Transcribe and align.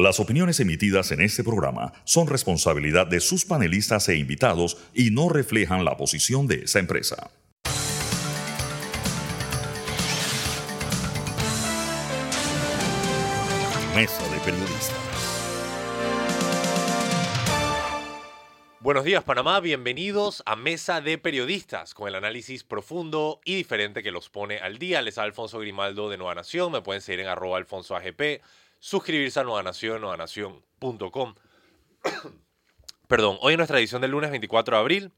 Las 0.00 0.20
opiniones 0.20 0.60
emitidas 0.60 1.10
en 1.10 1.20
este 1.20 1.42
programa 1.42 1.92
son 2.04 2.28
responsabilidad 2.28 3.08
de 3.08 3.18
sus 3.18 3.44
panelistas 3.44 4.08
e 4.08 4.14
invitados 4.14 4.76
y 4.94 5.10
no 5.10 5.28
reflejan 5.28 5.84
la 5.84 5.96
posición 5.96 6.46
de 6.46 6.62
esa 6.62 6.78
empresa. 6.78 7.32
Mesa 13.96 14.22
de 14.28 14.38
Periodistas. 14.44 14.94
Buenos 18.78 19.02
días 19.02 19.24
Panamá, 19.24 19.58
bienvenidos 19.58 20.44
a 20.46 20.54
Mesa 20.54 21.00
de 21.00 21.18
Periodistas, 21.18 21.94
con 21.94 22.06
el 22.06 22.14
análisis 22.14 22.62
profundo 22.62 23.40
y 23.44 23.56
diferente 23.56 24.04
que 24.04 24.12
los 24.12 24.30
pone 24.30 24.60
al 24.60 24.78
día. 24.78 25.02
Les 25.02 25.18
habla 25.18 25.30
Alfonso 25.30 25.58
Grimaldo 25.58 26.08
de 26.08 26.18
Nueva 26.18 26.36
Nación, 26.36 26.70
me 26.70 26.82
pueden 26.82 27.02
seguir 27.02 27.18
en 27.18 27.26
arroba 27.26 27.58
alfonso 27.58 27.96
AGP 27.96 28.40
suscribirse 28.78 29.40
a 29.40 29.44
Nueva 29.44 29.62
Nación, 29.62 30.00
nuevanación.com. 30.00 31.34
Perdón, 33.08 33.38
hoy 33.40 33.54
en 33.54 33.58
nuestra 33.58 33.78
edición 33.78 34.02
del 34.02 34.10
lunes 34.10 34.30
24 34.30 34.76
de 34.76 34.80
abril, 34.80 35.12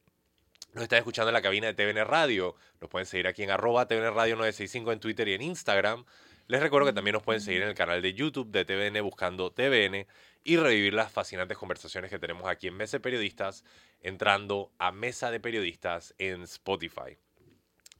nos 0.72 0.84
están 0.84 0.98
escuchando 0.98 1.30
en 1.30 1.34
la 1.34 1.42
cabina 1.42 1.66
de 1.66 1.74
TVN 1.74 2.04
Radio. 2.04 2.54
Nos 2.80 2.88
pueden 2.88 3.06
seguir 3.06 3.26
aquí 3.26 3.42
en 3.42 3.50
arroba 3.50 3.88
TVN 3.88 4.14
Radio 4.14 4.36
965 4.36 4.92
en 4.92 5.00
Twitter 5.00 5.26
y 5.28 5.34
en 5.34 5.42
Instagram. 5.42 6.04
Les 6.46 6.60
recuerdo 6.60 6.86
que 6.86 6.92
también 6.92 7.14
nos 7.14 7.22
pueden 7.22 7.40
seguir 7.40 7.62
en 7.62 7.68
el 7.68 7.74
canal 7.74 8.02
de 8.02 8.14
YouTube 8.14 8.50
de 8.50 8.64
TVN 8.64 9.02
buscando 9.02 9.50
TVN 9.50 10.06
y 10.44 10.56
revivir 10.56 10.94
las 10.94 11.10
fascinantes 11.12 11.58
conversaciones 11.58 12.10
que 12.10 12.18
tenemos 12.18 12.48
aquí 12.48 12.68
en 12.68 12.76
Mesa 12.76 12.96
de 12.96 13.00
Periodistas 13.00 13.64
entrando 14.00 14.72
a 14.78 14.92
Mesa 14.92 15.30
de 15.30 15.40
Periodistas 15.40 16.14
en 16.18 16.42
Spotify. 16.42 17.18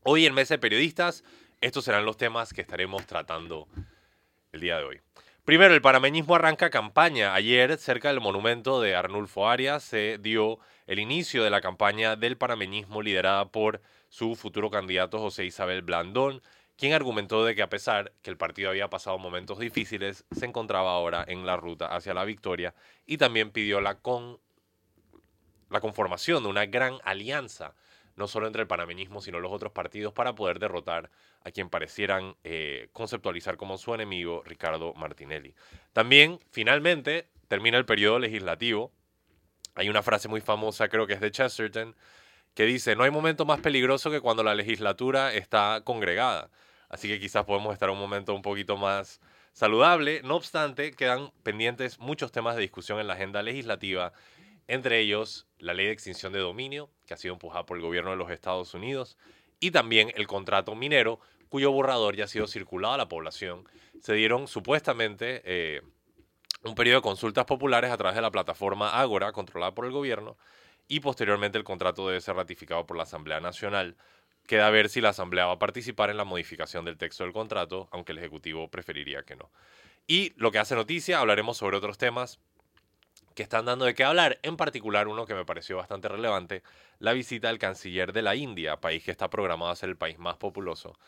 Hoy 0.03 0.27
en 0.27 0.35
Mesa 0.35 0.55
de 0.55 0.59
Periodistas, 0.59 1.25
estos 1.61 1.85
serán 1.85 2.05
los 2.05 2.17
temas 2.17 2.53
que 2.53 2.61
estaremos 2.61 3.05
tratando 3.07 3.69
el 4.53 4.61
día 4.61 4.79
de 4.79 4.85
hoy. 4.85 5.01
Primero, 5.45 5.75
el 5.75 5.81
panameñismo 5.81 6.35
arranca 6.35 6.71
campaña. 6.71 7.35
Ayer, 7.35 7.77
cerca 7.79 8.09
del 8.09 8.21
monumento 8.21 8.81
de 8.81 8.95
Arnulfo 8.95 9.49
Arias, 9.49 9.83
se 9.83 10.19
dio 10.19 10.59
el 10.87 10.99
inicio 10.99 11.43
de 11.43 11.51
la 11.51 11.63
campaña 11.63 12.15
del 12.15 12.37
panameñismo 12.37 13.01
liderada 13.01 13.47
por 13.47 13.81
su 14.11 14.37
futuro 14.37 14.71
candidato 14.71 15.19
José 15.19 15.47
Isabel 15.47 15.83
Blandón, 15.83 16.43
quien 16.77 16.93
argumentó 16.93 17.45
de 17.45 17.55
que 17.55 17.63
a 17.63 17.71
pesar 17.71 18.13
que 18.23 18.31
el 18.31 18.37
partido 18.37 18.69
había 18.69 18.91
pasado 18.91 19.19
momentos 19.19 19.59
difíciles, 19.59 20.25
se 20.31 20.45
encontraba 20.45 20.93
ahora 20.93 21.25
en 21.27 21.47
la 21.47 21.57
ruta 21.57 21.87
hacia 21.87 22.15
la 22.15 22.25
victoria 22.25 22.75
y 23.07 23.17
también 23.17 23.51
pidió 23.51 23.81
la, 23.81 23.99
la 25.71 25.81
conformación 25.81 26.43
de 26.43 26.49
una 26.51 26.67
gran 26.67 26.99
alianza 27.03 27.75
no 28.21 28.29
solo 28.29 28.47
entre 28.47 28.63
el 28.63 28.69
panameñismo, 28.69 29.21
sino 29.21 29.41
los 29.41 29.51
otros 29.51 29.73
partidos, 29.73 30.13
para 30.13 30.35
poder 30.35 30.59
derrotar 30.61 31.11
a 31.43 31.51
quien 31.51 31.71
parecieran 31.71 32.37
eh, 32.45 32.91
conceptualizar 32.93 33.57
como 33.57 33.79
su 33.79 33.95
enemigo, 33.95 34.43
Ricardo 34.45 34.93
Martinelli. 34.95 35.55
También, 35.93 36.39
finalmente, 36.51 37.29
termina 37.49 37.79
el 37.79 37.87
periodo 37.87 38.19
legislativo. 38.19 38.93
Hay 39.75 39.89
una 39.89 40.03
frase 40.03 40.29
muy 40.29 40.43
famosa, 40.43 40.89
creo 40.89 41.07
que 41.07 41.15
es 41.15 41.21
de 41.21 41.31
Chesterton, 41.31 41.97
que 42.55 42.65
dice, 42.65 42.95
no 42.95 43.05
hay 43.05 43.11
momento 43.11 43.47
más 43.47 43.61
peligroso 43.61 44.11
que 44.11 44.21
cuando 44.21 44.43
la 44.45 44.55
legislatura 44.55 45.33
está 45.33 45.81
congregada. 45.83 46.51
Así 46.91 47.09
que 47.09 47.19
quizás 47.19 47.45
podemos 47.45 47.73
estar 47.73 47.89
en 47.89 47.95
un 47.95 48.01
momento 48.01 48.35
un 48.35 48.43
poquito 48.43 48.77
más 48.77 49.21
saludable. 49.53 50.21
No 50.25 50.37
obstante, 50.37 50.93
quedan 50.93 51.33
pendientes 51.43 51.99
muchos 51.99 52.33
temas 52.33 52.55
de 52.57 52.63
discusión 52.63 53.01
en 53.01 53.07
la 53.07 53.15
agenda 53.15 53.43
legislativa 53.43 54.13
entre 54.71 55.01
ellos 55.01 55.47
la 55.59 55.75
ley 55.75 55.87
de 55.87 55.93
extinción 55.93 56.33
de 56.33 56.39
dominio, 56.39 56.91
que 57.07 57.15
ha 57.15 57.17
sido 57.17 57.35
empujada 57.35 57.67
por 57.67 57.77
el 57.77 57.83
gobierno 57.83 58.11
de 58.11 58.17
los 58.17 58.31
Estados 58.31 58.73
Unidos, 58.73 59.19
y 59.59 59.73
también 59.73 60.13
el 60.15 60.27
contrato 60.27 60.75
minero, 60.75 61.21
cuyo 61.49 61.73
borrador 61.73 62.15
ya 62.15 62.25
ha 62.25 62.29
sido 62.29 62.47
circulado 62.47 62.95
a 62.95 62.99
la 62.99 63.09
población. 63.09 63.69
Se 64.01 64.15
dieron 64.15 64.47
supuestamente 64.47 65.43
eh, 65.45 65.83
un 66.63 66.77
periodo 66.77 66.99
de 66.99 67.03
consultas 67.03 67.45
populares 67.47 67.91
a 67.91 67.97
través 67.97 68.15
de 68.15 68.23
la 68.23 68.31
plataforma 68.31 69.01
Ágora, 69.01 69.33
controlada 69.33 69.75
por 69.75 69.87
el 69.87 69.93
gobierno, 69.93 70.37
y 70.87 71.01
posteriormente 71.01 71.59
el 71.59 71.65
contrato 71.65 72.07
debe 72.07 72.21
ser 72.21 72.37
ratificado 72.37 72.87
por 72.87 72.97
la 72.97 73.03
Asamblea 73.03 73.41
Nacional. 73.41 73.97
Queda 74.47 74.71
ver 74.71 74.89
si 74.89 75.01
la 75.01 75.11
Asamblea 75.11 75.47
va 75.47 75.53
a 75.55 75.59
participar 75.59 76.11
en 76.11 76.17
la 76.17 76.25
modificación 76.25 76.85
del 76.85 76.97
texto 76.97 77.25
del 77.25 77.33
contrato, 77.33 77.89
aunque 77.91 78.13
el 78.13 78.19
Ejecutivo 78.19 78.69
preferiría 78.69 79.25
que 79.25 79.37
no. 79.37 79.51
Y 80.07 80.33
lo 80.37 80.51
que 80.51 80.59
hace 80.59 80.75
noticia, 80.75 81.19
hablaremos 81.19 81.57
sobre 81.57 81.77
otros 81.77 81.99
temas, 81.99 82.41
que 83.41 83.45
están 83.45 83.65
dando 83.65 83.87
de 83.87 83.95
qué 83.95 84.05
hablar, 84.05 84.39
en 84.43 84.59
particular 84.59 85.09
uno 85.09 85.25
que 85.25 85.33
me 85.33 85.47
pareció 85.47 85.79
bastante 85.79 86.09
relevante, 86.09 86.63
la 86.99 87.15
visita 87.15 87.49
del 87.49 87.59
canciller 87.59 88.13
de 88.13 88.21
la 88.21 88.37
India, 88.37 88.83
país 88.83 89.03
que 89.03 89.11
está 89.11 89.31
programado 89.31 89.71
a 89.71 89.77
ser 89.77 89.89
el 89.89 89.97
país 89.97 90.19
más 90.19 90.37
populoso 90.37 90.99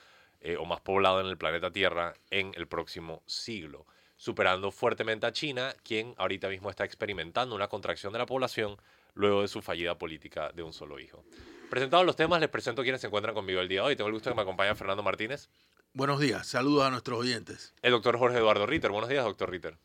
eh, 0.41 0.56
o 0.56 0.65
más 0.65 0.81
poblado 0.81 1.20
en 1.20 1.26
el 1.26 1.37
planeta 1.37 1.70
Tierra 1.70 2.15
en 2.31 2.53
el 2.56 2.66
próximo 2.66 3.22
siglo, 3.26 3.84
superando 4.16 4.70
fuertemente 4.70 5.26
a 5.26 5.32
China, 5.32 5.75
quien 5.82 6.15
ahorita 6.16 6.48
mismo 6.48 6.70
está 6.70 6.87
experimentando 6.87 7.54
una 7.54 7.69
contracción 7.69 8.15
de 8.15 8.20
la 8.20 8.25
población 8.25 8.78
luego 9.12 9.43
de 9.43 9.49
su 9.49 9.60
fallida 9.60 9.99
política 9.99 10.53
de 10.54 10.62
un 10.62 10.72
solo 10.72 10.99
hijo. 10.99 11.22
Presentados 11.69 12.06
los 12.06 12.16
temas, 12.16 12.41
les 12.41 12.49
presento 12.49 12.81
quienes 12.81 13.03
se 13.03 13.09
encuentran 13.09 13.34
conmigo 13.34 13.60
el 13.60 13.69
día 13.69 13.82
de 13.82 13.88
hoy. 13.88 13.97
Tengo 13.97 14.09
el 14.09 14.14
gusto 14.14 14.31
de 14.31 14.32
que 14.32 14.37
me 14.37 14.43
acompañe 14.44 14.75
Fernando 14.75 15.03
Martínez. 15.03 15.50
Buenos 15.93 16.19
días, 16.19 16.47
saludos 16.47 16.84
a 16.84 16.91
nuestros 16.91 17.19
oyentes. 17.19 17.75
El 17.82 17.91
doctor 17.91 18.16
Jorge 18.16 18.38
Eduardo 18.38 18.64
Ritter. 18.64 18.91
Buenos 18.91 19.10
días, 19.10 19.22
doctor 19.22 19.50
Ritter. 19.50 19.76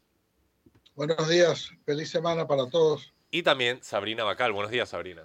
Buenos 0.97 1.29
días, 1.29 1.71
feliz 1.85 2.09
semana 2.09 2.47
para 2.47 2.67
todos. 2.71 3.13
Y 3.29 3.43
también 3.43 3.83
Sabrina 3.83 4.23
Bacal. 4.23 4.51
Buenos 4.51 4.71
días, 4.71 4.89
Sabrina. 4.89 5.21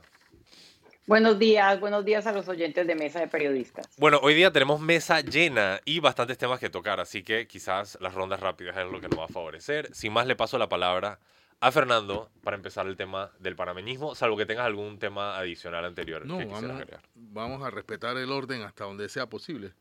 Buenos 1.06 1.38
días, 1.38 1.80
buenos 1.80 2.04
días 2.04 2.26
a 2.26 2.32
los 2.32 2.46
oyentes 2.46 2.86
de 2.86 2.94
Mesa 2.94 3.20
de 3.20 3.26
Periodistas. 3.26 3.88
Bueno, 3.96 4.20
hoy 4.22 4.34
día 4.34 4.52
tenemos 4.52 4.80
mesa 4.82 5.22
llena 5.22 5.80
y 5.86 6.00
bastantes 6.00 6.36
temas 6.36 6.60
que 6.60 6.68
tocar, 6.68 7.00
así 7.00 7.22
que 7.22 7.46
quizás 7.46 7.96
las 8.02 8.12
rondas 8.12 8.40
rápidas 8.40 8.76
es 8.76 8.84
lo 8.84 9.00
que 9.00 9.08
nos 9.08 9.18
va 9.18 9.24
a 9.24 9.28
favorecer. 9.28 9.88
Sin 9.94 10.12
más, 10.12 10.26
le 10.26 10.36
paso 10.36 10.58
la 10.58 10.68
palabra 10.68 11.18
a 11.60 11.72
Fernando 11.72 12.30
para 12.44 12.54
empezar 12.54 12.86
el 12.86 12.98
tema 12.98 13.32
del 13.38 13.56
panameñismo, 13.56 14.14
salvo 14.14 14.36
que 14.36 14.44
tengas 14.44 14.66
algún 14.66 14.98
tema 14.98 15.38
adicional 15.38 15.86
anterior 15.86 16.26
no, 16.26 16.36
que 16.36 16.44
vamos, 16.44 16.70
agregar. 16.70 17.00
Vamos 17.14 17.62
a 17.62 17.70
respetar 17.70 18.18
el 18.18 18.30
orden 18.30 18.60
hasta 18.60 18.84
donde 18.84 19.08
sea 19.08 19.26
posible. 19.26 19.72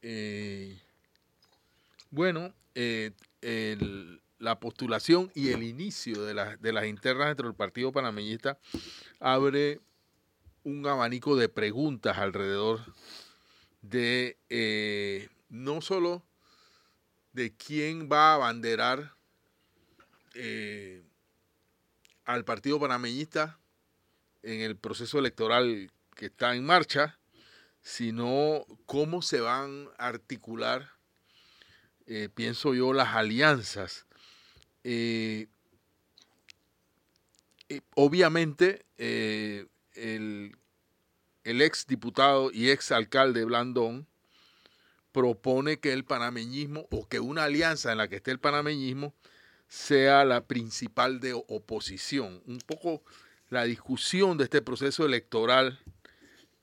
Eh, 0.00 0.80
bueno, 2.10 2.54
eh, 2.74 3.10
el, 3.42 4.22
la 4.38 4.60
postulación 4.60 5.30
y 5.34 5.50
el 5.50 5.62
inicio 5.62 6.22
de, 6.22 6.56
de 6.58 6.72
las 6.72 6.86
internas 6.86 7.28
dentro 7.28 7.46
del 7.46 7.56
Partido 7.56 7.92
Panameñista 7.92 8.58
abre 9.20 9.80
un 10.64 10.86
abanico 10.86 11.36
de 11.36 11.48
preguntas 11.48 12.18
alrededor 12.18 12.80
de 13.82 14.36
eh, 14.50 15.28
no 15.48 15.80
solo 15.80 16.24
de 17.32 17.54
quién 17.54 18.08
va 18.10 18.32
a 18.32 18.34
abanderar 18.34 19.14
eh, 20.34 21.04
al 22.24 22.44
Partido 22.44 22.80
Panameñista 22.80 23.58
en 24.42 24.60
el 24.60 24.76
proceso 24.76 25.18
electoral 25.18 25.90
que 26.14 26.26
está 26.26 26.54
en 26.56 26.64
marcha, 26.64 27.18
sino 27.80 28.64
cómo 28.86 29.22
se 29.22 29.40
van 29.40 29.88
a 29.98 30.08
articular, 30.08 30.90
eh, 32.06 32.28
pienso 32.34 32.74
yo, 32.74 32.92
las 32.92 33.14
alianzas 33.14 34.05
eh, 34.88 35.48
eh, 37.68 37.80
obviamente, 37.96 38.86
eh, 38.98 39.66
el, 39.94 40.56
ex 41.42 41.88
diputado 41.88 42.52
y 42.52 42.70
ex 42.70 42.92
alcalde 42.92 43.44
Blandón 43.44 44.06
propone 45.10 45.80
que 45.80 45.92
el 45.92 46.04
panameñismo 46.04 46.86
o 46.92 47.08
que 47.08 47.18
una 47.18 47.44
alianza 47.44 47.90
en 47.90 47.98
la 47.98 48.06
que 48.06 48.16
esté 48.16 48.30
el 48.30 48.38
panameñismo 48.38 49.12
sea 49.66 50.24
la 50.24 50.44
principal 50.44 51.18
de 51.18 51.32
oposición. 51.32 52.40
Un 52.46 52.58
poco 52.58 53.02
la 53.50 53.64
discusión 53.64 54.38
de 54.38 54.44
este 54.44 54.62
proceso 54.62 55.04
electoral 55.04 55.80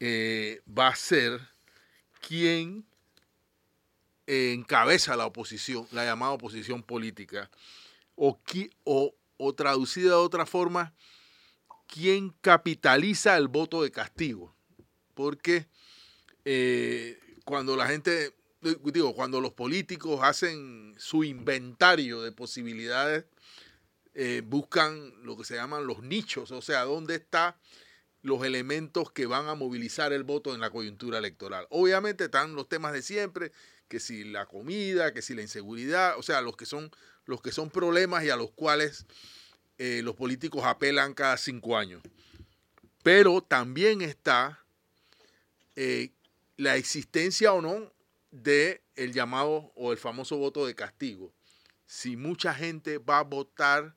va 0.02 0.88
a 0.88 0.96
ser 0.96 1.42
quién 2.26 2.86
encabeza 4.28 5.18
la 5.18 5.26
oposición, 5.26 5.88
la 5.92 6.06
llamada 6.06 6.32
oposición 6.32 6.84
política 6.84 7.50
o, 8.16 8.40
o, 8.84 9.16
o 9.38 9.56
traducida 9.56 10.10
de 10.10 10.16
otra 10.16 10.46
forma, 10.46 10.94
¿quién 11.88 12.30
capitaliza 12.42 13.38
el 13.38 13.48
voto 13.48 13.84
de 13.84 13.92
castigo? 13.92 14.56
Porque 15.14 15.68
eh, 16.46 17.20
cuando 17.46 17.76
la 17.76 17.88
gente, 17.88 18.36
digo, 18.62 19.14
cuando 19.14 19.42
los 19.42 19.54
políticos 19.54 20.20
hacen 20.24 20.96
su 20.98 21.24
inventario 21.24 22.22
de 22.22 22.32
posibilidades, 22.32 23.26
eh, 24.16 24.42
buscan 24.46 25.12
lo 25.24 25.36
que 25.38 25.44
se 25.44 25.56
llaman 25.56 25.88
los 25.88 26.04
nichos, 26.04 26.52
o 26.52 26.62
sea, 26.62 26.84
dónde 26.84 27.16
están 27.16 27.56
los 28.22 28.44
elementos 28.44 29.12
que 29.12 29.26
van 29.26 29.48
a 29.48 29.56
movilizar 29.56 30.14
el 30.14 30.24
voto 30.24 30.54
en 30.54 30.62
la 30.62 30.70
coyuntura 30.70 31.18
electoral. 31.18 31.68
Obviamente 31.70 32.26
están 32.26 32.56
los 32.56 32.70
temas 32.70 32.94
de 32.94 33.02
siempre, 33.02 33.52
que 33.88 34.00
si 34.00 34.24
la 34.24 34.46
comida, 34.46 35.14
que 35.14 35.22
si 35.22 35.36
la 35.36 35.42
inseguridad, 35.42 36.18
o 36.18 36.24
sea, 36.24 36.42
los 36.42 36.56
que 36.56 36.66
son 36.66 36.90
los 37.26 37.42
que 37.42 37.52
son 37.52 37.70
problemas 37.70 38.24
y 38.24 38.30
a 38.30 38.36
los 38.36 38.52
cuales 38.52 39.06
eh, 39.78 40.02
los 40.04 40.16
políticos 40.16 40.64
apelan 40.66 41.14
cada 41.14 41.38
cinco 41.38 41.78
años. 41.78 42.02
Pero 43.02 43.42
también 43.42 44.02
está 44.02 44.64
eh, 45.76 46.12
la 46.58 46.76
existencia 46.76 47.54
o 47.54 47.62
no 47.62 47.92
de 48.32 48.82
llamado 48.96 49.72
o 49.76 49.92
el 49.92 49.98
famoso 49.98 50.38
voto 50.38 50.66
de 50.66 50.76
castigo, 50.76 51.34
si 51.86 52.16
mucha 52.16 52.54
gente 52.54 52.98
va 52.98 53.20
a 53.20 53.24
votar 53.24 53.96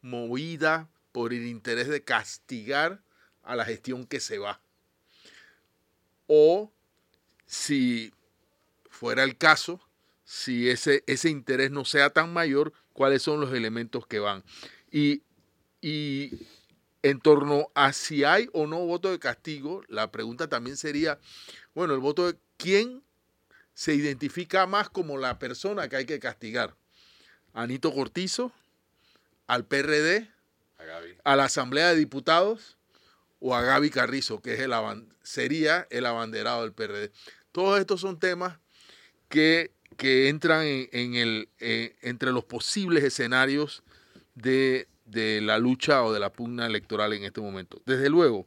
movida 0.00 0.88
por 1.12 1.32
el 1.32 1.46
interés 1.46 1.88
de 1.88 2.02
castigar 2.04 3.02
a 3.42 3.56
la 3.56 3.64
gestión 3.64 4.06
que 4.06 4.20
se 4.20 4.38
va. 4.38 4.60
O 6.26 6.72
si 7.46 8.12
fuera 8.90 9.24
el 9.24 9.36
caso, 9.38 9.80
si 10.28 10.68
ese, 10.68 11.02
ese 11.06 11.30
interés 11.30 11.70
no 11.70 11.86
sea 11.86 12.10
tan 12.10 12.34
mayor, 12.34 12.74
cuáles 12.92 13.22
son 13.22 13.40
los 13.40 13.50
elementos 13.54 14.06
que 14.06 14.18
van. 14.18 14.44
Y, 14.92 15.22
y 15.80 16.46
en 17.02 17.18
torno 17.18 17.70
a 17.74 17.94
si 17.94 18.24
hay 18.24 18.50
o 18.52 18.66
no 18.66 18.76
voto 18.84 19.10
de 19.10 19.18
castigo, 19.18 19.82
la 19.88 20.10
pregunta 20.12 20.46
también 20.46 20.76
sería, 20.76 21.18
bueno, 21.74 21.94
el 21.94 22.00
voto 22.00 22.30
de 22.30 22.38
quién 22.58 23.02
se 23.72 23.94
identifica 23.94 24.66
más 24.66 24.90
como 24.90 25.16
la 25.16 25.38
persona 25.38 25.88
que 25.88 25.96
hay 25.96 26.04
que 26.04 26.20
castigar. 26.20 26.76
Anito 27.54 27.90
Cortizo, 27.94 28.52
al 29.46 29.64
PRD, 29.64 30.28
a, 31.24 31.36
la 31.36 31.44
Asamblea 31.44 31.88
de 31.88 31.96
Diputados 31.96 32.76
o 33.40 33.56
a 33.56 33.62
Gaby 33.62 33.88
Carrizo, 33.88 34.42
que 34.42 34.52
es 34.52 34.60
el, 34.60 34.74
sería 35.22 35.86
el 35.88 36.04
abanderado 36.04 36.64
del 36.64 36.74
PRD. 36.74 37.12
Todos 37.50 37.80
estos 37.80 38.02
son 38.02 38.18
temas 38.18 38.58
que, 39.30 39.72
que 39.98 40.28
entran 40.28 40.64
en, 40.64 41.16
el, 41.16 41.48
eh, 41.58 41.96
entre 42.02 42.30
los 42.30 42.44
posibles 42.44 43.02
escenarios 43.02 43.82
de, 44.36 44.86
la 45.42 45.58
lucha 45.58 46.04
o 46.04 46.12
de 46.12 46.20
la 46.20 46.32
pugna 46.32 46.66
electoral 46.66 47.12
en 47.14 47.24
este 47.24 47.40
momento. 47.40 47.82
Desde 47.84 48.08
luego, 48.08 48.46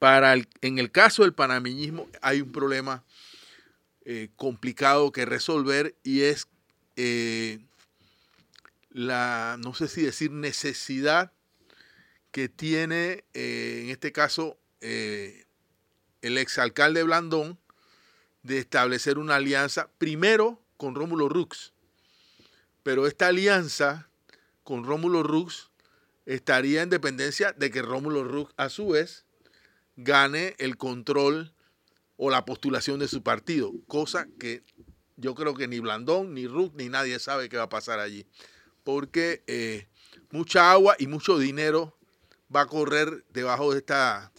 para 0.00 0.34
en 0.34 0.78
el 0.78 0.90
caso 0.90 1.22
del 1.22 1.34
panameñismo 1.34 2.08
hay 2.20 2.40
un 2.40 2.50
problema 2.50 3.04
eh, 4.04 4.28
complicado 4.34 5.12
que 5.12 5.24
resolver 5.24 5.94
y 6.02 6.22
es 6.22 6.48
eh, 6.96 7.60
la, 8.90 9.56
no 9.62 9.72
sé 9.72 9.86
si 9.86 10.02
decir 10.02 10.32
necesidad 10.32 11.30
que 12.32 12.48
tiene, 12.48 13.24
en 13.34 13.90
este 13.90 14.10
caso, 14.10 14.58
el 14.80 16.38
exalcalde 16.38 17.04
Blandón 17.04 17.58
de 18.46 18.58
establecer 18.58 19.18
una 19.18 19.36
alianza, 19.36 19.90
primero 19.98 20.62
con 20.76 20.94
Rómulo 20.94 21.28
Rux, 21.28 21.72
pero 22.82 23.08
esta 23.08 23.26
alianza 23.26 24.08
con 24.62 24.84
Rómulo 24.84 25.24
Rux 25.24 25.70
estaría 26.26 26.82
en 26.82 26.90
dependencia 26.90 27.52
de 27.52 27.70
que 27.70 27.82
Rómulo 27.82 28.22
Rux, 28.22 28.54
a 28.56 28.68
su 28.68 28.88
vez, 28.88 29.24
gane 29.96 30.54
el 30.58 30.76
control 30.76 31.52
o 32.16 32.30
la 32.30 32.44
postulación 32.44 33.00
de 33.00 33.08
su 33.08 33.22
partido, 33.22 33.72
cosa 33.88 34.28
que 34.38 34.62
yo 35.16 35.34
creo 35.34 35.54
que 35.54 35.66
ni 35.66 35.80
Blandón, 35.80 36.32
ni 36.32 36.46
Rux, 36.46 36.74
ni 36.76 36.88
nadie 36.88 37.18
sabe 37.18 37.48
qué 37.48 37.56
va 37.56 37.64
a 37.64 37.68
pasar 37.68 37.98
allí. 37.98 38.26
Porque 38.84 39.42
eh, 39.48 39.88
mucha 40.30 40.70
agua 40.70 40.94
y 40.98 41.08
mucho 41.08 41.38
dinero 41.38 41.96
va 42.54 42.62
a 42.62 42.66
correr 42.66 43.24
debajo 43.30 43.72
de 43.72 43.78
esta, 43.78 44.30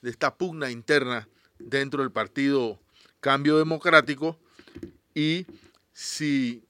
de 0.00 0.10
esta 0.10 0.36
pugna 0.36 0.70
interna 0.70 1.28
dentro 1.58 2.02
del 2.02 2.12
partido 2.12 2.80
Cambio 3.20 3.58
Democrático 3.58 4.38
y 5.14 5.46
si 5.92 6.64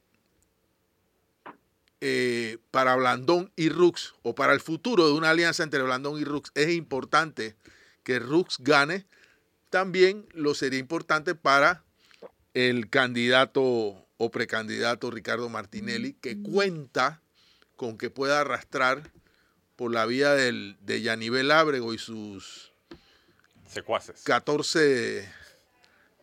eh, 2.01 2.59
para 2.71 2.97
Blandón 2.97 3.53
y 3.57 3.69
Rux 3.69 4.15
o 4.23 4.35
para 4.35 4.53
el 4.53 4.61
futuro 4.61 5.07
de 5.07 5.13
una 5.13 5.31
alianza 5.31 5.63
entre 5.63 5.83
Blandón 5.83 6.19
y 6.21 6.25
Rux 6.25 6.51
es 6.55 6.71
importante 6.71 7.57
que 8.03 8.19
Rux 8.19 8.57
gane, 8.59 9.07
también 9.69 10.27
lo 10.33 10.55
sería 10.55 10.79
importante 10.79 11.35
para 11.35 11.85
el 12.55 12.89
candidato 12.89 14.07
o 14.17 14.31
precandidato 14.31 15.11
Ricardo 15.11 15.49
Martinelli, 15.49 16.15
que 16.15 16.43
cuenta 16.43 17.21
con 17.77 17.97
que 17.97 18.11
pueda 18.11 18.41
arrastrar 18.41 19.13
por 19.77 19.93
la 19.93 20.05
vía 20.07 20.35
del, 20.35 20.77
de 20.81 21.01
Yanivel 21.01 21.51
Ábrego 21.51 21.95
y 21.95 21.99
sus 21.99 22.73
secuaces. 23.67 24.23
14 24.25 25.40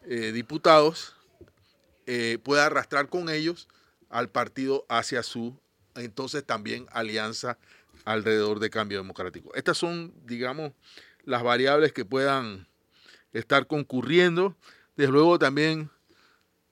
eh, 0.07 0.31
diputados, 0.31 1.15
eh, 2.05 2.39
pueda 2.43 2.65
arrastrar 2.65 3.09
con 3.09 3.29
ellos 3.29 3.67
al 4.09 4.29
partido 4.29 4.85
hacia 4.89 5.21
su 5.23 5.59
entonces 5.95 6.45
también 6.45 6.87
alianza 6.91 7.57
alrededor 8.05 8.59
de 8.59 8.69
cambio 8.69 8.99
democrático. 8.99 9.53
Estas 9.55 9.77
son, 9.77 10.13
digamos, 10.25 10.71
las 11.23 11.43
variables 11.43 11.91
que 11.91 12.05
puedan 12.05 12.67
estar 13.33 13.67
concurriendo. 13.67 14.55
Desde 14.95 15.11
luego 15.11 15.37
también 15.39 15.89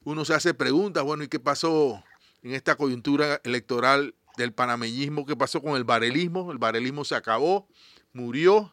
uno 0.04 0.24
se 0.26 0.34
hace 0.34 0.54
preguntas, 0.54 1.04
bueno, 1.04 1.24
¿y 1.24 1.28
qué 1.28 1.40
pasó 1.40 2.04
en 2.44 2.54
esta 2.54 2.76
coyuntura 2.76 3.42
electoral 3.44 4.16
del 4.38 4.54
panameñismo? 4.54 5.26
¿Qué 5.26 5.36
pasó 5.36 5.62
con 5.62 5.76
el 5.76 5.84
barelismo? 5.84 6.52
El 6.52 6.58
barelismo 6.58 7.04
se 7.04 7.16
acabó, 7.16 7.68
murió, 8.14 8.72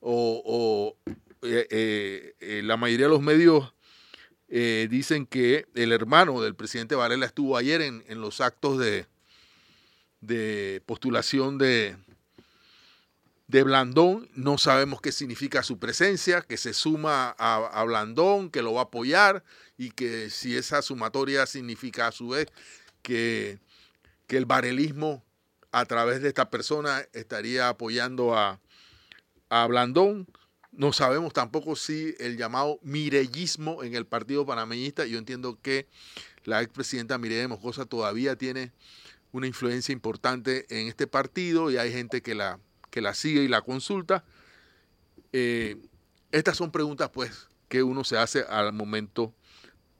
o, 0.00 0.96
eh, 1.42 2.34
eh, 2.40 2.60
la 2.64 2.76
mayoría 2.76 3.06
de 3.06 3.12
los 3.12 3.22
medios 3.22 3.72
dicen 4.52 5.24
que 5.24 5.66
el 5.74 5.92
hermano 5.92 6.42
del 6.42 6.54
presidente 6.54 6.94
Varela 6.94 7.24
estuvo 7.24 7.56
ayer 7.56 7.80
en, 7.80 8.20
los 8.20 8.42
actos 8.42 8.78
de, 8.78 9.06
postulación 10.84 11.56
de, 11.56 11.96
de 13.46 13.62
Blandón, 13.62 14.28
no 14.34 14.58
sabemos 14.58 15.00
qué 15.00 15.10
significa 15.10 15.62
su 15.62 15.78
presencia, 15.78 16.42
que 16.42 16.58
se 16.58 16.74
suma 16.74 17.34
a, 17.38 17.56
a, 17.56 17.84
Blandón, 17.84 18.50
que 18.50 18.60
lo 18.60 18.74
va 18.74 18.80
a 18.80 18.84
apoyar 18.84 19.42
y 19.78 19.90
que 19.90 20.28
si 20.28 20.56
esa 20.56 20.82
sumatoria 20.82 21.46
significa 21.46 22.08
a 22.08 22.12
su 22.12 22.28
vez 22.28 22.48
que, 23.02 23.58
que 24.26 24.36
el 24.36 24.44
barelismo 24.44 25.24
a 25.72 25.86
través 25.86 26.22
de 26.22 26.28
esta 26.28 26.50
persona 26.50 27.06
estaría 27.12 27.68
apoyando 27.68 28.36
a, 28.36 28.60
a 29.48 29.66
Blandón. 29.66 30.26
No 30.72 30.92
sabemos 30.94 31.34
tampoco 31.34 31.76
si 31.76 32.14
el 32.18 32.38
llamado 32.38 32.78
mirellismo 32.82 33.82
en 33.82 33.94
el 33.94 34.06
Partido 34.06 34.46
Panameñista, 34.46 35.04
yo 35.04 35.18
entiendo 35.18 35.58
que 35.60 35.86
la 36.44 36.62
expresidenta 36.62 37.18
Mireya 37.18 37.46
Moscosa 37.46 37.84
todavía 37.84 38.36
tiene 38.36 38.72
una 39.32 39.46
influencia 39.46 39.92
importante 39.92 40.66
en 40.70 40.88
este 40.88 41.06
partido 41.06 41.70
y 41.70 41.76
hay 41.76 41.92
gente 41.92 42.22
que 42.22 42.34
la, 42.34 42.58
que 42.90 43.02
la 43.02 43.12
sigue 43.14 43.42
y 43.42 43.48
la 43.48 43.62
consulta. 43.62 44.24
Eh, 45.32 45.76
estas 46.30 46.56
son 46.56 46.70
preguntas 46.70 47.10
pues 47.10 47.48
que 47.68 47.82
uno 47.82 48.02
se 48.04 48.16
hace 48.16 48.42
al 48.42 48.72
momento 48.72 49.34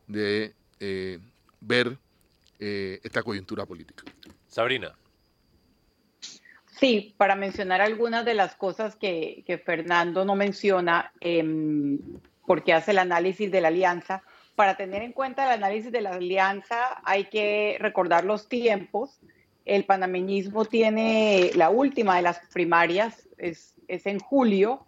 de 0.06 0.54
eh, 0.80 1.18
ver 1.60 1.98
eh, 2.58 3.00
esta 3.02 3.22
coyuntura 3.22 3.66
política. 3.66 4.04
Sabrina. 4.48 4.94
Sí, 6.82 7.14
para 7.16 7.36
mencionar 7.36 7.80
algunas 7.80 8.24
de 8.24 8.34
las 8.34 8.56
cosas 8.56 8.96
que, 8.96 9.44
Fernando 9.64 10.24
no 10.24 10.34
menciona, 10.34 11.12
em, 11.20 11.96
porque 12.44 12.72
hace 12.72 12.90
el 12.90 12.98
análisis 12.98 13.52
de 13.52 13.60
la 13.60 13.68
alianza. 13.68 14.24
Para 14.56 14.76
tener 14.76 15.02
en 15.02 15.12
cuenta 15.12 15.44
el 15.44 15.62
análisis 15.62 15.92
de 15.92 16.00
la 16.00 16.10
alianza 16.10 17.00
hay 17.04 17.26
que 17.26 17.76
recordar 17.78 18.24
los 18.24 18.48
tiempos. 18.48 19.20
El 19.64 19.84
panameñismo 19.84 20.64
tiene 20.64 21.52
la 21.54 21.70
última 21.70 22.16
de 22.16 22.22
las 22.22 22.40
primarias, 22.52 23.28
es, 23.38 23.76
es 23.86 24.04
en 24.06 24.18
julio, 24.18 24.84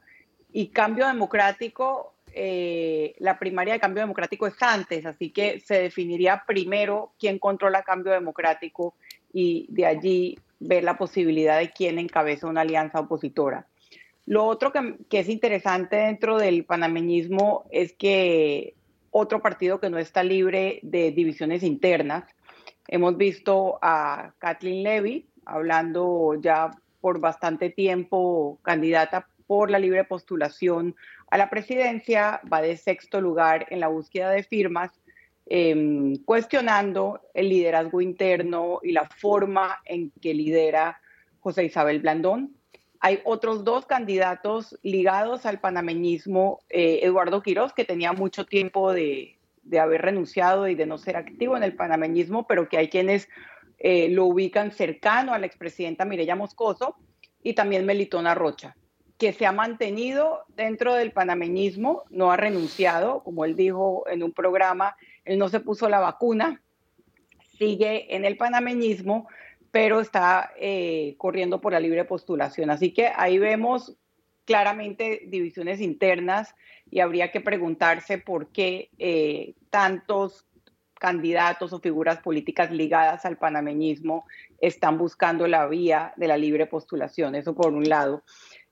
y 0.53 0.71
Cambio 0.71 1.07
Democrático 1.07 2.15
eh, 2.37 3.15
la 3.19 3.39
primaria 3.39 3.75
de 3.75 3.79
cambio 3.79 4.03
democrático 4.03 4.49
es 4.49 4.61
antes, 4.61 5.07
así 5.07 5.31
que 5.31 5.61
se 5.61 5.83
definiría 5.83 6.43
primero 6.45 7.13
quién 7.21 7.39
controla 7.39 7.85
cambio 7.85 8.11
democrático 8.13 8.97
y 9.33 9.69
de 9.69 9.87
allí 9.87 10.39
ver 10.65 10.83
la 10.83 10.97
posibilidad 10.97 11.59
de 11.59 11.71
quién 11.71 11.99
encabeza 11.99 12.47
una 12.47 12.63
alianza 12.63 13.01
opositora. 13.01 13.67
Lo 14.27 14.45
otro 14.47 14.73
que, 14.73 15.19
es 15.19 15.29
interesante 15.29 15.97
dentro 15.97 16.39
del 16.39 16.65
panameñismo 16.65 17.65
es 17.71 17.93
que 17.93 18.75
otro 19.11 19.43
partido 19.43 19.81
que 19.81 19.91
no 19.91 19.99
está 19.99 20.23
libre 20.23 20.81
de 20.83 21.13
divisiones 21.13 21.63
internas, 21.63 22.25
hemos 22.89 23.17
visto 23.17 23.79
a 23.83 24.33
Kathleen 24.39 24.83
Levy 24.83 25.27
hablando 25.45 26.35
ya 26.41 26.71
por 27.01 27.21
bastante 27.21 27.69
tiempo 27.69 28.59
candidata 28.63 29.29
por 29.47 29.71
la 29.71 29.79
libre 29.79 30.05
postulación 30.05 30.97
a 31.31 31.37
la 31.37 31.51
presidencia, 31.51 32.41
va 32.51 32.63
de 32.63 32.79
sexto 32.79 33.21
lugar 33.21 33.67
en 33.69 33.81
la 33.81 33.89
búsqueda 33.89 34.31
de 34.31 34.43
firmas, 34.43 34.91
em, 35.47 36.17
cuestionando 36.25 37.21
el 37.35 37.49
liderazgo 37.49 38.01
interno 38.01 38.81
y 38.83 38.93
la 38.93 39.09
forma 39.09 39.81
en 39.85 40.11
que 40.21 40.35
lidera 40.35 41.01
José 41.41 41.65
Isabel 41.65 42.01
Blandón. 42.01 42.57
Hay 43.01 43.21
otros 43.25 43.65
dos 43.65 43.85
candidatos 43.85 44.79
ligados 44.83 45.45
al 45.45 45.61
panameñismo, 45.61 46.61
eh, 46.71 47.01
Eduardo 47.03 47.43
Quiroz, 47.43 47.75
que 47.75 47.85
tenía 47.85 48.13
mucho 48.13 48.47
tiempo 48.47 48.93
de, 48.93 49.39
haber 49.79 50.03
renunciado 50.03 50.69
y 50.69 50.75
de 50.75 50.87
no 50.87 50.99
ser 50.99 51.17
activo 51.17 51.57
en 51.57 51.63
el 51.63 51.75
panameñismo, 51.75 52.47
pero 52.47 52.69
que 52.69 52.79
hay 52.79 52.89
quienes 52.89 53.29
eh, 53.79 54.09
lo 54.09 54.27
ubican 54.27 54.73
cercano 54.73 55.35
a 55.35 55.39
la 55.39 55.47
expresidenta 55.47 56.05
Mireya 56.05 56.37
Moscoso, 56.37 56.97
y 57.43 57.53
también 57.53 57.85
Melitona 57.85 58.35
Rocha 58.35 58.75
que 59.19 59.33
se 59.33 59.47
ha 59.47 59.53
mantenido 59.53 60.45
dentro 60.49 60.95
del 60.95 61.13
panameñismo, 61.13 62.03
no 62.11 62.33
ha 62.33 62.37
renunciado, 62.37 63.23
como 63.23 63.45
él 63.45 63.55
dijo 63.55 64.05
en 64.09 64.23
un 64.23 64.33
programa, 64.33 64.97
él 65.25 65.39
no 65.39 65.49
se 65.49 65.61
puso 65.61 65.89
la 65.89 66.01
vacuna, 66.01 66.63
sigue 67.59 68.15
en 68.15 68.25
el 68.25 68.37
panameñismo, 68.37 69.29
pero 69.71 70.01
está 70.01 70.53
eh, 70.57 71.15
corriendo 71.19 71.61
por 71.61 71.73
la 71.73 71.81
libre 71.81 72.05
postulación. 72.05 72.71
Así 72.71 72.93
que 72.93 73.11
ahí 73.15 73.39
vemos 73.39 73.97
claramente 74.45 75.23
divisiones 75.27 75.81
internas 75.81 76.55
y 76.91 77.01
habría 77.01 77.33
que 77.33 77.41
preguntarse 77.41 78.19
por 78.19 78.49
qué 78.49 78.91
eh, 78.99 79.55
tantos 79.71 80.47
candidatos 81.01 81.73
o 81.73 81.81
figuras 81.81 82.21
políticas 82.21 82.71
ligadas 82.71 83.25
al 83.25 83.37
panameñismo 83.37 84.27
están 84.61 84.97
buscando 84.97 85.47
la 85.47 85.67
vía 85.67 86.13
de 86.17 86.29
la 86.29 86.37
libre 86.37 86.67
postulación. 86.67 87.35
Eso 87.35 87.55
por 87.55 87.73
un 87.73 87.89
lado. 87.89 88.23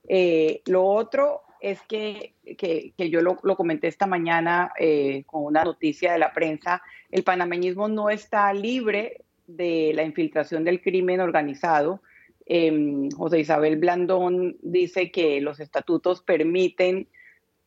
Eh, 0.09 0.62
lo 0.66 0.85
otro 0.85 1.42
es 1.62 1.81
que, 1.83 2.35
que, 2.59 2.92
yo 3.09 3.23
lo, 3.23 3.38
lo, 3.45 3.57
comenté 3.57 3.87
esta 3.87 4.07
mañana 4.07 4.73
eh, 4.78 5.23
con 5.26 5.45
una 5.45 5.62
noticia 5.62 6.12
de 6.12 6.19
la 6.19 6.33
prensa, 6.33 6.83
el 7.11 7.23
panameñismo 7.23 7.87
no 7.88 8.11
está 8.11 8.52
libre 8.52 9.25
de 9.47 9.92
la 9.95 10.02
infiltración 10.02 10.64
del 10.64 10.83
crimen 10.83 11.21
organizado. 11.21 12.02
Eh, 12.47 13.09
José 13.16 13.38
Isabel 13.38 13.76
Blandón 13.76 14.57
dice 14.61 15.12
que 15.12 15.40
los 15.40 15.61
estatutos 15.61 16.23
permiten 16.23 17.07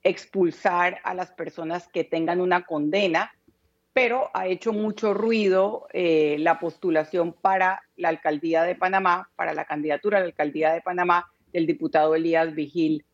expulsar 0.04 1.00
a 1.06 1.14
las 1.14 1.32
personas 1.32 1.88
que 1.88 2.04
tengan 2.04 2.42
una 2.42 2.66
condena, 2.66 3.32
pero 3.94 4.30
ha 4.34 4.48
hecho 4.48 4.74
mucho 4.74 5.14
ruido 5.14 5.88
eh, 5.94 6.36
la 6.40 6.60
postulación 6.60 7.32
para 7.32 7.82
la 7.96 8.10
alcaldía 8.10 8.64
de 8.64 8.76
Panamá, 8.76 9.30
para 9.38 9.54
la 9.54 9.64
candidatura 9.64 10.18
a 10.18 10.22
la 10.22 10.28
alcaldía 10.28 10.74
de 10.74 10.82
Panamá 10.82 11.32
del 11.54 11.66
diputado 11.66 12.14
Elías 12.14 12.54
Vigil 12.54 13.06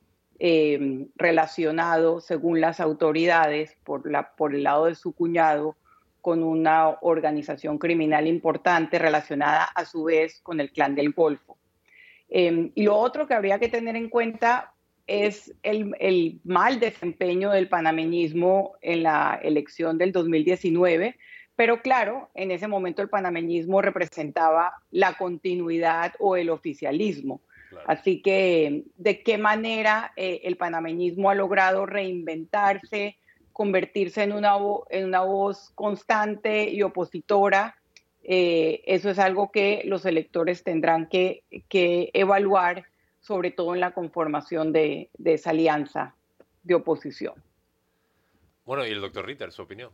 Em, 0.43 1.10
relacionado, 1.17 2.19
según 2.19 2.62
las 2.62 2.79
autoridades, 2.79 3.77
por, 3.83 4.01
el 4.07 4.63
lado 4.63 4.86
de 4.86 4.95
su 4.95 5.13
cuñado, 5.13 5.75
con 6.19 6.41
una 6.41 6.98
organización 7.01 7.77
criminal 7.77 8.25
importante 8.25 8.98
relacionada 8.98 9.65
a 9.65 9.86
su 9.86 10.05
vez 10.05 10.39
con 10.41 10.60
el 10.60 10.71
clan 10.71 10.95
del 10.95 11.12
Golfo. 11.12 11.60
Em, 12.27 12.71
y 12.74 12.81
lo 12.81 12.95
otro 12.95 13.27
que 13.27 13.36
habría 13.36 13.60
que 13.60 13.69
tener 13.69 13.95
en 13.95 14.10
cuenta 14.10 14.74
es 15.05 15.53
el, 15.62 15.93
el, 16.00 16.39
mal 16.43 16.79
desempeño 16.79 17.51
del 17.51 17.69
panameñismo 17.69 18.71
en 18.81 19.03
la 19.03 19.39
elección 19.43 20.00
del 20.00 20.12
2019, 20.12 21.17
pero 21.55 21.83
claro, 21.83 22.31
en 22.33 22.50
ese 22.50 22.67
momento 22.67 23.03
el 23.03 23.10
panameñismo 23.10 23.79
representaba 23.79 24.74
la 24.89 25.13
continuidad 25.19 26.13
o 26.17 26.36
el 26.36 26.50
oficialismo. 26.50 27.41
Así 27.86 28.22
que, 28.22 28.84
¿de 28.98 29.24
qué 29.24 29.38
manera 29.38 30.13
eh, 30.16 30.42
el 30.44 30.58
panameñismo 30.58 31.30
ha 31.30 31.36
logrado 31.36 31.86
reinventarse, 31.86 33.18
convertirse 33.54 34.24
en 34.24 34.34
una, 34.34 34.56
en 34.90 35.06
una 35.06 35.22
voz 35.22 35.72
constante 35.75 36.70
y 36.70 36.82
opositora? 36.82 37.75
Eh, 38.24 38.84
eso 38.86 39.10
es 39.10 39.20
algo 39.20 39.51
que 39.51 39.82
los 39.86 40.06
electores 40.06 40.63
tendrán 40.63 41.08
que, 41.08 41.44
evaluar, 42.13 42.86
sobre 43.20 43.51
todo 43.51 43.74
en 43.74 43.80
la 43.80 43.92
conformación 43.92 44.72
de, 44.72 45.10
esa 45.24 45.51
alianza 45.51 46.16
de 46.63 46.75
oposición. 46.75 47.36
Bueno, 48.66 48.86
y 48.86 48.92
el 48.92 49.01
doctor 49.01 49.25
Ritter, 49.25 49.51
su 49.51 49.63
opinión. 49.63 49.92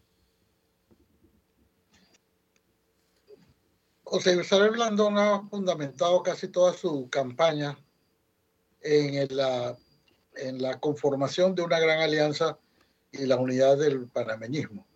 José 4.10 4.40
Isabel 4.40 4.72
Blandón 4.72 5.18
ha 5.18 5.42
fundamentado 5.50 6.24
casi 6.24 6.48
toda 6.48 6.72
su 6.72 7.10
campaña 7.10 7.78
en 8.82 9.36
la, 9.36 9.78
conformación 10.80 11.54
de 11.54 11.64
una 11.64 11.78
gran 11.78 12.00
alianza 12.00 12.58
y 13.12 13.26
la 13.26 13.36
unidad 13.36 13.78
del 13.78 14.08
panameñismo. 14.08 14.88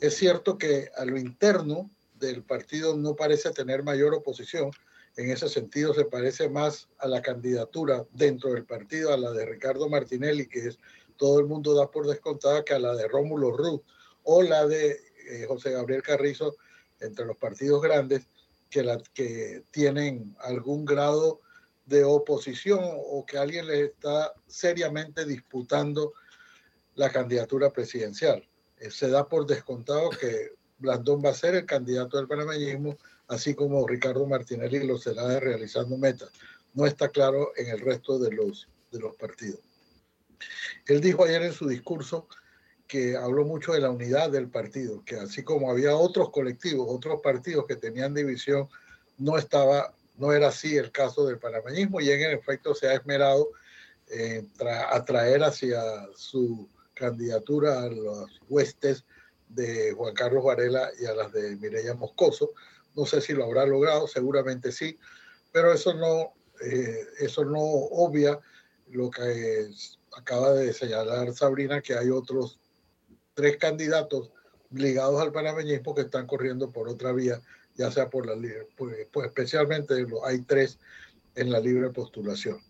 Es 0.00 0.16
cierto 0.16 0.58
que 0.58 0.90
a 0.96 1.04
lo 1.04 1.18
interno 1.18 1.90
del 2.14 2.44
partido 2.44 2.96
no 2.96 3.16
parece 3.16 3.50
tener 3.50 3.82
mayor 3.82 4.14
oposición, 4.14 4.70
en 5.16 5.30
ese 5.30 5.48
sentido 5.48 5.92
se 5.92 6.04
parece 6.04 6.48
más 6.48 6.88
a 6.98 7.08
la 7.08 7.20
candidatura 7.20 8.06
dentro 8.12 8.52
del 8.52 8.64
partido, 8.64 9.12
a 9.12 9.16
la 9.16 9.32
de 9.32 9.44
Ricardo 9.44 9.88
Martinelli, 9.88 10.46
que 10.46 10.68
es 10.68 10.78
todo 11.16 11.40
el 11.40 11.46
mundo 11.46 11.74
da 11.74 11.90
por 11.90 12.06
descontada, 12.06 12.64
que 12.64 12.74
a 12.74 12.78
la 12.78 12.94
de 12.94 13.08
Rómulo 13.08 13.50
Ruz 13.50 13.80
o 14.22 14.40
la 14.40 14.68
de 14.68 15.00
eh, 15.28 15.46
José 15.48 15.72
Gabriel 15.72 16.02
Carrizo 16.02 16.54
entre 17.00 17.26
los 17.26 17.36
partidos 17.36 17.82
grandes, 17.82 18.28
que, 18.72 18.82
la, 18.82 18.98
que 19.12 19.64
tienen 19.70 20.34
algún 20.40 20.86
grado 20.86 21.42
de 21.84 22.04
oposición 22.04 22.80
o 22.82 23.24
que 23.26 23.36
alguien 23.36 23.66
le 23.66 23.84
está 23.84 24.32
seriamente 24.46 25.26
disputando 25.26 26.14
la 26.94 27.10
candidatura 27.10 27.70
presidencial. 27.70 28.48
Eh, 28.78 28.90
se 28.90 29.10
da 29.10 29.28
por 29.28 29.46
descontado 29.46 30.08
que 30.08 30.52
Blandón 30.78 31.22
va 31.22 31.30
a 31.30 31.34
ser 31.34 31.54
el 31.54 31.66
candidato 31.66 32.16
del 32.16 32.26
panameñismo, 32.26 32.96
así 33.28 33.54
como 33.54 33.86
Ricardo 33.86 34.26
Martinelli 34.26 34.86
lo 34.86 34.96
será 34.96 35.38
realizando 35.38 35.98
metas. 35.98 36.30
No 36.72 36.86
está 36.86 37.10
claro 37.10 37.52
en 37.56 37.68
el 37.68 37.80
resto 37.80 38.18
de 38.18 38.32
los, 38.32 38.68
de 38.90 39.00
los 39.00 39.14
partidos. 39.16 39.60
Él 40.86 41.02
dijo 41.02 41.24
ayer 41.24 41.42
en 41.42 41.52
su 41.52 41.68
discurso 41.68 42.26
que 42.92 43.16
habló 43.16 43.46
mucho 43.46 43.72
de 43.72 43.80
la 43.80 43.88
unidad 43.88 44.28
del 44.28 44.50
partido, 44.50 45.02
que 45.06 45.16
así 45.16 45.42
como 45.42 45.70
había 45.70 45.96
otros 45.96 46.28
colectivos, 46.28 46.86
otros 46.90 47.22
partidos 47.22 47.64
que 47.66 47.76
tenían 47.76 48.12
división, 48.12 48.68
no 49.16 49.38
estaba, 49.38 49.94
no 50.18 50.30
era 50.30 50.48
así 50.48 50.76
el 50.76 50.92
caso 50.92 51.24
del 51.24 51.38
panameñismo 51.38 52.02
y 52.02 52.10
en 52.10 52.20
efecto 52.32 52.74
se 52.74 52.88
ha 52.88 52.92
esmerado 52.92 53.48
en 54.08 54.52
atraer 54.90 55.42
hacia 55.42 55.80
su 56.14 56.68
candidatura 56.92 57.80
a 57.80 57.88
los 57.88 58.28
huestes 58.50 59.06
de 59.48 59.92
Juan 59.92 60.12
Carlos 60.12 60.44
Varela 60.44 60.90
y 61.00 61.06
a 61.06 61.14
las 61.14 61.32
de 61.32 61.56
Mireya 61.56 61.94
Moscoso. 61.94 62.50
No 62.94 63.06
sé 63.06 63.22
si 63.22 63.32
lo 63.32 63.44
habrá 63.44 63.64
logrado, 63.64 64.06
seguramente 64.06 64.70
sí, 64.70 64.98
pero 65.50 65.72
eso 65.72 65.94
no, 65.94 66.34
eh, 66.62 67.06
eso 67.20 67.42
no 67.46 67.58
obvia 67.58 68.38
lo 68.90 69.10
que 69.10 69.70
acaba 70.14 70.52
de 70.52 70.74
señalar 70.74 71.32
Sabrina, 71.32 71.80
que 71.80 71.94
hay 71.94 72.10
otros 72.10 72.58
tres 73.34 73.56
candidatos 73.56 74.30
ligados 74.70 75.20
al 75.20 75.32
panameñismo 75.32 75.94
que 75.94 76.02
están 76.02 76.26
corriendo 76.26 76.70
por 76.70 76.88
otra 76.88 77.12
vía, 77.12 77.40
ya 77.76 77.90
sea 77.90 78.08
por 78.10 78.26
la 78.26 78.34
libre, 78.34 78.68
pues, 78.76 79.06
pues 79.12 79.26
especialmente 79.26 80.06
hay 80.24 80.40
tres 80.42 80.78
en 81.34 81.50
la 81.50 81.60
libre 81.60 81.90
postulación. 81.90 82.60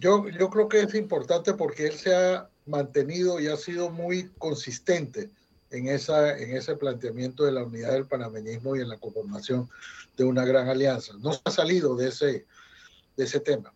Yo, 0.00 0.28
yo 0.28 0.50
creo 0.50 0.68
que 0.68 0.80
es 0.80 0.94
importante 0.94 1.54
porque 1.54 1.86
él 1.86 1.94
se 1.94 2.14
ha 2.14 2.48
mantenido 2.66 3.40
y 3.40 3.48
ha 3.48 3.56
sido 3.56 3.90
muy 3.90 4.30
consistente 4.38 5.30
en, 5.70 5.88
esa, 5.88 6.38
en 6.38 6.56
ese 6.56 6.76
planteamiento 6.76 7.44
de 7.44 7.52
la 7.52 7.64
unidad 7.64 7.92
del 7.92 8.06
panameñismo 8.06 8.76
y 8.76 8.80
en 8.80 8.88
la 8.88 8.98
conformación 8.98 9.68
de 10.16 10.24
una 10.24 10.44
gran 10.44 10.68
alianza. 10.68 11.14
No 11.18 11.32
se 11.32 11.40
ha 11.44 11.50
salido 11.50 11.96
de 11.96 12.08
ese, 12.08 12.46
de 13.16 13.24
ese 13.24 13.40
tema. 13.40 13.72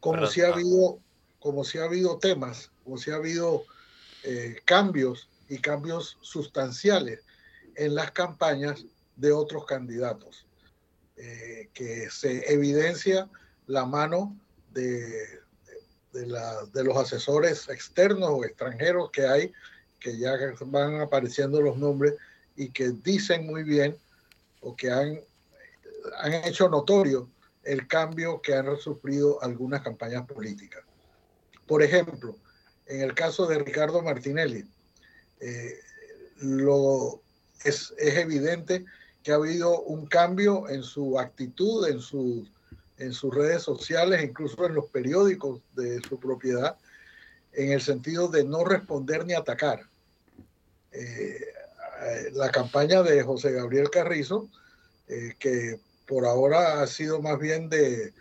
Como 0.00 0.26
si 0.26 0.42
ha 0.42 0.48
habido, 0.48 1.00
como 1.48 1.64
si 1.64 1.78
ha 1.78 1.84
habido 1.84 2.18
temas 2.18 2.70
como 2.84 2.98
si 2.98 3.10
ha 3.10 3.14
habido 3.14 3.64
eh, 4.22 4.60
cambios 4.66 5.30
y 5.48 5.56
cambios 5.56 6.18
sustanciales 6.20 7.20
en 7.74 7.94
las 7.94 8.10
campañas 8.10 8.84
de 9.16 9.32
otros 9.32 9.64
candidatos, 9.64 10.46
eh, 11.16 11.70
que 11.72 12.10
se 12.10 12.52
evidencia 12.52 13.30
la 13.66 13.86
mano 13.86 14.38
de, 14.74 15.40
los 16.12 16.96
asesores 16.98 17.66
externos 17.70 18.28
o 18.30 18.44
extranjeros 18.44 19.10
que 19.10 19.26
hay, 19.26 19.50
que 20.00 20.18
ya 20.18 20.36
van 20.66 21.00
apareciendo 21.00 21.62
los 21.62 21.78
nombres 21.78 22.12
y 22.56 22.68
que 22.72 22.90
dicen 22.90 23.46
muy 23.46 23.62
bien 23.62 23.96
o 24.60 24.76
que 24.76 24.90
han 24.90 25.22
hecho 26.44 26.68
notorio 26.68 27.26
el 27.62 27.86
cambio 27.86 28.42
que 28.42 28.52
han 28.52 28.76
sufrido 28.76 29.42
algunas 29.42 29.80
campañas 29.80 30.26
políticas. 30.26 30.87
Por 31.68 31.82
ejemplo, 31.82 32.36
en 32.86 33.02
el 33.02 33.14
caso 33.14 33.46
de 33.46 33.58
Ricardo 33.58 34.02
Martinelli, 34.02 34.64
eh, 35.40 35.78
es, 37.64 37.94
evidente 37.98 38.84
que 39.22 39.32
ha 39.32 39.36
habido 39.36 39.82
un 39.82 40.06
cambio 40.06 40.68
en 40.68 40.82
su 40.82 41.18
actitud, 41.20 41.86
en 41.86 42.00
sus 43.12 43.34
redes 43.34 43.62
sociales, 43.62 44.24
incluso 44.24 44.66
en 44.66 44.74
los 44.74 44.86
periódicos 44.86 45.60
de 45.76 46.00
su 46.08 46.18
propiedad, 46.18 46.76
en 47.52 47.72
el 47.72 47.82
sentido 47.82 48.28
de 48.28 48.44
no 48.44 48.64
responder 48.64 49.26
ni 49.26 49.34
atacar. 49.34 49.82
Eh, 50.92 51.38
la 52.32 52.50
campaña 52.50 53.02
de 53.02 53.22
José 53.22 53.52
Gabriel 53.52 53.90
Carrizo, 53.90 54.48
eh, 55.08 55.34
que 55.38 55.78
por 56.06 56.24
ahora 56.24 56.80
ha 56.80 56.86
sido 56.86 57.20
más 57.20 57.38
bien 57.38 57.68
de, 57.68 58.12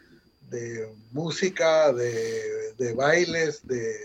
de 0.49 0.93
música, 1.11 1.91
de, 1.93 2.73
de 2.77 2.93
bailes, 2.93 3.65
de 3.67 3.95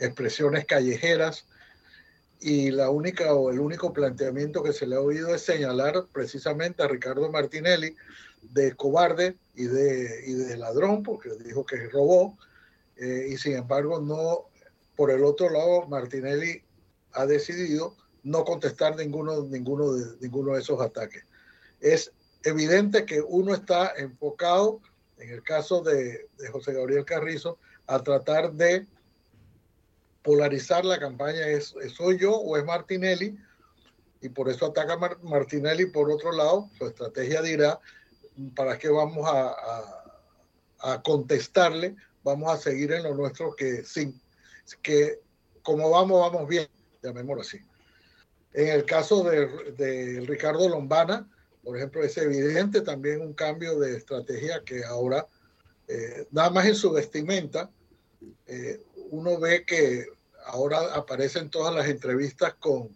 expresiones 0.00 0.64
callejeras 0.64 1.46
y 2.40 2.70
la 2.70 2.90
única 2.90 3.34
o 3.34 3.50
el 3.50 3.60
único 3.60 3.92
planteamiento 3.92 4.62
que 4.62 4.72
se 4.72 4.86
le 4.86 4.96
ha 4.96 5.00
oído 5.00 5.34
es 5.34 5.42
señalar 5.42 6.06
precisamente 6.12 6.82
a 6.82 6.88
Ricardo 6.88 7.30
Martinelli 7.30 7.94
de 8.42 8.74
cobarde 8.74 9.36
y 9.54 9.64
de, 9.64 10.24
y 10.26 10.32
de 10.32 10.56
ladrón, 10.56 11.02
porque 11.02 11.30
dijo 11.44 11.66
que 11.66 11.88
robó, 11.88 12.38
eh, 12.96 13.28
y 13.30 13.36
sin 13.36 13.56
embargo 13.56 14.00
no, 14.00 14.46
por 14.96 15.10
el 15.10 15.22
otro 15.22 15.50
lado, 15.50 15.86
Martinelli 15.86 16.62
ha 17.12 17.26
decidido 17.26 17.94
no 18.22 18.44
contestar 18.44 18.96
ninguno, 18.96 19.42
ninguno, 19.42 19.92
de, 19.92 20.16
ninguno 20.20 20.54
de 20.54 20.60
esos 20.60 20.80
ataques. 20.80 21.24
Es 21.80 22.12
evidente 22.44 23.04
que 23.04 23.20
uno 23.20 23.54
está 23.54 23.92
enfocado, 23.96 24.80
en 25.18 25.30
el 25.30 25.42
caso 25.42 25.82
de, 25.82 26.28
José 26.50 26.72
Gabriel 26.72 27.04
Carrizo, 27.04 27.58
a 27.86 28.02
tratar 28.02 28.52
de 28.52 28.86
polarizar 30.22 30.84
la 30.84 30.98
campaña, 30.98 31.46
¿es, 31.46 31.74
¿soy 31.94 32.18
yo 32.18 32.34
o 32.34 32.56
es 32.56 32.64
Martinelli? 32.64 33.38
Y 34.22 34.28
por 34.28 34.48
eso 34.48 34.66
ataca 34.66 34.98
Martinelli. 35.22 35.86
Por 35.86 36.10
otro 36.10 36.32
lado, 36.32 36.68
su 36.78 36.86
estrategia 36.86 37.40
dirá, 37.42 37.80
¿para 38.54 38.78
qué 38.78 38.88
vamos 38.88 39.28
a, 39.28 39.96
contestarle? 41.02 41.96
Vamos 42.22 42.52
a 42.52 42.56
seguir 42.56 42.92
en 42.92 43.02
lo 43.02 43.14
nuestro 43.14 43.54
que, 43.54 43.84
sin, 43.84 44.20
que 44.82 45.20
como 45.62 45.90
vamos, 45.90 46.20
vamos 46.20 46.48
bien, 46.48 46.68
llamémoslo 47.02 47.42
así. 47.42 47.58
En 48.52 48.68
el 48.68 48.84
caso 48.84 49.22
de, 49.22 50.24
Ricardo 50.26 50.68
Lombana, 50.68 51.28
por 51.62 51.76
ejemplo, 51.76 52.02
es 52.02 52.16
evidente 52.16 52.80
también 52.80 53.20
un 53.20 53.34
cambio 53.34 53.78
de 53.78 53.96
estrategia 53.96 54.62
que 54.64 54.84
ahora, 54.84 55.26
eh, 55.88 56.26
nada 56.30 56.50
más 56.50 56.66
en 56.66 56.74
su 56.74 56.90
vestimenta, 56.92 57.70
eh, 58.46 58.82
uno 59.10 59.38
ve 59.38 59.64
que 59.64 60.06
ahora 60.46 60.94
aparecen 60.94 61.50
todas 61.50 61.74
las 61.74 61.86
entrevistas 61.88 62.54
con 62.54 62.88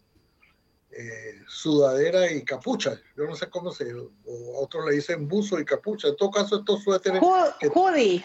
eh, 0.91 1.41
sudadera 1.49 2.31
y 2.31 2.45
capucha. 2.45 3.01
Yo 3.17 3.25
no 3.25 3.35
sé 3.35 3.49
cómo 3.51 3.73
se, 3.73 3.93
o 3.95 4.57
a 4.57 4.61
otros 4.61 4.87
le 4.87 4.95
dicen 4.95 5.29
buzo 5.29 5.59
y 5.59 5.65
capucha. 5.65 6.09
En 6.09 6.17
todo 6.17 6.31
caso, 6.31 6.59
estos 6.59 6.83
suéteres. 6.83 7.21
Que, 7.61 7.69
hoodie. 7.69 8.25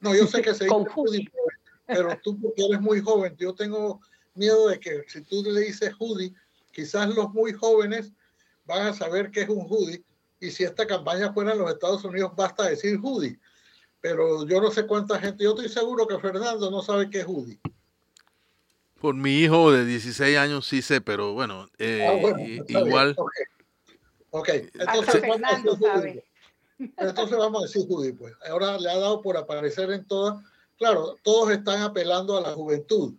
No, 0.00 0.14
yo 0.14 0.26
sé 0.26 0.42
que 0.42 0.54
se 0.54 0.64
dice 0.64 0.76
hoodie, 0.94 1.30
pero 1.86 2.18
tú 2.22 2.38
porque 2.40 2.66
eres 2.66 2.80
muy 2.80 3.00
joven, 3.00 3.34
yo 3.38 3.54
tengo 3.54 4.00
miedo 4.34 4.68
de 4.68 4.78
que 4.78 5.04
si 5.08 5.22
tú 5.22 5.42
le 5.42 5.60
dices 5.60 5.94
hoodie, 5.98 6.34
quizás 6.70 7.08
los 7.14 7.32
muy 7.32 7.54
jóvenes 7.54 8.12
van 8.66 8.88
a 8.88 8.92
saber 8.92 9.30
qué 9.30 9.42
es 9.42 9.48
un 9.48 9.66
hoodie 9.68 10.04
y 10.40 10.50
si 10.50 10.64
esta 10.64 10.86
campaña 10.86 11.32
fuera 11.32 11.52
en 11.52 11.58
los 11.58 11.70
Estados 11.70 12.04
Unidos 12.04 12.32
basta 12.36 12.68
decir 12.68 12.98
hoodie. 13.02 13.38
Pero 14.00 14.46
yo 14.46 14.60
no 14.60 14.70
sé 14.70 14.86
cuánta 14.86 15.18
gente, 15.18 15.44
yo 15.44 15.50
estoy 15.50 15.68
seguro 15.68 16.06
que 16.06 16.18
Fernando 16.18 16.70
no 16.70 16.82
sabe 16.82 17.08
qué 17.08 17.20
es 17.20 17.26
hoodie. 17.26 17.58
Por 19.00 19.14
mi 19.14 19.38
hijo 19.40 19.72
de 19.72 19.84
16 19.84 20.36
años 20.38 20.66
sí 20.66 20.82
sé, 20.82 21.00
pero 21.00 21.32
bueno, 21.32 21.68
eh, 21.78 22.06
ah, 22.06 22.40
igual. 22.68 23.16
Ok, 24.30 24.48
Entonces, 24.74 25.22
vamos 25.22 25.78
sabe. 25.80 26.24
entonces 26.78 27.38
vamos 27.38 27.62
a 27.62 27.66
decir 27.66 27.86
hoodie, 27.88 28.12
pues. 28.12 28.34
Ahora 28.50 28.78
le 28.78 28.90
ha 28.90 28.98
dado 28.98 29.22
por 29.22 29.36
aparecer 29.36 29.90
en 29.90 30.06
todas. 30.06 30.44
Claro, 30.76 31.16
todos 31.22 31.50
están 31.50 31.82
apelando 31.82 32.36
a 32.36 32.42
la 32.42 32.52
juventud. 32.52 33.14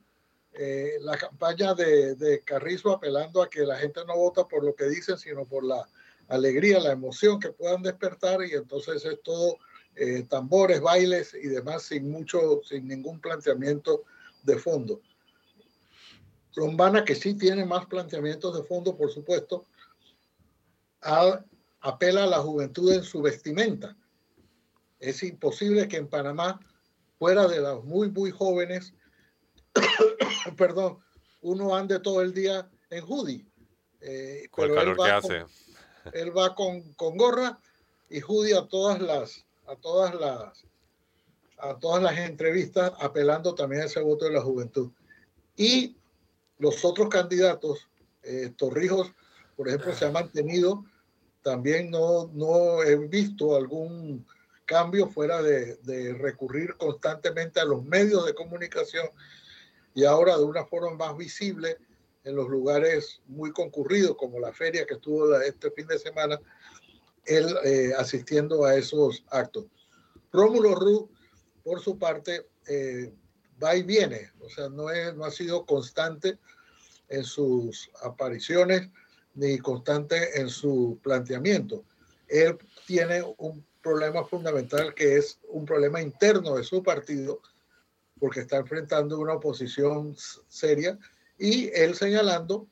Eh, 0.60 0.98
la 1.02 1.16
campaña 1.18 1.76
de, 1.76 2.42
Carrizo 2.44 2.92
apelando 2.92 3.44
a 3.44 3.50
que 3.50 3.62
la 3.62 3.78
gente 3.78 4.02
no 4.08 4.18
vota 4.18 4.48
por 4.48 4.64
lo 4.64 4.74
que 4.74 4.86
dicen, 4.86 5.18
sino 5.18 5.46
por 5.46 5.64
la 5.64 5.88
alegría, 6.30 6.80
la 6.80 6.92
emoción 6.92 7.40
que 7.40 7.52
puedan 7.52 7.84
despertar 7.84 8.44
y 8.44 8.54
entonces 8.54 9.06
es 9.06 9.22
todo 9.22 9.58
eh, 9.96 10.24
tambores, 10.24 10.82
bailes 10.82 11.36
y 11.36 11.48
demás 11.48 11.84
sin 11.84 12.10
mucho, 12.10 12.62
sin 12.64 12.88
ningún 12.88 13.22
planteamiento 13.22 14.04
de 14.44 14.58
fondo. 14.58 15.00
Lombana, 16.56 17.06
que 17.06 17.14
sí 17.14 17.36
tiene 17.36 17.64
más 17.64 17.86
planteamientos 17.86 18.58
de 18.58 18.64
fondo, 18.64 18.98
por 18.98 19.12
supuesto, 19.12 19.68
apela 21.82 22.24
a 22.24 22.28
la 22.28 22.40
juventud 22.40 22.92
en 22.94 23.04
su 23.04 23.22
vestimenta. 23.22 23.96
Es 25.00 25.22
imposible 25.22 25.88
que 25.88 25.98
en 25.98 26.08
Panamá, 26.08 26.60
fuera 27.20 27.48
de 27.48 27.62
los 27.62 27.84
muy, 27.86 28.10
muy 28.10 28.32
jóvenes, 28.32 28.94
perdón, 30.57 31.00
uno 31.41 31.75
ande 31.75 32.00
todo 32.00 32.22
el 32.22 32.34
día 32.34 32.69
en 32.89 33.03
hoodie. 33.03 33.46
Eh, 34.01 34.48
con 34.51 34.69
el 34.69 34.75
calor 34.75 34.98
que 34.98 35.12
hace. 35.12 35.46
Él 36.13 36.38
va 36.38 36.55
con, 36.55 36.93
con, 36.93 37.17
gorra 37.17 37.60
y 38.10 38.21
hoodie 38.21 38.56
a 38.56 38.67
todas 38.67 39.02
las, 39.02 39.45
a 39.67 39.75
todas 39.75 40.15
las, 40.15 40.65
a 41.58 41.78
todas 41.80 42.02
las 42.02 42.17
entrevistas, 42.17 42.93
apelando 42.99 43.56
también 43.56 43.82
a 43.82 43.86
ese 43.86 43.99
voto 43.99 44.25
de 44.25 44.32
la 44.32 44.41
juventud. 44.41 44.91
Y 45.56 45.97
los 46.60 46.86
otros 46.86 47.10
candidatos, 47.10 47.88
eh, 48.23 48.54
Torrijos, 48.56 49.12
por 49.56 49.67
ejemplo, 49.67 49.93
se 49.93 50.06
ha 50.06 50.12
mantenido, 50.12 50.86
también 51.41 51.89
no, 51.89 52.30
no 52.34 52.84
he 52.84 52.95
visto 52.95 53.56
algún 53.56 54.25
cambio 54.65 55.08
fuera 55.08 55.41
de, 55.41 55.75
de 55.78 56.13
recurrir 56.13 56.75
constantemente 56.75 57.60
a 57.60 57.65
los 57.65 57.84
medios 57.84 58.25
de 58.25 58.36
comunicación 58.36 59.08
y 59.97 60.05
ahora 60.05 60.38
de 60.38 60.43
una 60.43 60.63
forma 60.63 60.93
más 60.93 61.17
visible 61.17 61.75
en 62.23 62.36
los 62.36 62.47
lugares 62.47 63.19
muy 63.25 63.51
concurridos, 63.51 64.15
como 64.15 64.39
la 64.39 64.53
feria 64.53 64.86
que 64.86 64.93
estuvo 64.93 65.36
este 65.41 65.71
fin 65.71 65.88
de 65.88 65.97
semana, 65.97 66.39
él 67.25 67.47
eh, 67.65 67.93
asistiendo 67.97 68.63
a 68.63 68.75
esos 68.75 69.25
actos. 69.31 69.65
Rómulo 70.31 70.75
Ru, 70.75 71.10
por 71.63 71.81
su 71.81 71.97
parte, 71.97 72.45
eh, 72.67 73.12
va 73.62 73.75
y 73.75 73.81
viene, 73.81 74.29
o 74.39 74.47
sea, 74.51 74.69
no, 74.69 74.91
es, 74.91 75.15
no 75.15 75.25
ha 75.25 75.31
sido 75.31 75.65
constante 75.65 76.38
en 77.10 77.23
sus 77.23 77.89
apariciones 78.03 78.88
ni 79.33 79.57
constante 79.57 80.39
en 80.39 80.49
su 80.49 80.99
planteamiento. 81.01 81.83
Él 82.27 82.55
tiene 82.86 83.23
un 83.39 83.65
problema 83.81 84.23
fundamental 84.23 84.93
que 84.93 85.17
es 85.17 85.39
un 85.47 85.65
problema 85.65 86.03
interno 86.03 86.55
de 86.57 86.63
su 86.63 86.83
partido, 86.83 87.41
porque 88.19 88.41
está 88.41 88.58
enfrentando 88.58 89.19
una 89.19 89.34
oposición 89.34 90.15
seria 90.47 90.97
y 91.38 91.69
él 91.73 91.95
señalando 91.95 92.67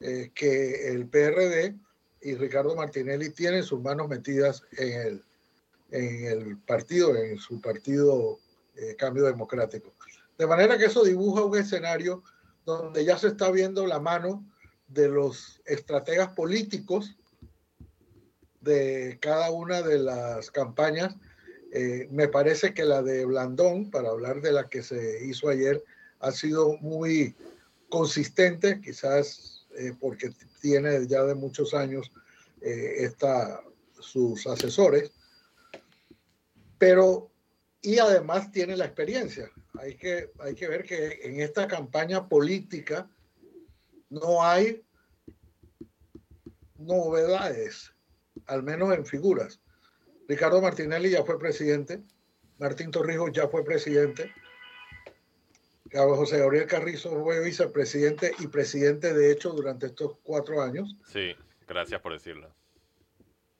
eh, 0.00 0.30
que 0.34 0.88
el 0.88 1.06
PRD 1.06 1.76
y 2.22 2.34
Ricardo 2.34 2.74
Martinelli 2.76 3.30
tienen 3.30 3.62
sus 3.62 3.80
manos 3.80 4.08
metidas 4.08 4.62
en 4.76 5.00
el, 5.00 5.24
en 5.90 6.24
el 6.26 6.58
partido, 6.58 7.16
en 7.16 7.38
su 7.38 7.60
partido 7.60 8.38
eh, 8.76 8.94
Cambio 8.96 9.24
Democrático. 9.24 9.92
De 10.38 10.46
manera 10.46 10.78
que 10.78 10.86
eso 10.86 11.04
dibuja 11.04 11.44
un 11.44 11.56
escenario 11.56 12.22
donde 12.64 13.04
ya 13.04 13.18
se 13.18 13.28
está 13.28 13.50
viendo 13.50 13.86
la 13.86 14.00
mano 14.00 14.44
de 14.88 15.08
los 15.08 15.60
estrategas 15.64 16.30
políticos 16.30 17.16
de 18.60 19.18
cada 19.20 19.50
una 19.50 19.82
de 19.82 19.98
las 19.98 20.50
campañas 20.50 21.14
eh, 21.72 22.08
me 22.10 22.28
parece 22.28 22.74
que 22.74 22.84
la 22.84 23.02
de 23.02 23.24
Blandón, 23.24 23.90
para 23.90 24.10
hablar 24.10 24.40
de 24.40 24.52
la 24.52 24.68
que 24.68 24.82
se 24.82 25.24
hizo 25.24 25.48
ayer, 25.48 25.82
ha 26.18 26.32
sido 26.32 26.76
muy 26.78 27.34
consistente, 27.88 28.80
quizás 28.80 29.66
eh, 29.76 29.94
porque 29.98 30.30
tiene 30.60 31.06
ya 31.06 31.22
de 31.24 31.34
muchos 31.34 31.74
años 31.74 32.10
eh, 32.60 32.96
esta, 32.98 33.62
sus 33.98 34.46
asesores, 34.46 35.12
pero 36.78 37.30
y 37.82 37.98
además 37.98 38.50
tiene 38.50 38.76
la 38.76 38.86
experiencia. 38.86 39.50
Hay 39.78 39.94
que, 39.96 40.30
hay 40.40 40.54
que 40.54 40.68
ver 40.68 40.84
que 40.84 41.20
en 41.22 41.40
esta 41.40 41.66
campaña 41.66 42.28
política 42.28 43.08
no 44.10 44.42
hay 44.42 44.82
novedades, 46.76 47.92
al 48.46 48.62
menos 48.62 48.92
en 48.92 49.06
figuras. 49.06 49.60
Ricardo 50.30 50.62
Martinelli 50.62 51.10
ya 51.10 51.24
fue 51.24 51.40
presidente, 51.40 52.04
Martín 52.58 52.92
Torrijos 52.92 53.32
ya 53.32 53.48
fue 53.48 53.64
presidente, 53.64 54.32
José 55.92 56.38
Gabriel 56.38 56.68
Carrizo 56.68 57.20
fue 57.24 57.42
vicepresidente 57.42 58.30
y 58.38 58.46
presidente 58.46 59.12
de 59.12 59.32
hecho 59.32 59.50
durante 59.50 59.86
estos 59.86 60.18
cuatro 60.22 60.62
años. 60.62 60.94
Sí, 61.04 61.34
gracias 61.66 62.00
por 62.00 62.12
decirlo. 62.12 62.54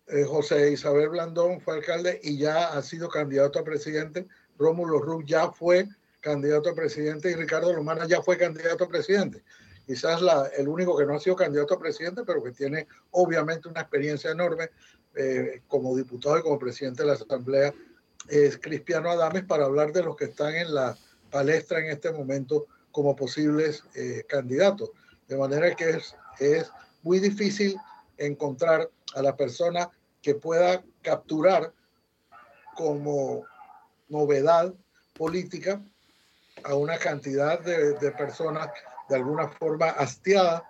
Eh, 0.07 0.23
José 0.23 0.71
Isabel 0.71 1.09
Blandón 1.09 1.61
fue 1.61 1.75
alcalde 1.75 2.21
y 2.23 2.39
ya 2.39 2.69
ha 2.69 2.83
sido 2.83 3.09
candidato 3.09 3.59
a 3.59 3.65
presidente. 3.65 4.29
Rómulo 4.57 5.01
Ruz 5.01 5.25
ya 5.27 5.51
fue 5.51 5.89
candidato 6.21 6.71
a 6.71 6.75
presidente 6.77 7.33
y 7.33 7.35
Ricardo 7.35 7.73
Lomana 7.73 8.07
ya 8.07 8.23
fue 8.23 8.39
candidato 8.39 8.85
a 8.85 8.89
presidente. 8.89 9.43
Quizás 9.91 10.21
el 10.57 10.69
único 10.69 10.97
que 10.97 11.05
no 11.05 11.17
ha 11.17 11.19
sido 11.19 11.35
candidato 11.35 11.75
a 11.75 11.81
presidente, 11.81 12.23
pero 12.25 12.41
que 12.45 12.53
tiene 12.53 12.87
obviamente 13.11 13.69
una 13.69 13.81
experiencia 13.81 14.31
enorme 14.31 14.71
eh, 15.17 15.63
como 15.67 15.97
diputado 15.97 16.39
y 16.39 16.43
como 16.43 16.61
presidente 16.61 17.03
de 17.03 17.09
la 17.09 17.15
Asamblea 17.15 17.75
es 18.29 18.57
Cristiano 18.59 19.11
Adames 19.11 19.43
para 19.47 19.65
hablar 19.65 19.93
de 19.93 20.05
los 20.05 20.15
que 20.15 20.27
están 20.27 20.55
en 20.55 20.73
la 20.73 20.97
palestra 21.33 21.81
en 21.81 21.91
este 21.91 22.13
momento 22.13 22.69
como 22.93 23.17
posibles 23.17 23.83
eh, 23.97 24.23
candidatos. 24.29 24.91
De 25.27 25.37
manera 25.37 25.75
que 25.75 25.91
es, 25.91 26.15
es 26.39 26.71
muy 27.03 27.19
difícil 27.19 27.77
encontrar 28.17 28.89
a 29.17 29.23
la 29.23 29.35
persona 29.35 29.91
que 30.23 30.37
pueda 30.37 30.85
capturar 31.03 31.73
como 32.77 33.45
novedad 34.09 34.73
política 35.15 35.83
a 36.63 36.77
una 36.77 36.97
cantidad 36.97 37.59
de, 37.59 37.95
de 37.95 38.13
personas 38.13 38.71
de 39.11 39.17
alguna 39.17 39.49
forma 39.49 39.91
hastiadas 39.91 40.63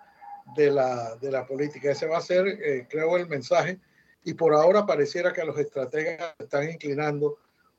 de 0.55 0.71
la, 0.71 1.15
de 1.17 1.31
la 1.31 1.45
política. 1.45 1.91
Ese 1.91 2.07
va 2.07 2.17
a 2.17 2.21
ser, 2.21 2.47
eh, 2.47 2.87
creo, 2.89 3.15
el 3.15 3.27
mensaje 3.27 3.79
y 4.23 4.33
por 4.33 4.53
ahora 4.53 4.85
pareciera 4.85 5.31
que 5.31 5.45
los 5.45 5.57
estrategas 5.57 6.35
están 6.39 6.69
inclinando 6.69 7.37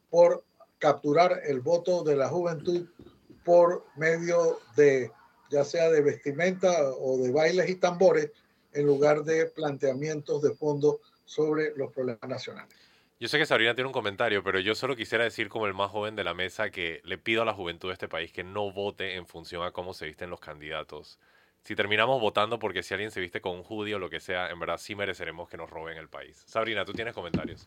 por 0.08 0.44
capturar 0.78 1.42
el 1.44 1.60
voto 1.60 2.02
de 2.02 2.16
la 2.16 2.28
juventud 2.28 2.88
por 3.44 3.84
medio 3.96 4.58
de 4.76 5.10
ya 5.50 5.64
sea 5.64 5.90
de 5.90 6.00
vestimenta 6.00 6.72
o 6.98 7.18
de 7.18 7.30
bailes 7.30 7.68
y 7.68 7.74
tambores, 7.74 8.30
en 8.72 8.86
lugar 8.86 9.22
de 9.22 9.46
planteamientos 9.46 10.40
de 10.40 10.54
fondo 10.54 11.00
sobre 11.26 11.76
los 11.76 11.92
problemas 11.92 12.26
nacionales. 12.26 12.74
Yo 13.22 13.28
sé 13.28 13.38
que 13.38 13.46
Sabrina 13.46 13.76
tiene 13.76 13.86
un 13.86 13.92
comentario, 13.92 14.42
pero 14.42 14.58
yo 14.58 14.74
solo 14.74 14.96
quisiera 14.96 15.22
decir 15.22 15.48
como 15.48 15.68
el 15.68 15.74
más 15.74 15.92
joven 15.92 16.16
de 16.16 16.24
la 16.24 16.34
mesa 16.34 16.70
que 16.70 17.00
le 17.04 17.18
pido 17.18 17.42
a 17.42 17.44
la 17.44 17.54
juventud 17.54 17.88
de 17.88 17.92
este 17.92 18.08
país 18.08 18.32
que 18.32 18.42
no 18.42 18.72
vote 18.72 19.14
en 19.14 19.28
función 19.28 19.62
a 19.62 19.70
cómo 19.70 19.94
se 19.94 20.06
visten 20.06 20.28
los 20.28 20.40
candidatos. 20.40 21.20
Si 21.62 21.76
terminamos 21.76 22.20
votando 22.20 22.58
porque 22.58 22.82
si 22.82 22.94
alguien 22.94 23.12
se 23.12 23.20
viste 23.20 23.40
con 23.40 23.52
un 23.52 23.62
judío 23.62 23.94
o 23.94 23.98
lo 24.00 24.10
que 24.10 24.18
sea, 24.18 24.50
en 24.50 24.58
verdad 24.58 24.76
sí 24.76 24.96
mereceremos 24.96 25.48
que 25.48 25.56
nos 25.56 25.70
roben 25.70 25.98
el 25.98 26.08
país. 26.08 26.42
Sabrina, 26.48 26.84
tú 26.84 26.94
tienes 26.94 27.14
comentarios. 27.14 27.64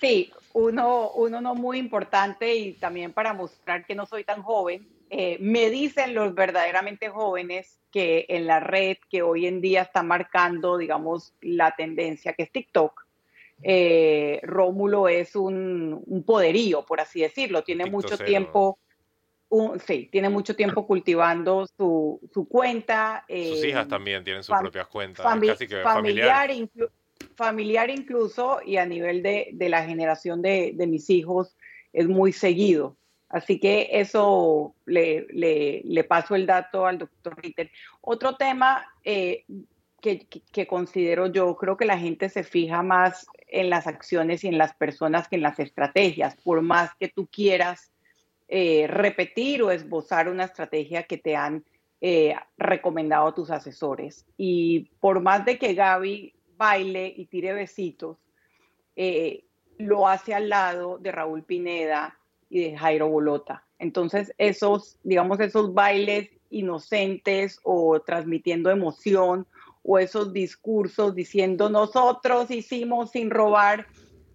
Sí, 0.00 0.32
uno, 0.52 1.12
uno 1.12 1.40
no 1.40 1.54
muy 1.54 1.78
importante 1.78 2.52
y 2.52 2.72
también 2.72 3.12
para 3.12 3.32
mostrar 3.32 3.86
que 3.86 3.94
no 3.94 4.04
soy 4.04 4.24
tan 4.24 4.42
joven, 4.42 4.88
eh, 5.10 5.36
me 5.38 5.70
dicen 5.70 6.12
los 6.12 6.34
verdaderamente 6.34 7.08
jóvenes 7.08 7.78
que 7.92 8.26
en 8.28 8.48
la 8.48 8.58
red 8.58 8.96
que 9.08 9.22
hoy 9.22 9.46
en 9.46 9.60
día 9.60 9.82
está 9.82 10.02
marcando, 10.02 10.76
digamos, 10.76 11.34
la 11.40 11.76
tendencia, 11.76 12.32
que 12.32 12.42
es 12.42 12.50
TikTok, 12.50 13.06
eh, 13.62 14.40
Rómulo 14.42 15.08
es 15.08 15.36
un, 15.36 16.02
un, 16.04 16.22
poderío, 16.24 16.84
por 16.84 17.00
así 17.00 17.20
decirlo, 17.20 17.62
tiene 17.62 17.86
mucho 17.86 18.16
tiempo. 18.18 18.78
sí, 19.86 20.08
tiene 20.10 20.28
mucho 20.28 20.54
tiempo 20.56 20.86
cultivando 20.86 21.66
su, 21.66 22.20
su 22.32 22.48
cuenta. 22.48 23.24
Sus 23.28 23.64
hijas 23.64 23.88
también 23.88 24.24
tienen 24.24 24.42
sus 24.42 24.56
propias 24.58 24.86
cuentas, 24.86 25.24
casi 25.24 25.66
que 25.66 25.82
familiar, 25.82 26.48
familiar 26.48 26.90
familiar 27.40 27.90
incluso 27.90 28.60
y 28.64 28.76
a 28.76 28.86
nivel 28.86 29.22
de, 29.22 29.48
de 29.52 29.68
la 29.68 29.84
generación 29.84 30.42
de, 30.42 30.72
de, 30.74 30.86
mis 30.86 31.08
hijos 31.10 31.56
es 31.92 32.06
muy 32.06 32.32
seguido. 32.32 32.96
Así 33.28 33.60
que 33.60 33.88
eso 33.92 34.74
le, 34.86 35.26
le, 35.30 35.82
le 35.84 36.04
paso 36.04 36.34
el 36.34 36.46
dato 36.46 36.84
al 36.84 36.98
doctor 36.98 37.40
Ritter. 37.40 37.70
Otro 38.00 38.36
tema 38.36 38.84
eh, 39.04 39.44
que, 40.00 40.26
que, 40.52 40.66
considero 40.66 41.26
yo, 41.26 41.56
creo 41.56 41.76
que 41.76 41.84
la 41.84 41.98
gente 41.98 42.28
se 42.28 42.42
fija 42.42 42.82
más 42.82 43.26
en 43.48 43.70
las 43.70 43.86
acciones 43.86 44.44
y 44.44 44.48
en 44.48 44.58
las 44.58 44.74
personas 44.74 45.28
que 45.28 45.36
en 45.36 45.42
las 45.42 45.58
estrategias, 45.58 46.36
por 46.36 46.62
más 46.62 46.94
que 46.96 47.08
tú 47.08 47.26
quieras 47.26 47.90
eh, 48.48 48.86
repetir 48.88 49.62
o 49.62 49.70
esbozar 49.70 50.28
una 50.28 50.44
estrategia 50.44 51.04
que 51.04 51.18
te 51.18 51.36
han 51.36 51.64
eh, 52.00 52.34
recomendado 52.58 53.32
tus 53.32 53.50
asesores. 53.50 54.26
Y 54.36 54.90
por 54.98 55.20
más 55.20 55.44
de 55.44 55.58
que 55.58 55.74
Gaby 55.74 56.34
baile 56.56 57.12
y 57.16 57.26
tire 57.26 57.52
besitos, 57.52 58.18
eh, 58.96 59.44
lo 59.78 60.08
hace 60.08 60.34
al 60.34 60.48
lado 60.48 60.98
de 60.98 61.12
Raúl 61.12 61.44
Pineda 61.44 62.18
y 62.48 62.64
de 62.64 62.76
Jairo 62.76 63.08
Bolota. 63.08 63.64
Entonces, 63.78 64.34
esos, 64.36 64.98
digamos, 65.04 65.40
esos 65.40 65.72
bailes 65.72 66.30
inocentes 66.50 67.60
o 67.62 68.00
transmitiendo 68.00 68.70
emoción 68.70 69.46
esos 69.98 70.32
discursos 70.32 71.14
diciendo 71.14 71.68
nosotros 71.68 72.50
hicimos 72.50 73.10
sin 73.10 73.30
robar, 73.30 73.86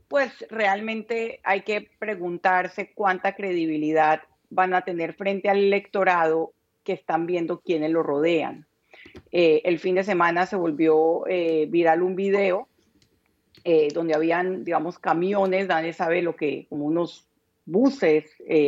pues 0.07 0.45
realmente 0.49 1.39
hay 1.43 1.61
que 1.61 1.89
preguntarse 1.99 2.91
cuánta 2.93 3.35
credibilidad 3.35 4.21
van 4.49 4.73
a 4.73 4.81
tener 4.81 5.13
frente 5.13 5.49
al 5.49 5.57
electorado 5.57 6.53
que 6.83 6.93
están 6.93 7.25
viendo 7.25 7.61
quienes 7.61 7.91
lo 7.91 8.03
rodean. 8.03 8.67
Eh, 9.31 9.61
el 9.65 9.79
fin 9.79 9.95
de 9.95 10.03
semana 10.03 10.45
se 10.45 10.55
volvió 10.55 11.27
eh, 11.27 11.67
viral 11.69 12.01
un 12.01 12.15
video 12.15 12.67
eh, 13.63 13.89
donde 13.93 14.13
habían, 14.13 14.63
digamos, 14.63 14.99
camiones, 14.99 15.67
nadie 15.67 15.93
sabe 15.93 16.21
lo 16.21 16.35
que, 16.35 16.67
como 16.69 16.85
unos 16.85 17.27
buses 17.67 18.25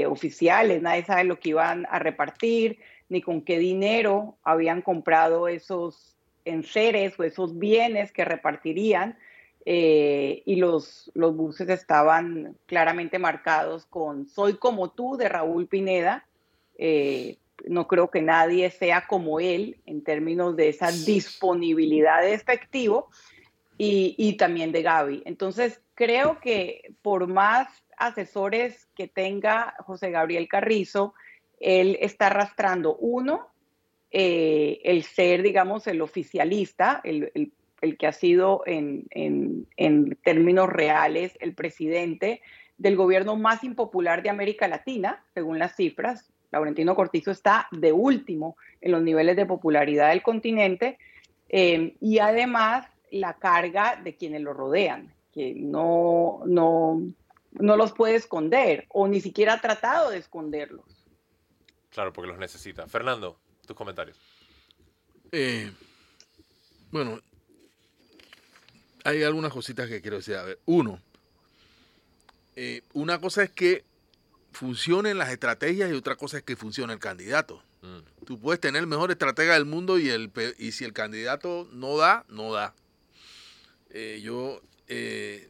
oficiales, 0.07 0.81
nadie 0.81 1.05
sabe 1.05 1.23
lo 1.23 1.39
que 1.39 1.49
iban 1.49 1.85
a 1.91 1.99
repartir, 1.99 2.79
ni 3.09 3.21
con 3.21 3.43
qué 3.43 3.59
dinero 3.59 4.39
habían 4.43 4.81
comprado 4.81 5.47
esos 5.47 6.16
enseres 6.49 7.19
o 7.19 7.23
esos 7.23 7.57
bienes 7.57 8.11
que 8.11 8.25
repartirían. 8.25 9.17
y 9.65 10.55
los, 10.55 11.11
los 11.13 11.35
buses 11.35 11.67
estaban 11.69 12.55
claramente 12.67 13.19
marcados 13.19 13.85
con 13.85 14.27
Soy 14.27 14.57
como 14.57 14.91
tú 14.91 15.17
de 15.17 15.27
Raúl 15.27 15.67
Pineda, 15.67 16.25
no 17.65 17.87
creo 17.87 18.09
que 18.09 18.21
nadie 18.21 18.69
sea 18.69 19.07
como 19.07 19.39
él 19.39 19.77
en 19.85 20.03
términos 20.03 20.55
de 20.55 20.69
esa 20.69 20.91
disponibilidad 20.91 22.21
de 22.21 22.33
efectivo 22.33 23.09
y, 23.77 24.33
también 24.37 24.71
de 24.71 24.81
Gaby. 24.81 25.23
Entonces, 25.25 25.81
creo 25.93 26.39
que 26.39 26.93
por 27.01 27.27
más 27.27 27.67
asesores 27.97 28.87
que 28.95 29.07
tenga 29.07 29.75
José 29.79 30.11
Gabriel 30.11 30.47
Carrizo, 30.47 31.13
él 31.59 31.97
está 32.01 32.27
arrastrando, 32.27 32.95
uno, 32.95 33.47
eh, 34.11 34.79
el 34.83 35.03
ser, 35.03 35.43
digamos, 35.43 35.87
el 35.87 36.01
oficialista, 36.01 37.01
el, 37.03 37.51
que 37.99 38.07
ha 38.07 38.11
sido 38.11 38.63
en, 38.65 39.05
en 39.11 40.17
términos 40.23 40.67
reales 40.69 41.37
el 41.39 41.53
presidente 41.53 42.41
del 42.77 42.95
gobierno 42.95 43.35
más 43.35 43.63
impopular 43.63 44.23
de 44.23 44.29
América 44.29 44.67
Latina, 44.67 45.23
según 45.33 45.59
las 45.59 45.75
cifras, 45.75 46.31
Laurentino 46.51 46.95
Cortizo 46.95 47.31
está 47.31 47.67
de 47.71 47.91
último 47.91 48.57
en 48.81 48.91
los 48.91 49.01
niveles 49.01 49.35
de 49.35 49.45
popularidad 49.45 50.09
del 50.09 50.23
continente 50.23 50.97
eh, 51.49 51.95
y 51.99 52.19
además 52.19 52.87
la 53.11 53.33
carga 53.33 53.99
de 54.01 54.15
quienes 54.15 54.41
lo 54.41 54.53
rodean, 54.53 55.13
que 55.33 55.53
no, 55.55 56.41
no, 56.45 57.01
no 57.51 57.77
los 57.77 57.93
puede 57.93 58.15
esconder 58.15 58.85
o 58.89 59.07
ni 59.07 59.21
siquiera 59.21 59.53
ha 59.53 59.61
tratado 59.61 60.09
de 60.09 60.17
esconderlos. 60.17 61.05
Claro, 61.89 62.13
porque 62.13 62.29
los 62.29 62.37
necesita. 62.37 62.87
Fernando, 62.87 63.39
tus 63.67 63.75
comentarios. 63.75 64.17
Eh, 65.31 65.71
bueno, 66.91 67.21
hay 69.03 69.23
algunas 69.23 69.51
cositas 69.51 69.87
que 69.87 70.01
quiero 70.01 70.17
decir. 70.17 70.35
A 70.35 70.43
ver, 70.43 70.59
uno, 70.65 71.01
eh, 72.55 72.81
una 72.93 73.19
cosa 73.19 73.43
es 73.43 73.51
que 73.51 73.85
funcionen 74.51 75.17
las 75.17 75.29
estrategias 75.29 75.91
y 75.91 75.93
otra 75.93 76.15
cosa 76.15 76.37
es 76.37 76.43
que 76.43 76.55
funcione 76.55 76.93
el 76.93 76.99
candidato. 76.99 77.61
Mm. 77.81 78.25
Tú 78.25 78.39
puedes 78.39 78.59
tener 78.59 78.81
el 78.81 78.87
mejor 78.87 79.11
estratega 79.11 79.53
del 79.53 79.65
mundo 79.65 79.99
y, 79.99 80.09
el, 80.09 80.31
y 80.57 80.71
si 80.71 80.83
el 80.83 80.93
candidato 80.93 81.69
no 81.71 81.97
da, 81.97 82.25
no 82.29 82.51
da. 82.51 82.73
Eh, 83.91 84.19
yo 84.23 84.61
eh, 84.87 85.49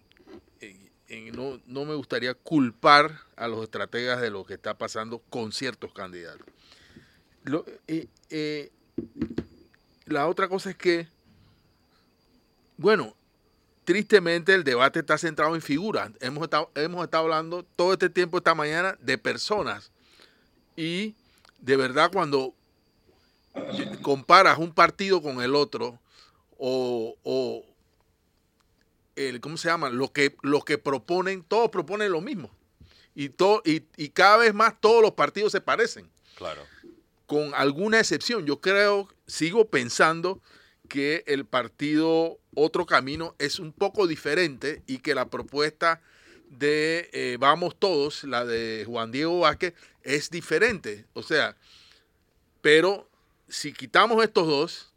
no, 1.34 1.60
no, 1.66 1.86
me 1.86 1.96
gustaría 1.96 2.34
culpar 2.34 3.22
a 3.36 3.48
los 3.48 3.64
estrategas 3.64 4.20
de 4.22 4.30
lo 4.30 4.46
que 4.46 4.56
está 4.56 4.78
pasando 4.78 5.20
con 5.30 5.52
ciertos 5.52 5.94
candidatos. 5.94 6.46
Eh, 8.30 8.72
la 10.06 10.28
otra 10.28 10.48
cosa 10.48 10.70
es 10.70 10.78
que, 10.78 11.08
bueno, 12.78 13.16
tristemente 13.84 14.54
el 14.54 14.64
debate 14.64 15.00
está 15.00 15.18
centrado 15.18 15.56
en 15.56 15.62
figuras. 15.62 16.12
Hemos 16.20 16.44
estado, 16.44 16.72
hemos 16.76 17.04
estado 17.04 17.24
hablando 17.24 17.64
todo 17.76 17.94
este 17.94 18.10
tiempo, 18.10 18.38
esta 18.38 18.54
mañana, 18.54 18.98
de 19.00 19.18
personas. 19.18 19.92
Y 20.76 21.16
de 21.60 21.78
verdad 21.78 22.12
cuando 22.12 22.54
comparas 24.02 24.58
un 24.58 24.74
partido 24.74 25.22
con 25.22 25.42
el 25.42 25.56
otro, 25.56 26.00
o, 26.58 27.64
el, 29.16 29.40
¿cómo 29.42 29.58
se 29.58 29.70
llama? 29.70 29.90
Lo 29.90 30.12
que, 30.12 30.36
lo 30.42 30.62
que 30.62 30.78
proponen, 30.78 31.44
todos 31.44 31.70
proponen 31.70 32.12
lo 32.12 32.22
mismo. 32.22 32.52
Y, 33.16 33.30
todo, 33.30 33.62
y, 33.66 33.84
y 33.96 34.10
cada 34.10 34.38
vez 34.38 34.54
más 34.54 34.80
todos 34.80 35.02
los 35.02 35.14
partidos 35.14 35.52
se 35.52 35.62
parecen. 35.62 36.10
Claro. 36.36 36.62
Con 37.28 37.54
alguna 37.54 38.00
excepción. 38.00 38.46
Yo 38.46 38.60
creo, 38.62 39.08
sigo 39.28 39.70
pensando 39.70 40.42
que 40.88 41.24
el 41.28 41.46
partido 41.46 42.40
Otro 42.56 42.86
Camino 42.86 43.36
es 43.38 43.60
un 43.60 43.72
poco 43.72 44.08
diferente 44.08 44.82
y 44.88 45.00
que 45.00 45.14
la 45.14 45.30
propuesta 45.30 46.02
de 46.50 47.10
eh, 47.14 47.38
Vamos 47.40 47.76
Todos, 47.78 48.24
la 48.24 48.46
de 48.46 48.86
Juan 48.88 49.12
Diego 49.12 49.40
Vázquez, 49.40 49.74
es 50.04 50.30
diferente. 50.30 51.06
O 51.14 51.22
sea, 51.22 51.56
pero 52.62 53.08
si 53.48 53.74
quitamos 53.74 54.24
estos 54.24 54.48
dos, 54.48 54.94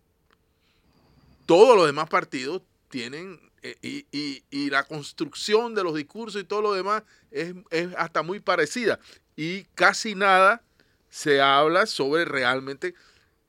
todos 1.47 1.77
los 1.77 1.87
demás 1.87 2.09
partidos 2.09 2.63
tienen, 2.89 3.41
eh, 3.63 3.77
y, 3.83 4.71
la 4.71 4.85
construcción 4.85 5.75
de 5.75 5.83
los 5.83 5.95
discursos 5.95 6.41
y 6.41 6.45
todo 6.45 6.63
lo 6.63 6.73
demás 6.73 7.03
es, 7.31 7.55
es 7.71 7.89
hasta 7.97 8.23
muy 8.23 8.41
parecida. 8.41 9.01
Y 9.37 9.65
casi 9.75 10.15
nada 10.15 10.63
se 11.11 11.41
habla 11.43 11.87
sobre 11.87 12.25
realmente 12.25 12.95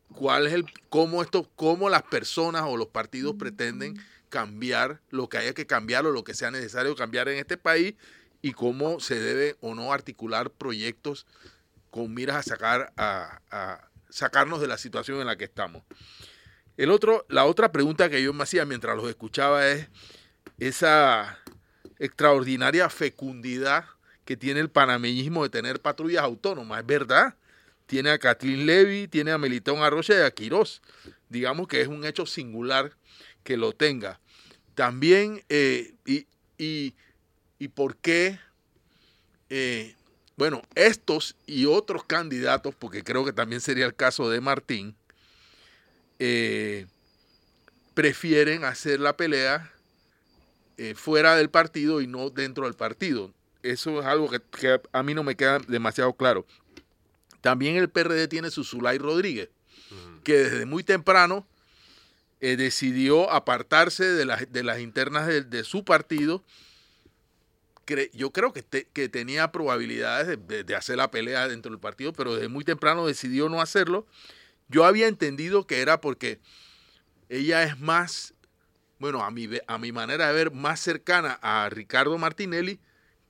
cuál 0.09 0.47
es 0.47 0.53
el 0.53 0.65
cómo 0.89 1.21
esto 1.21 1.49
cómo 1.55 1.89
las 1.89 2.03
personas 2.03 2.63
o 2.65 2.75
los 2.75 2.87
partidos 2.87 3.35
pretenden 3.37 4.03
cambiar 4.29 5.01
lo 5.09 5.29
que 5.29 5.37
haya 5.37 5.53
que 5.53 5.67
cambiar 5.67 6.05
o 6.05 6.11
lo 6.11 6.23
que 6.23 6.33
sea 6.33 6.51
necesario 6.51 6.95
cambiar 6.95 7.29
en 7.29 7.37
este 7.37 7.57
país 7.57 7.95
y 8.41 8.53
cómo 8.53 8.99
se 8.99 9.19
debe 9.19 9.55
o 9.61 9.75
no 9.75 9.93
articular 9.93 10.49
proyectos 10.49 11.27
con 11.91 12.13
miras 12.13 12.37
a 12.37 12.43
sacar 12.43 12.93
a, 12.97 13.87
sacarnos 14.09 14.59
de 14.59 14.67
la 14.67 14.77
situación 14.77 15.21
en 15.21 15.27
la 15.27 15.37
que 15.37 15.45
estamos. 15.45 15.83
El 16.75 16.91
otro, 16.91 17.25
la 17.29 17.45
otra 17.45 17.71
pregunta 17.71 18.09
que 18.09 18.21
yo 18.21 18.33
me 18.33 18.43
hacía 18.43 18.65
mientras 18.65 18.97
los 18.97 19.07
escuchaba 19.07 19.67
es 19.67 19.87
esa 20.57 21.37
extraordinaria 21.99 22.89
fecundidad 22.89 23.85
que 24.25 24.35
tiene 24.35 24.59
el 24.59 24.69
panameñismo 24.69 25.43
de 25.43 25.49
tener 25.49 25.81
patrullas 25.81 26.23
autónomas. 26.23 26.81
¿Es 26.81 26.85
verdad? 26.85 27.35
Tiene 27.91 28.11
a 28.11 28.19
Kathleen 28.19 28.65
Levy, 28.65 29.09
tiene 29.09 29.31
a 29.31 29.37
Melitón 29.37 29.83
Arroya 29.83 30.17
y 30.17 30.21
a 30.21 30.31
Quirós. 30.31 30.81
Digamos 31.27 31.67
que 31.67 31.81
es 31.81 31.89
un 31.89 32.05
hecho 32.05 32.25
singular 32.25 32.95
que 33.43 33.57
lo 33.57 33.73
tenga. 33.73 34.21
También, 34.75 35.43
eh, 35.49 35.95
y, 36.05 36.25
y, 36.57 37.67
por 37.67 37.97
qué, 37.97 38.39
eh, 39.49 39.93
bueno, 40.37 40.61
estos 40.73 41.35
y 41.45 41.65
otros 41.65 42.05
candidatos, 42.05 42.75
porque 42.75 43.03
creo 43.03 43.25
que 43.25 43.33
también 43.33 43.59
sería 43.59 43.87
el 43.87 43.93
caso 43.93 44.29
de 44.29 44.39
Martín, 44.39 44.95
eh, 46.17 46.87
prefieren 47.93 48.63
hacer 48.63 49.01
la 49.01 49.17
pelea 49.17 49.69
fuera 50.95 51.35
del 51.35 51.49
partido 51.49 51.99
y 51.99 52.07
no 52.07 52.29
dentro 52.29 52.63
del 52.63 52.75
partido. 52.75 53.33
Eso 53.63 53.99
es 53.99 54.05
algo 54.05 54.29
que, 54.29 54.81
a 54.93 55.03
mí 55.03 55.13
no 55.13 55.23
me 55.23 55.35
queda 55.35 55.59
demasiado 55.59 56.13
claro. 56.13 56.45
También 57.41 57.75
el 57.75 57.89
PRD 57.89 58.27
tiene 58.27 58.51
su 58.51 58.63
Zulay 58.63 58.97
Rodríguez, 58.97 59.49
que 60.23 60.37
desde 60.37 60.65
muy 60.65 60.83
temprano 60.83 61.45
eh, 62.39 62.55
decidió 62.55 63.29
apartarse 63.31 64.05
de, 64.05 64.47
de 64.49 64.63
las 64.63 64.79
internas 64.79 65.27
de, 65.27 65.63
su 65.63 65.83
partido. 65.83 66.43
yo 68.13 68.31
creo 68.31 68.53
que, 68.53 68.63
que 68.63 69.09
tenía 69.09 69.51
probabilidades 69.51 70.39
de, 70.47 70.75
hacer 70.75 70.97
la 70.97 71.11
pelea 71.11 71.47
dentro 71.47 71.71
del 71.71 71.79
partido, 71.79 72.13
pero 72.13 72.35
desde 72.35 72.47
muy 72.47 72.63
temprano 72.63 73.05
decidió 73.05 73.49
no 73.49 73.61
hacerlo. 73.61 74.07
Yo 74.69 74.85
había 74.85 75.07
entendido 75.07 75.67
que 75.67 75.81
era 75.81 75.99
porque 75.99 76.39
ella 77.27 77.63
es 77.63 77.79
más, 77.79 78.33
bueno, 78.99 79.23
a 79.23 79.31
mi, 79.31 79.49
a 79.67 79.77
mi 79.77 79.91
manera 79.91 80.27
de 80.27 80.33
ver, 80.33 80.51
más 80.51 80.79
cercana 80.79 81.39
a 81.41 81.69
Ricardo 81.69 82.17
Martinelli 82.17 82.79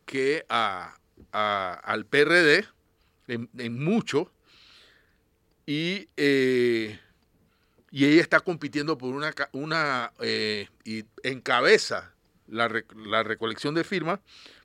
que 0.06 0.45
a, 0.50 0.95
al 1.32 2.06
PRD 2.06 2.65
en, 3.58 3.84
mucho. 3.84 4.32
Y 5.65 6.08
eh, 6.17 7.00
y 7.91 8.06
ella 8.06 8.22
está 8.22 8.39
compitiendo 8.39 8.98
por 8.98 9.13
una, 9.13 9.34
una 9.52 10.13
eh, 10.22 10.70
y 10.86 11.04
encabeza 11.24 12.13
la, 12.48 12.72
la 12.96 13.22
recolección 13.22 13.76
de 13.76 13.84
firmas 13.84 14.22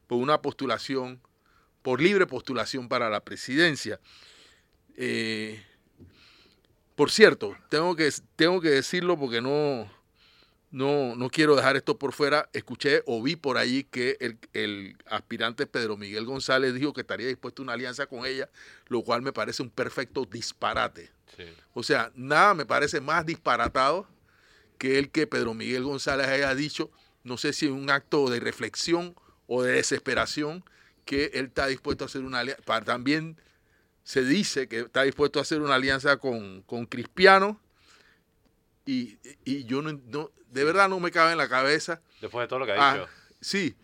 por 0.07 0.19
una 0.19 0.41
postulación, 0.41 1.21
por 1.83 2.01
libre 2.01 2.27
postulación 2.27 2.89
para 2.89 3.11
la 3.11 3.25
presidencia. 3.25 3.99
Eh, 4.97 5.61
por 6.95 7.11
cierto, 7.11 7.57
tengo 7.69 7.97
que, 7.97 8.09
tengo 8.37 8.61
que 8.61 8.71
decirlo 8.71 9.19
porque 9.19 9.43
no, 9.43 9.91
no, 10.71 11.17
no 11.17 11.31
quiero 11.31 11.57
dejar 11.57 11.77
esto 11.77 11.99
por 11.99 12.13
fuera. 12.13 12.49
Escuché 12.53 13.03
o 13.07 13.23
vi 13.23 13.37
por 13.37 13.57
ahí 13.57 13.85
que 13.85 14.17
el, 14.21 14.39
el, 14.53 14.97
aspirante 15.07 15.67
Pedro 15.67 15.97
Miguel 15.97 16.25
González 16.25 16.75
dijo 16.75 16.93
que 16.93 17.03
estaría 17.03 17.27
dispuesto 17.29 17.63
a 17.63 17.65
una 17.65 17.73
alianza 17.75 18.07
con 18.07 18.27
ella, 18.27 18.49
lo 18.89 19.03
cual 19.03 19.23
me 19.23 19.33
parece 19.33 19.63
un 19.63 19.71
perfecto 19.71 20.25
disparate. 20.25 21.11
O 21.75 21.83
sea, 21.83 22.11
nada 22.15 22.55
me 22.55 22.65
parece 22.65 23.01
más 23.01 23.27
disparatado 23.27 24.09
que 24.79 24.99
el 24.99 25.11
que 25.11 25.27
Pedro 25.27 25.55
Miguel 25.55 25.85
González 25.85 26.27
haya 26.29 26.55
dicho, 26.55 26.91
no 27.25 27.37
sé 27.37 27.53
si 27.53 27.67
un 27.67 27.91
acto 27.91 28.31
de 28.31 28.41
reflexión 28.41 29.15
o 29.47 29.63
de 29.63 29.73
desesperación, 29.73 30.65
que 31.05 31.31
él 31.35 31.47
está 31.47 31.67
dispuesto 31.67 32.05
a 32.05 32.07
hacer 32.07 32.23
una 32.23 32.41
alianza. 32.41 32.81
También 32.83 33.37
se 34.03 34.25
dice 34.25 34.69
que 34.69 34.81
está 34.81 35.03
dispuesto 35.03 35.39
a 35.39 35.43
hacer 35.43 35.61
una 35.61 35.75
alianza 35.75 36.17
con, 36.19 36.63
con 36.63 36.87
Cristiano. 36.87 37.61
Y, 38.87 39.19
yo 39.65 39.83
no, 39.83 40.31
de 40.51 40.65
verdad 40.65 40.89
no 40.89 41.01
me 41.01 41.11
cabe 41.11 41.33
en 41.33 41.39
la 41.39 41.49
cabeza. 41.49 42.01
Después 42.21 42.45
de 42.45 42.49
todo 42.49 42.61
lo 42.61 42.67
que 42.67 42.73
ha 42.73 42.95
dicho. 42.95 43.09
Sí. 43.41 43.75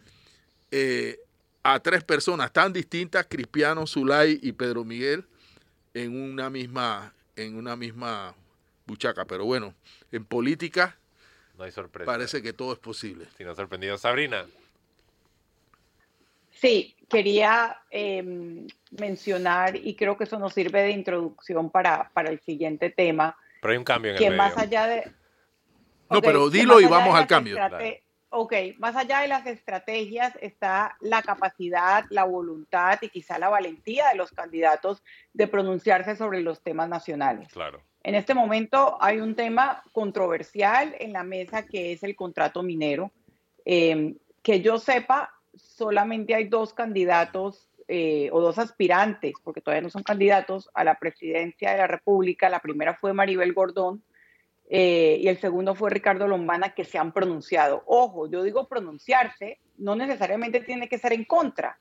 Eh, 0.70 1.20
a 1.64 1.80
tres 1.80 2.02
personas 2.04 2.52
tan 2.52 2.72
distintas, 2.72 3.26
Cristiano, 3.28 3.86
Zulay 3.86 4.38
y 4.42 4.52
Pedro 4.52 4.84
Miguel, 4.84 5.26
en 5.94 6.20
una 6.20 6.50
misma, 6.50 7.12
en 7.36 7.56
una 7.56 7.76
misma 7.76 8.34
buchaca. 8.86 9.24
Pero 9.24 9.44
bueno, 9.44 9.74
en 10.10 10.24
política 10.24 10.96
no 11.58 11.64
hay 11.64 11.72
sorpresa. 11.72 12.10
parece 12.10 12.42
que 12.42 12.52
todo 12.52 12.72
es 12.72 12.78
posible. 12.78 13.26
Si 13.36 13.44
no 13.44 13.54
sorprendido, 13.54 13.98
Sabrina. 13.98 14.46
Sí, 16.50 16.94
quería 17.08 17.76
em, 17.90 18.66
mencionar, 18.92 19.76
y 19.76 19.94
creo 19.94 20.16
que 20.16 20.24
eso 20.24 20.38
nos 20.38 20.54
sirve 20.54 20.82
de 20.82 20.90
introducción 20.90 21.70
para, 21.70 22.10
para 22.14 22.30
el 22.30 22.40
siguiente 22.40 22.90
tema. 22.90 23.36
Pero 23.62 23.72
hay 23.72 23.78
un 23.78 23.84
cambio 23.84 24.10
en 24.10 24.18
que 24.18 24.26
el 24.26 24.36
más 24.36 24.58
allá 24.58 24.88
de... 24.88 25.12
No, 26.10 26.20
pero 26.20 26.50
dilo 26.50 26.80
y 26.80 26.84
vamos 26.86 27.14
al 27.14 27.28
cambio. 27.28 27.56
Ok, 28.34 28.54
más 28.78 28.96
allá 28.96 29.20
de 29.20 29.28
las 29.28 29.46
estrategias 29.46 30.36
está 30.40 30.96
la 31.00 31.22
capacidad, 31.22 32.04
la 32.10 32.24
voluntad 32.24 32.98
y 33.02 33.08
quizá 33.08 33.38
la 33.38 33.50
valentía 33.50 34.08
de 34.08 34.16
los 34.16 34.32
candidatos 34.32 35.04
de 35.32 35.46
pronunciarse 35.46 36.16
sobre 36.16 36.40
los 36.40 36.60
temas 36.62 36.88
nacionales. 36.88 37.52
Claro. 37.52 37.82
En 38.02 38.16
este 38.16 38.34
momento 38.34 38.96
hay 39.00 39.20
un 39.20 39.36
tema 39.36 39.84
controversial 39.92 40.96
en 40.98 41.12
la 41.12 41.22
mesa 41.22 41.64
que 41.64 41.92
es 41.92 42.02
el 42.02 42.16
contrato 42.16 42.64
minero. 42.64 43.12
Em, 43.64 44.16
que 44.42 44.60
yo 44.60 44.78
sepa, 44.78 45.30
solamente 45.54 46.34
hay 46.34 46.48
dos 46.48 46.74
candidatos 46.74 47.68
eh, 47.88 48.28
o 48.32 48.40
dos 48.40 48.58
aspirantes, 48.58 49.34
porque 49.42 49.60
todavía 49.60 49.82
no 49.82 49.90
son 49.90 50.02
candidatos 50.02 50.70
a 50.74 50.84
la 50.84 50.98
presidencia 50.98 51.72
de 51.72 51.78
la 51.78 51.86
República. 51.86 52.48
La 52.48 52.60
primera 52.60 52.94
fue 52.94 53.12
Maribel 53.12 53.52
Gordón 53.52 54.02
eh, 54.68 55.18
y 55.20 55.28
el 55.28 55.38
segundo 55.38 55.74
fue 55.74 55.90
Ricardo 55.90 56.26
Lombana, 56.26 56.74
que 56.74 56.84
se 56.84 56.98
han 56.98 57.12
pronunciado. 57.12 57.82
Ojo, 57.86 58.30
yo 58.30 58.42
digo 58.42 58.68
pronunciarse, 58.68 59.58
no 59.78 59.96
necesariamente 59.96 60.60
tiene 60.60 60.88
que 60.88 60.98
ser 60.98 61.12
en 61.12 61.24
contra, 61.24 61.78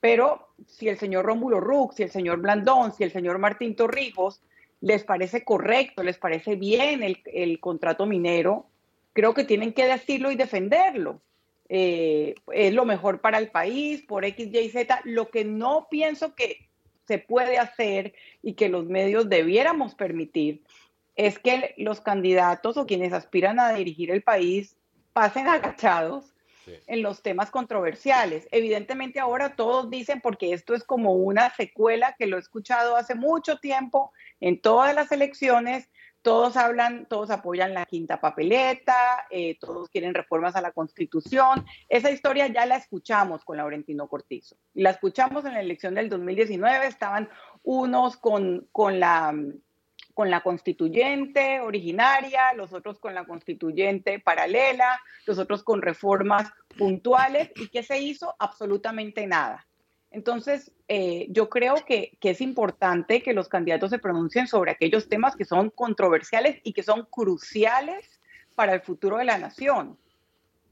pero 0.00 0.48
si 0.66 0.88
el 0.88 0.98
señor 0.98 1.24
Rómulo 1.24 1.60
Rux, 1.60 1.94
si 1.94 2.02
el 2.02 2.10
señor 2.10 2.40
Blandón, 2.40 2.92
si 2.92 3.04
el 3.04 3.12
señor 3.12 3.38
Martín 3.38 3.76
Torrijos 3.76 4.42
les 4.80 5.04
parece 5.04 5.44
correcto, 5.44 6.02
les 6.02 6.18
parece 6.18 6.56
bien 6.56 7.04
el, 7.04 7.60
contrato 7.60 8.04
minero, 8.04 8.66
creo 9.12 9.32
que 9.32 9.44
tienen 9.44 9.72
que 9.72 9.86
decirlo 9.86 10.32
y 10.32 10.36
defenderlo. 10.36 11.20
Eh, 11.68 12.34
es 12.52 12.74
lo 12.74 12.84
mejor 12.84 13.20
para 13.20 13.38
el 13.38 13.48
país, 13.48 14.02
por 14.02 14.24
X, 14.24 14.48
Y, 14.52 14.68
Z. 14.68 15.00
Lo 15.04 15.30
que 15.30 15.44
no 15.44 15.88
pienso 15.90 16.34
que 16.34 16.68
se 17.06 17.18
puede 17.18 17.58
hacer 17.58 18.14
y 18.42 18.54
que 18.54 18.68
los 18.68 18.86
medios 18.86 19.28
debiéramos 19.28 19.94
permitir 19.94 20.62
es 21.16 21.38
que 21.38 21.74
los 21.76 22.00
candidatos 22.00 22.76
o 22.76 22.86
quienes 22.86 23.12
aspiran 23.12 23.60
a 23.60 23.72
dirigir 23.72 24.10
el 24.10 24.22
país 24.22 24.76
pasen 25.12 25.48
agachados 25.48 26.32
en 26.86 27.02
los 27.02 27.22
temas 27.22 27.50
controversiales. 27.50 28.48
Evidentemente 28.50 29.20
ahora 29.20 29.56
todos 29.56 29.90
dicen, 29.90 30.20
porque 30.20 30.52
esto 30.52 30.74
es 30.74 30.84
como 30.84 31.12
una 31.14 31.50
secuela 31.54 32.14
que 32.18 32.26
lo 32.26 32.36
he 32.36 32.40
escuchado 32.40 32.96
hace 32.96 33.14
mucho 33.14 33.58
tiempo 33.58 34.12
en 34.40 34.60
todas 34.60 34.94
las 34.94 35.10
elecciones, 35.12 35.90
todos 36.22 36.56
hablan, 36.56 37.06
todos 37.06 37.30
apoyan 37.30 37.74
la 37.74 37.84
quinta 37.84 38.20
papeleta, 38.20 39.26
eh, 39.30 39.58
todos 39.58 39.88
quieren 39.90 40.14
reformas 40.14 40.56
a 40.56 40.60
la 40.60 40.70
constitución. 40.70 41.66
Esa 41.88 42.10
historia 42.10 42.46
ya 42.46 42.64
la 42.64 42.76
escuchamos 42.76 43.44
con 43.44 43.56
Laurentino 43.56 44.08
Cortizo. 44.08 44.56
La 44.74 44.90
escuchamos 44.90 45.44
en 45.44 45.54
la 45.54 45.60
elección 45.60 45.94
del 45.94 46.08
2019, 46.08 46.86
estaban 46.86 47.28
unos 47.62 48.16
con, 48.16 48.68
con 48.72 49.00
la 49.00 49.34
con 50.14 50.30
la 50.30 50.42
constituyente 50.42 51.60
originaria, 51.60 52.52
los 52.54 52.74
otros 52.74 52.98
con 52.98 53.14
la 53.14 53.24
constituyente 53.24 54.20
paralela, 54.20 55.00
los 55.26 55.38
otros 55.38 55.64
con 55.64 55.80
reformas 55.80 56.52
puntuales. 56.76 57.50
¿Y 57.56 57.68
qué 57.68 57.82
se 57.82 57.98
hizo? 57.98 58.34
Absolutamente 58.38 59.26
nada. 59.26 59.66
Entonces, 60.12 60.72
eh, 60.88 61.26
yo 61.30 61.48
creo 61.48 61.74
que, 61.86 62.16
que, 62.20 62.30
es 62.30 62.40
importante 62.40 63.22
que 63.22 63.32
los 63.32 63.48
candidatos 63.48 63.90
se 63.90 63.98
pronuncien 63.98 64.46
sobre 64.46 64.70
aquellos 64.70 65.08
temas 65.08 65.36
que 65.36 65.44
son 65.44 65.70
controversiales 65.70 66.60
y 66.62 66.72
que 66.72 66.82
son 66.82 67.06
cruciales 67.10 68.20
para 68.54 68.74
el 68.74 68.82
futuro 68.82 69.18
de 69.18 69.24
la 69.24 69.38
nación. 69.38 69.98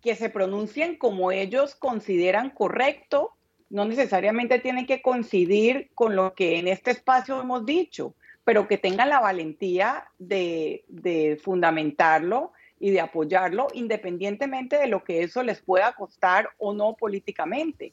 Que 0.02 0.14
se 0.14 0.30
pronuncien 0.30 0.96
como 0.96 1.32
ellos 1.32 1.74
consideran 1.74 2.50
correcto, 2.50 3.32
no 3.70 3.84
necesariamente 3.84 4.58
tienen 4.58 4.86
que 4.86 5.02
coincidir 5.02 5.90
con 5.94 6.16
lo 6.16 6.34
que 6.34 6.58
en 6.58 6.68
este 6.68 6.90
espacio 6.90 7.40
hemos 7.40 7.64
dicho 7.64 8.14
pero 8.44 8.66
que 8.66 8.78
tengan 8.78 9.10
la 9.10 9.20
valentía 9.20 10.10
de, 10.18 11.38
fundamentarlo 11.42 12.52
y 12.78 12.90
de 12.90 13.00
apoyarlo 13.00 13.68
independientemente 13.74 14.76
de 14.76 14.88
lo 14.88 15.04
que 15.04 15.22
eso 15.22 15.42
les 15.42 15.60
pueda 15.60 15.92
costar 15.92 16.48
o 16.58 16.72
no 16.72 16.94
políticamente. 16.94 17.92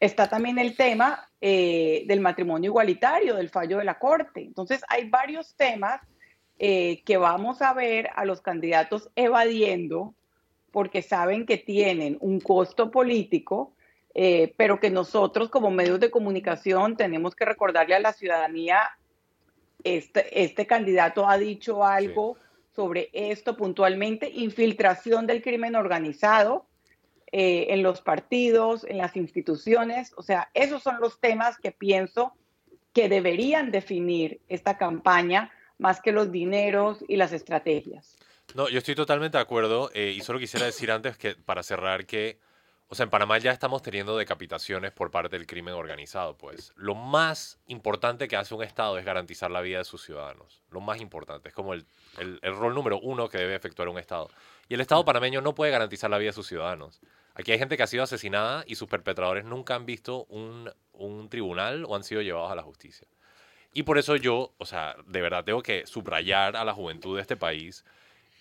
Está 0.00 0.30
también 0.30 0.58
el 0.58 0.76
tema 0.76 1.28
eh, 1.42 2.04
del 2.06 2.20
matrimonio 2.20 2.70
igualitario, 2.70 3.36
del 3.36 3.50
fallo 3.50 3.76
de 3.76 3.84
la 3.84 3.98
Corte. 3.98 4.40
Entonces, 4.40 4.82
hay 4.88 5.10
varios 5.10 5.54
temas 5.54 6.00
eh, 6.58 7.02
que 7.04 7.18
vamos 7.18 7.60
a 7.60 7.74
ver 7.74 8.08
a 8.16 8.24
los 8.24 8.40
candidatos 8.40 9.10
evadiendo 9.14 10.14
porque 10.72 11.02
saben 11.02 11.44
que 11.44 11.58
tienen 11.58 12.16
un 12.20 12.40
costo 12.40 12.90
político, 12.90 13.74
eh, 14.14 14.54
pero 14.56 14.80
que 14.80 14.88
nosotros 14.88 15.50
como 15.50 15.70
medios 15.70 16.00
de 16.00 16.10
comunicación 16.10 16.96
tenemos 16.96 17.34
que 17.34 17.44
recordarle 17.44 17.94
a 17.94 18.00
la 18.00 18.12
ciudadanía 18.14 18.78
este, 19.84 20.42
este 20.42 20.66
candidato 20.66 21.28
ha 21.28 21.36
dicho 21.38 21.84
algo 21.84 22.36
sobre 22.74 23.10
esto 23.12 23.56
puntualmente, 23.56 24.30
infiltración 24.30 25.26
del 25.26 25.42
crimen 25.42 25.74
organizado 25.74 26.66
eh, 27.32 27.66
en 27.70 27.82
los 27.82 28.00
partidos, 28.00 28.84
en 28.84 28.98
las 28.98 29.16
instituciones, 29.16 30.12
o 30.16 30.22
sea, 30.22 30.50
esos 30.54 30.82
son 30.82 31.00
los 31.00 31.20
temas 31.20 31.58
que 31.58 31.70
pienso 31.70 32.32
que 32.92 33.08
deberían 33.08 33.70
definir 33.70 34.40
esta 34.48 34.76
campaña 34.76 35.52
más 35.78 36.00
que 36.00 36.12
los 36.12 36.32
dineros 36.32 37.04
y 37.08 37.16
las 37.16 37.32
estrategias. 37.32 38.18
No, 38.54 38.68
yo 38.68 38.78
estoy 38.78 38.96
totalmente 38.96 39.38
de 39.38 39.42
acuerdo 39.42 39.90
eh, 39.94 40.12
y 40.16 40.20
solo 40.22 40.38
quisiera 40.38 40.66
decir 40.66 40.90
antes 40.90 41.16
que 41.16 41.36
para 41.36 41.62
cerrar 41.62 42.04
que, 42.04 42.40
o 42.88 42.96
sea, 42.96 43.04
en 43.04 43.10
Panamá 43.10 43.38
ya 43.38 43.52
estamos 43.52 43.80
teniendo 43.80 44.16
decapitaciones 44.18 44.90
por 44.90 45.12
parte 45.12 45.38
del 45.38 45.46
crimen 45.46 45.74
organizado, 45.74 46.36
pues. 46.36 46.72
Lo 46.74 46.96
más 46.96 47.60
importante 47.68 48.26
que 48.26 48.36
hace 48.36 48.54
un 48.54 48.64
Estado 48.64 48.98
es 48.98 49.04
garantizar 49.04 49.52
la 49.52 49.60
vida 49.60 49.78
de 49.78 49.84
sus 49.84 50.02
ciudadanos. 50.02 50.64
Lo 50.70 50.80
más 50.80 51.00
importante, 51.00 51.50
es 51.50 51.54
como 51.54 51.74
el, 51.74 51.86
el, 52.18 52.40
el 52.42 52.56
rol 52.56 52.74
número 52.74 52.98
uno 52.98 53.28
que 53.28 53.38
debe 53.38 53.54
efectuar 53.54 53.88
un 53.88 54.00
Estado. 54.00 54.28
Y 54.68 54.74
el 54.74 54.80
Estado 54.80 55.04
panameño 55.04 55.40
no 55.40 55.54
puede 55.54 55.70
garantizar 55.70 56.10
la 56.10 56.18
vida 56.18 56.30
de 56.30 56.34
sus 56.34 56.48
ciudadanos. 56.48 57.00
Aquí 57.40 57.52
hay 57.52 57.58
gente 57.58 57.76
que 57.76 57.82
ha 57.82 57.86
sido 57.86 58.02
asesinada 58.02 58.64
y 58.66 58.74
sus 58.74 58.88
perpetradores 58.88 59.44
nunca 59.44 59.74
han 59.74 59.86
visto 59.86 60.24
un, 60.24 60.70
un 60.92 61.28
tribunal 61.28 61.84
o 61.86 61.96
han 61.96 62.04
sido 62.04 62.20
llevados 62.22 62.52
a 62.52 62.54
la 62.54 62.62
justicia. 62.62 63.08
Y 63.72 63.84
por 63.84 63.98
eso 63.98 64.16
yo, 64.16 64.52
o 64.58 64.66
sea, 64.66 64.96
de 65.06 65.20
verdad 65.20 65.44
tengo 65.44 65.62
que 65.62 65.86
subrayar 65.86 66.56
a 66.56 66.64
la 66.64 66.74
juventud 66.74 67.16
de 67.16 67.22
este 67.22 67.36
país 67.36 67.84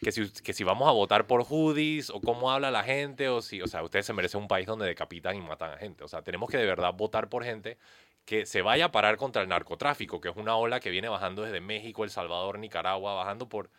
que 0.02 0.12
si, 0.12 0.30
que 0.30 0.54
si 0.54 0.64
vamos 0.64 0.88
a 0.88 0.92
votar 0.92 1.28
por 1.28 1.44
hoodies 1.44 2.10
o 2.10 2.22
cómo 2.22 2.52
habla 2.52 2.72
la 2.72 2.84
gente 2.84 3.30
o 3.30 3.42
si, 3.42 3.62
o 3.62 3.68
sea, 3.68 3.84
ustedes 3.84 4.06
se 4.06 4.14
merecen 4.14 4.42
un 4.42 4.48
país 4.48 4.66
donde 4.66 4.86
decapitan 4.86 5.36
y 5.36 5.42
matan 5.42 5.74
a 5.74 5.78
gente. 5.78 6.04
O 6.04 6.08
sea, 6.08 6.22
tenemos 6.22 6.50
que 6.50 6.58
de 6.58 6.66
verdad 6.66 6.94
votar 6.94 7.30
por 7.30 7.44
gente 7.44 7.78
que 8.26 8.46
se 8.46 8.62
vaya 8.62 8.86
a 8.86 8.92
parar 8.92 9.18
contra 9.18 9.42
el 9.42 9.50
narcotráfico, 9.50 10.22
que 10.22 10.30
es 10.30 10.36
una 10.36 10.56
ola 10.56 10.80
que 10.80 10.90
viene 10.90 11.10
bajando 11.10 11.44
desde 11.44 11.62
México, 11.62 12.04
El 12.04 12.10
Salvador, 12.10 12.60
Nicaragua, 12.60 13.14
bajando 13.16 13.50
por 13.50 13.70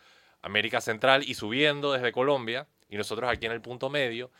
América 0.42 0.80
Central 0.80 1.24
y 1.26 1.35
subiendo 1.35 1.92
desde 1.92 2.12
Colombia 2.12 2.66
y 2.88 2.96
nosotros 2.96 3.30
aquí 3.30 3.46
en 3.46 3.52
el 3.52 3.61
punto 3.61 3.90
medio. 3.90 4.30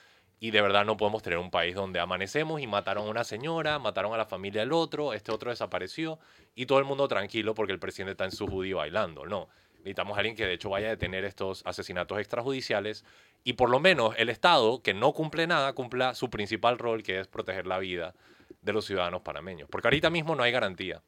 Y 0.43 0.53
de 0.53 0.63
verdad 0.63 0.87
no 0.87 0.97
podemos 0.97 1.23
tener 1.23 1.39
un 1.39 1.51
país 1.51 1.75
donde 1.75 2.01
amanecemos 2.01 2.63
y 2.63 2.67
mataron 2.67 3.07
a 3.07 3.11
una 3.11 3.25
señora, 3.25 3.79
mataron 3.79 4.15
a 4.15 4.17
la 4.17 4.25
familia 4.25 4.63
del 4.63 4.73
otro, 4.73 5.13
este 5.13 5.31
otro 5.31 5.51
desapareció 5.51 6.19
y 6.55 6.65
todo 6.65 6.79
el 6.79 6.87
mundo 6.87 7.07
tranquilo 7.09 7.55
porque 7.55 7.75
el 7.75 7.79
presidente 7.79 8.13
está 8.13 8.25
en 8.25 8.33
su 8.33 8.47
judío 8.47 8.79
bailando. 8.79 9.27
No, 9.27 9.51
necesitamos 9.81 10.17
a 10.17 10.21
alguien 10.21 10.35
que 10.35 10.47
de 10.47 10.55
hecho 10.55 10.71
vaya 10.71 10.87
a 10.87 10.91
detener 10.91 11.25
estos 11.25 11.63
asesinatos 11.67 12.19
extrajudiciales 12.19 13.05
y 13.45 13.53
por 13.53 13.69
lo 13.69 13.81
menos 13.81 14.15
el 14.17 14.31
Estado, 14.31 14.83
que 14.83 14.95
no 14.95 15.13
cumple 15.13 15.47
nada, 15.47 15.75
cumpla 15.75 16.15
su 16.15 16.31
principal 16.31 16.79
rol, 16.79 17.03
que 17.03 17.21
es 17.21 17.29
proteger 17.29 17.67
la 17.67 17.79
vida 17.79 18.15
de 18.63 18.73
los 18.73 18.87
ciudadanos 18.87 19.21
panameños. 19.21 19.69
Porque 19.69 19.89
ahorita 19.89 20.09
mismo 20.09 20.35
no 20.35 20.43
hay 20.43 20.53
garantía. 20.53 21.03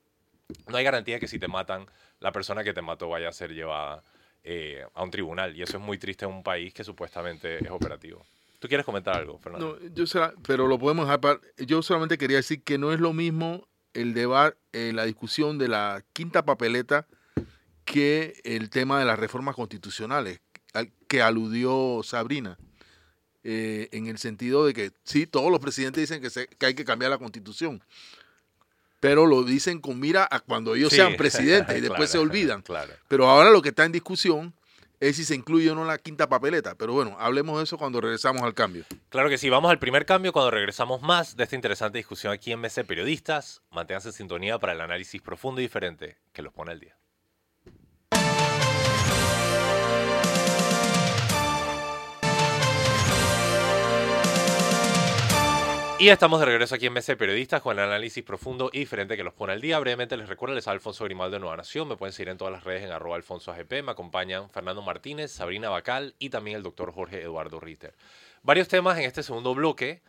No 0.68 0.77
hay 0.77 0.85
garantía 0.85 1.18
que 1.18 1.29
si 1.29 1.38
te 1.38 1.49
matan, 1.49 1.87
la 2.21 2.33
persona 2.33 2.62
que 2.64 2.75
te 2.75 2.83
mató 2.83 3.09
vaya 3.09 3.31
a 3.31 3.33
ser 3.33 3.55
llevada 3.55 4.03
eh, 4.45 4.85
a 4.92 5.03
un 5.03 5.11
tribunal. 5.11 5.57
Y 5.57 5.62
eso 5.62 5.79
es 5.79 5.83
muy 5.83 5.97
triste 5.97 6.27
en 6.27 6.33
un 6.33 6.42
país 6.42 6.75
que 6.75 6.85
supuestamente 6.85 7.64
es 7.64 7.71
operativo. 7.71 8.27
¿Tú 8.62 8.68
quieres 8.68 8.87
comentar 8.87 9.16
algo, 9.16 9.40
Fernando? 9.40 9.77
No, 9.83 9.88
yo 9.92 10.07
será, 10.07 10.33
pero 10.46 10.68
lo 10.68 10.79
podemos 10.79 11.05
dejar 11.05 11.20
para, 11.20 11.40
Yo 11.59 11.83
solamente 11.83 12.16
quería 12.16 12.37
decir 12.37 12.62
que 12.62 12.79
no 12.79 12.92
es 12.92 13.01
lo 13.01 13.12
mismo 13.12 13.66
el 13.92 14.14
debate, 14.14 14.57
eh, 14.72 14.92
la 14.94 15.05
discusión 15.05 15.59
de 15.59 15.66
la 15.66 16.05
quinta 16.12 16.44
papeleta 16.44 17.09
que 17.85 18.40
el 18.44 18.70
tema 18.70 19.01
de 19.01 19.05
las 19.05 19.18
reformas 19.18 19.57
constitucionales 19.57 20.40
al 20.75 20.92
que 21.09 21.22
aludió 21.22 22.03
Sabrina. 22.05 22.57
Eh, 23.42 23.88
en 23.90 24.07
el 24.07 24.18
sentido 24.18 24.64
de 24.64 24.75
que 24.75 24.92
sí, 25.03 25.27
todos 25.27 25.51
los 25.51 25.59
presidentes 25.59 26.01
dicen 26.01 26.22
que, 26.22 26.31
se, 26.31 26.46
que 26.46 26.66
hay 26.66 26.75
que 26.75 26.85
cambiar 26.85 27.11
la 27.11 27.18
constitución, 27.18 27.83
pero 29.01 29.27
lo 29.27 29.42
dicen 29.42 29.81
con 29.81 29.98
mira 29.98 30.29
a 30.31 30.38
cuando 30.38 30.77
ellos 30.77 30.90
Sí. 30.90 30.96
sean 30.96 31.16
presidentes 31.16 31.77
y 31.79 31.81
después 31.81 32.09
se 32.11 32.18
olvidan. 32.18 32.62
Claro. 32.62 32.92
Pero 33.09 33.29
ahora 33.29 33.51
lo 33.51 33.61
que 33.61 33.70
está 33.70 33.85
en 33.85 33.90
discusión 33.90 34.55
es 35.02 35.16
si 35.16 35.24
se 35.24 35.34
incluye 35.34 35.68
o 35.68 35.74
no 35.74 35.84
la 35.84 35.98
quinta 35.98 36.28
papeleta. 36.28 36.76
Pero 36.76 36.92
bueno, 36.92 37.16
hablemos 37.18 37.58
de 37.58 37.64
eso 37.64 37.76
cuando 37.76 38.00
regresamos 38.00 38.42
al 38.42 38.54
cambio. 38.54 38.84
Claro 39.08 39.28
que 39.28 39.36
sí, 39.36 39.50
vamos 39.50 39.70
al 39.72 39.80
primer 39.80 40.06
cambio 40.06 40.32
cuando 40.32 40.52
regresamos 40.52 41.02
más 41.02 41.36
de 41.36 41.42
esta 41.42 41.56
interesante 41.56 41.98
discusión 41.98 42.32
aquí 42.32 42.52
en 42.52 42.60
MC 42.60 42.84
Periodistas. 42.86 43.62
Manténganse 43.72 44.10
en 44.10 44.14
sintonía 44.14 44.60
para 44.60 44.74
el 44.74 44.80
análisis 44.80 45.20
profundo 45.20 45.60
y 45.60 45.64
diferente 45.64 46.18
que 46.32 46.42
los 46.42 46.52
pone 46.52 46.70
al 46.70 46.78
día. 46.78 47.01
Y 56.02 56.08
estamos 56.08 56.40
de 56.40 56.46
regreso 56.46 56.74
aquí 56.74 56.86
en 56.86 56.94
MC 56.94 57.16
Periodistas 57.16 57.62
con 57.62 57.78
el 57.78 57.84
análisis 57.84 58.24
profundo 58.24 58.70
y 58.72 58.80
diferente 58.80 59.16
que 59.16 59.22
los 59.22 59.34
pone 59.34 59.52
al 59.52 59.60
día. 59.60 59.78
Brevemente 59.78 60.16
les 60.16 60.28
recuerdo, 60.28 60.52
les 60.52 60.66
Alfonso 60.66 61.04
Grimaldo 61.04 61.36
de 61.36 61.38
Nueva 61.38 61.56
Nación. 61.56 61.86
Me 61.86 61.94
pueden 61.94 62.12
seguir 62.12 62.30
en 62.30 62.38
todas 62.38 62.52
las 62.52 62.64
redes 62.64 62.82
en 62.82 62.90
arroba 62.90 63.14
alfonso 63.14 63.52
AGP. 63.52 63.84
Me 63.84 63.92
acompañan 63.92 64.50
Fernando 64.50 64.82
Martínez, 64.82 65.30
Sabrina 65.30 65.68
Bacal 65.68 66.16
y 66.18 66.30
también 66.30 66.56
el 66.56 66.64
doctor 66.64 66.92
Jorge 66.92 67.22
Eduardo 67.22 67.60
Ritter. 67.60 67.94
Varios 68.42 68.66
temas 68.66 68.98
en 68.98 69.04
este 69.04 69.22
segundo 69.22 69.54
bloque. 69.54 70.02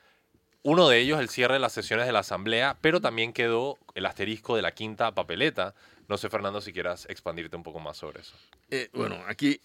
Uno 0.63 0.89
de 0.89 0.97
ellos, 0.97 1.19
el 1.19 1.29
cierre 1.29 1.53
de 1.53 1.60
las 1.60 1.73
sesiones 1.73 2.08
de 2.08 2.12
la 2.12 2.21
Asamblea, 2.21 2.75
pero 2.82 2.99
también 2.99 3.32
quedó 3.32 3.77
el 3.93 4.08
asterisco 4.08 4.56
de 4.56 4.63
la 4.63 4.71
quinta 4.71 5.12
papeleta. 5.12 5.75
No 6.08 6.17
sé, 6.17 6.27
Fernando, 6.27 6.60
si 6.60 6.73
quieras 6.73 7.06
expandirte 7.08 7.56
un 7.56 7.62
poco 7.62 7.79
más 7.79 7.97
sobre 7.97 8.21
eso. 8.21 8.34
Eh, 8.71 8.89
bueno, 8.93 9.23
aquí, 9.27 9.62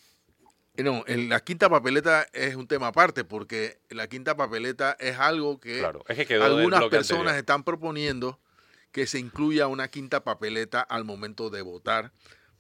no, 0.83 1.05
en 1.07 1.29
la 1.29 1.41
quinta 1.41 1.69
papeleta 1.69 2.27
es 2.33 2.55
un 2.55 2.67
tema 2.69 2.89
aparte, 2.89 3.25
porque 3.25 3.81
la 3.89 4.07
quinta 4.09 4.37
papeleta 4.37 4.97
es 5.01 5.19
algo 5.19 5.59
que 5.61 5.79
Claro, 5.81 6.05
es 6.09 6.17
que 6.17 6.27
quedó 6.27 6.45
del 6.45 6.59
algunas 6.59 6.85
personas 6.85 7.21
anterior. 7.21 7.39
están 7.39 7.65
proponiendo 7.65 8.39
que 8.93 9.07
se 9.07 9.19
incluya 9.19 9.67
una 9.67 9.89
quinta 9.89 10.25
papeleta 10.25 10.81
al 10.81 11.05
momento 11.05 11.51
de 11.51 11.63
votar 11.63 12.13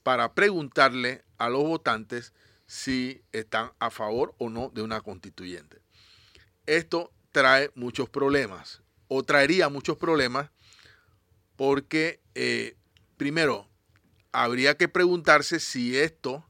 para 0.03 0.35
preguntarle 0.35 1.23
a 1.39 1.49
los 1.49 1.63
votantes 1.65 2.33
si 2.67 3.23
están 3.33 3.73
a 3.79 3.91
favor 3.91 4.35
o 4.39 4.51
no 4.51 4.71
de 4.75 4.83
una 4.83 5.01
constituyente. 5.01 5.79
Esto 6.67 7.13
trae 7.33 7.71
muchos 7.75 8.09
problemas, 8.11 8.83
o 9.09 9.23
traería 9.23 9.69
muchos 9.69 9.97
problemas, 9.97 10.51
porque 11.57 12.21
eh, 12.35 12.77
primero 13.17 13.69
habría 14.33 14.77
que 14.77 14.89
preguntarse 14.89 15.61
si 15.61 15.97
esto, 15.97 16.48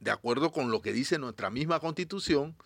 de 0.00 0.10
acuerdo 0.10 0.50
con 0.50 0.70
lo 0.70 0.82
que 0.82 0.92
dice 0.92 1.18
nuestra 1.18 1.50
misma 1.50 1.80
constitución, 1.80 2.56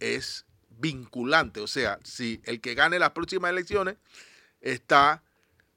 es 0.00 0.46
vinculante. 0.68 1.60
O 1.60 1.66
sea, 1.66 1.98
si 2.02 2.40
el 2.44 2.60
que 2.60 2.74
gane 2.74 2.98
las 2.98 3.10
próximas 3.10 3.50
elecciones 3.50 3.96
está 4.60 5.22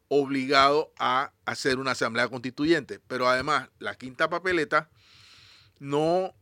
obligado 0.08 0.92
a 0.98 1.34
hacer 1.46 1.80
una 1.80 1.92
asamblea 1.92 2.28
constituyente. 2.28 3.00
Pero 3.08 3.28
además, 3.28 3.70
la 3.80 3.96
quinta 3.96 4.30
papeleta 4.30 4.90
no, 5.80 6.36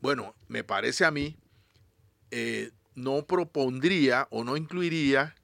bueno, 0.00 0.34
me 0.48 0.64
parece 0.64 1.04
a 1.04 1.10
mí, 1.10 1.36
eh, 2.30 2.70
no 2.94 3.26
propondría 3.26 4.26
o 4.30 4.44
no 4.44 4.56
incluiría 4.56 5.34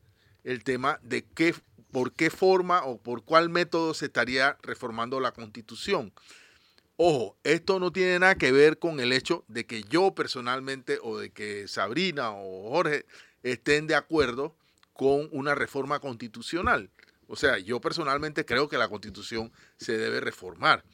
el 0.45 0.65
tema 0.65 0.99
de 1.03 1.25
qué, 1.25 1.55
por 1.91 2.13
qué 2.13 2.31
forma 2.31 2.85
o 2.85 2.99
por 2.99 3.25
cuál 3.25 3.51
método 3.51 3.95
se 3.95 4.07
estaría 4.07 4.57
reformando 4.63 5.21
la 5.21 5.33
constitución. 5.33 6.13
Ojo, 7.05 7.37
esto 7.43 7.81
no 7.81 7.91
tiene 7.91 8.21
nada 8.21 8.37
que 8.37 8.53
ver 8.53 8.79
con 8.79 9.01
el 9.01 9.13
hecho 9.13 9.45
de 9.49 9.67
que 9.67 9.83
yo 9.83 10.15
personalmente 10.15 11.01
o 11.03 11.19
de 11.19 11.31
que 11.31 11.67
Sabrina 11.67 12.31
o 12.31 12.71
Jorge 12.71 13.07
estén 13.43 13.89
de 13.89 13.97
acuerdo 13.97 14.55
con 14.93 15.29
una 15.33 15.57
reforma 15.57 15.99
constitucional. 15.99 16.91
O 17.27 17.35
sea, 17.35 17.59
yo 17.59 17.81
personalmente 17.81 18.45
creo 18.45 18.69
que 18.69 18.79
la 18.79 18.87
constitución 18.87 19.51
se 19.79 19.99
debe 19.99 20.21
reformar. 20.21 20.85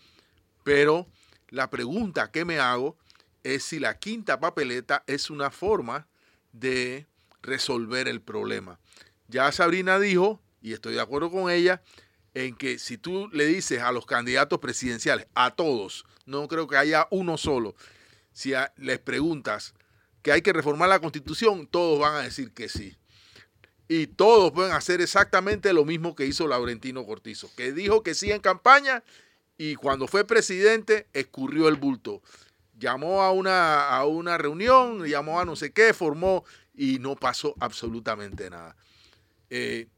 Pero 0.64 1.06
la 1.50 1.68
pregunta 1.68 2.30
que 2.30 2.46
me 2.46 2.58
hago 2.58 2.96
es 3.42 3.64
si 3.64 3.78
la 3.78 3.98
quinta 3.98 4.40
papeleta 4.40 5.04
es 5.06 5.28
una 5.28 5.50
forma 5.50 6.06
de 6.52 7.06
resolver 7.42 8.08
el 8.08 8.22
problema. 8.22 8.80
Ya 9.26 9.52
Sabrina 9.52 9.98
dijo, 9.98 10.40
y 10.62 10.72
estoy 10.72 10.94
de 10.94 11.02
acuerdo 11.02 11.30
con 11.30 11.50
ella, 11.50 11.82
en 12.46 12.54
que 12.54 12.78
si 12.78 12.98
tú 12.98 13.28
le 13.32 13.46
dices 13.46 13.80
a 13.80 13.90
los 13.90 14.06
candidatos 14.06 14.60
presidenciales, 14.60 15.26
a 15.34 15.50
todos, 15.50 16.04
no 16.24 16.46
creo 16.46 16.68
que 16.68 16.76
haya 16.76 17.08
uno 17.10 17.36
solo, 17.36 17.74
si 18.32 18.52
les 18.76 19.00
preguntas 19.00 19.74
que 20.22 20.30
hay 20.30 20.42
que 20.42 20.52
reformar 20.52 20.88
la 20.88 21.00
constitución, 21.00 21.66
todos 21.66 21.98
van 21.98 22.14
a 22.14 22.20
decir 22.20 22.52
que 22.52 22.68
sí. 22.68 22.96
Y 23.88 24.06
todos 24.06 24.52
pueden 24.52 24.72
hacer 24.72 25.00
exactamente 25.00 25.72
lo 25.72 25.84
mismo 25.84 26.14
que 26.14 26.26
hizo 26.26 26.46
Laurentino 26.46 27.04
Cortizo, 27.04 27.50
que 27.56 27.72
dijo 27.72 28.04
que 28.04 28.14
sí 28.14 28.30
en 28.30 28.40
campaña 28.40 29.02
y 29.56 29.74
cuando 29.74 30.06
fue 30.06 30.24
presidente 30.24 31.08
escurrió 31.14 31.66
el 31.68 31.74
bulto. 31.74 32.22
Llamó 32.78 33.22
a 33.22 33.32
una, 33.32 33.88
a 33.88 34.04
una 34.04 34.38
reunión, 34.38 35.04
llamó 35.06 35.40
a 35.40 35.44
no 35.44 35.56
sé 35.56 35.72
qué, 35.72 35.92
formó 35.92 36.44
y 36.72 37.00
no 37.00 37.16
pasó 37.16 37.56
absolutamente 37.58 38.48
nada. 38.50 38.76
Eh, 39.50 39.88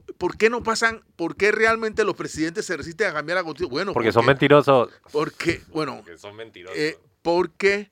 ¿por, 0.00 0.36
qué 0.36 0.48
no 0.50 0.62
pasan? 0.62 1.02
¿Por 1.16 1.36
qué 1.36 1.52
realmente 1.52 2.04
los 2.04 2.14
presidentes 2.14 2.64
se 2.66 2.76
resisten 2.76 3.08
a 3.08 3.12
cambiar 3.12 3.36
la 3.38 3.44
constitución? 3.44 3.70
Bueno, 3.72 3.92
Porque 3.92 4.12
son 4.12 4.26
mentirosos. 4.26 4.90
Porque, 5.12 5.60
bueno, 5.68 5.96
Porque 5.96 6.16
son 6.18 6.34
mentirosos. 6.36 6.78
eh, 6.78 6.98
porque 7.22 7.90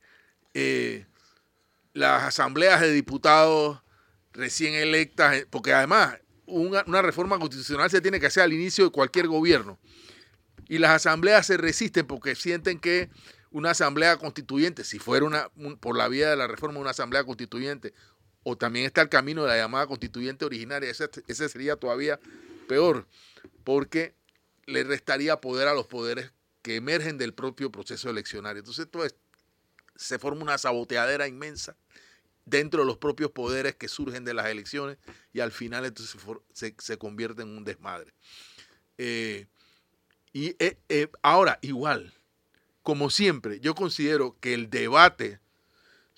eh, 0.54 1.06
las 1.92 2.22
asambleas 2.24 2.80
de 2.80 2.92
diputados 2.92 3.80
recién 4.32 4.74
electas, 4.74 5.34
eh, 5.36 5.46
porque 5.48 5.72
además 5.72 6.18
una, 6.46 6.82
una 6.86 7.02
reforma 7.02 7.38
constitucional 7.38 7.90
se 7.90 8.00
tiene 8.00 8.18
que 8.20 8.26
hacer 8.26 8.42
al 8.42 8.52
inicio 8.52 8.84
de 8.84 8.90
cualquier 8.90 9.28
gobierno. 9.28 9.78
Y 10.68 10.78
las 10.78 10.90
asambleas 10.92 11.46
se 11.46 11.56
resisten 11.56 12.06
porque 12.06 12.34
sienten 12.36 12.78
que 12.78 13.10
una 13.50 13.70
asamblea 13.70 14.16
constituyente, 14.16 14.84
si 14.84 15.00
fuera 15.00 15.26
una, 15.26 15.48
un- 15.56 15.76
por 15.76 15.96
la 15.96 16.06
vía 16.08 16.30
de 16.30 16.36
la 16.36 16.46
reforma 16.46 16.78
una 16.78 16.90
asamblea 16.90 17.24
constituyente, 17.24 17.92
o 18.42 18.56
también 18.56 18.86
está 18.86 19.02
el 19.02 19.08
camino 19.08 19.42
de 19.42 19.48
la 19.48 19.56
llamada 19.56 19.86
constituyente 19.86 20.44
originaria, 20.44 20.90
ese, 20.90 21.08
ese 21.26 21.48
sería 21.48 21.76
todavía 21.76 22.18
peor, 22.68 23.06
porque 23.64 24.14
le 24.66 24.84
restaría 24.84 25.40
poder 25.40 25.68
a 25.68 25.74
los 25.74 25.86
poderes 25.86 26.32
que 26.62 26.76
emergen 26.76 27.18
del 27.18 27.34
propio 27.34 27.70
proceso 27.70 28.10
eleccionario. 28.10 28.60
Entonces, 28.60 28.86
esto 28.86 29.02
se 29.96 30.18
forma 30.18 30.42
una 30.42 30.58
saboteadera 30.58 31.28
inmensa 31.28 31.76
dentro 32.44 32.80
de 32.80 32.86
los 32.86 32.98
propios 32.98 33.30
poderes 33.30 33.76
que 33.76 33.88
surgen 33.88 34.24
de 34.24 34.34
las 34.34 34.46
elecciones 34.46 34.98
y 35.32 35.40
al 35.40 35.52
final 35.52 35.84
entonces 35.84 36.20
se, 36.52 36.74
se 36.78 36.98
convierte 36.98 37.42
en 37.42 37.48
un 37.48 37.64
desmadre. 37.64 38.12
Eh, 38.98 39.46
y 40.32 40.56
eh, 40.58 40.78
eh, 40.88 41.08
ahora, 41.22 41.58
igual, 41.62 42.12
como 42.82 43.10
siempre, 43.10 43.60
yo 43.60 43.74
considero 43.74 44.36
que 44.40 44.54
el 44.54 44.70
debate 44.70 45.40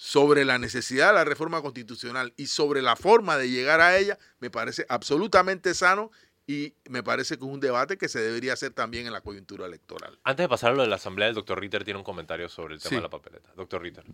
sobre 0.03 0.45
la 0.45 0.59
necesidad 0.59 1.11
de 1.11 1.15
la 1.15 1.25
reforma 1.25 1.63
constitucional 1.63 2.35
y 2.37 2.49
sobre 2.49 2.83
la 2.83 2.97
forma 2.97 3.39
de 3.39 3.49
llegar 3.49 3.81
a 3.81 3.97
ella 3.97 4.19
me 4.41 4.51
parece 4.51 4.85
absolutamente 4.89 5.75
sano 5.75 6.11
y 6.45 6.75
me 6.89 7.05
parece 7.05 7.39
que 7.39 7.45
es 7.45 7.51
un 7.53 7.61
debate 7.61 7.97
que 7.97 8.09
se 8.09 8.19
debería 8.19 8.55
hacer 8.55 8.73
también 8.73 9.07
en 9.07 9.13
la 9.13 9.21
coyuntura 9.21 9.65
electoral. 9.65 10.19
Antes 10.25 10.43
de 10.43 10.49
pasar 10.49 10.73
a 10.73 10.75
lo 10.75 10.83
de 10.83 10.89
la 10.89 10.97
asamblea, 10.97 11.29
el 11.29 11.37
doctor 11.37 11.61
Ritter 11.61 11.85
tiene 11.85 11.99
un 11.99 12.05
comentario 12.05 12.49
sobre 12.49 12.75
el 12.75 12.83
tema 12.83 12.97
de 12.97 13.03
la 13.03 13.11
papeleta. 13.11 13.53
Doctor 13.55 13.81
Ritter. 13.81 14.05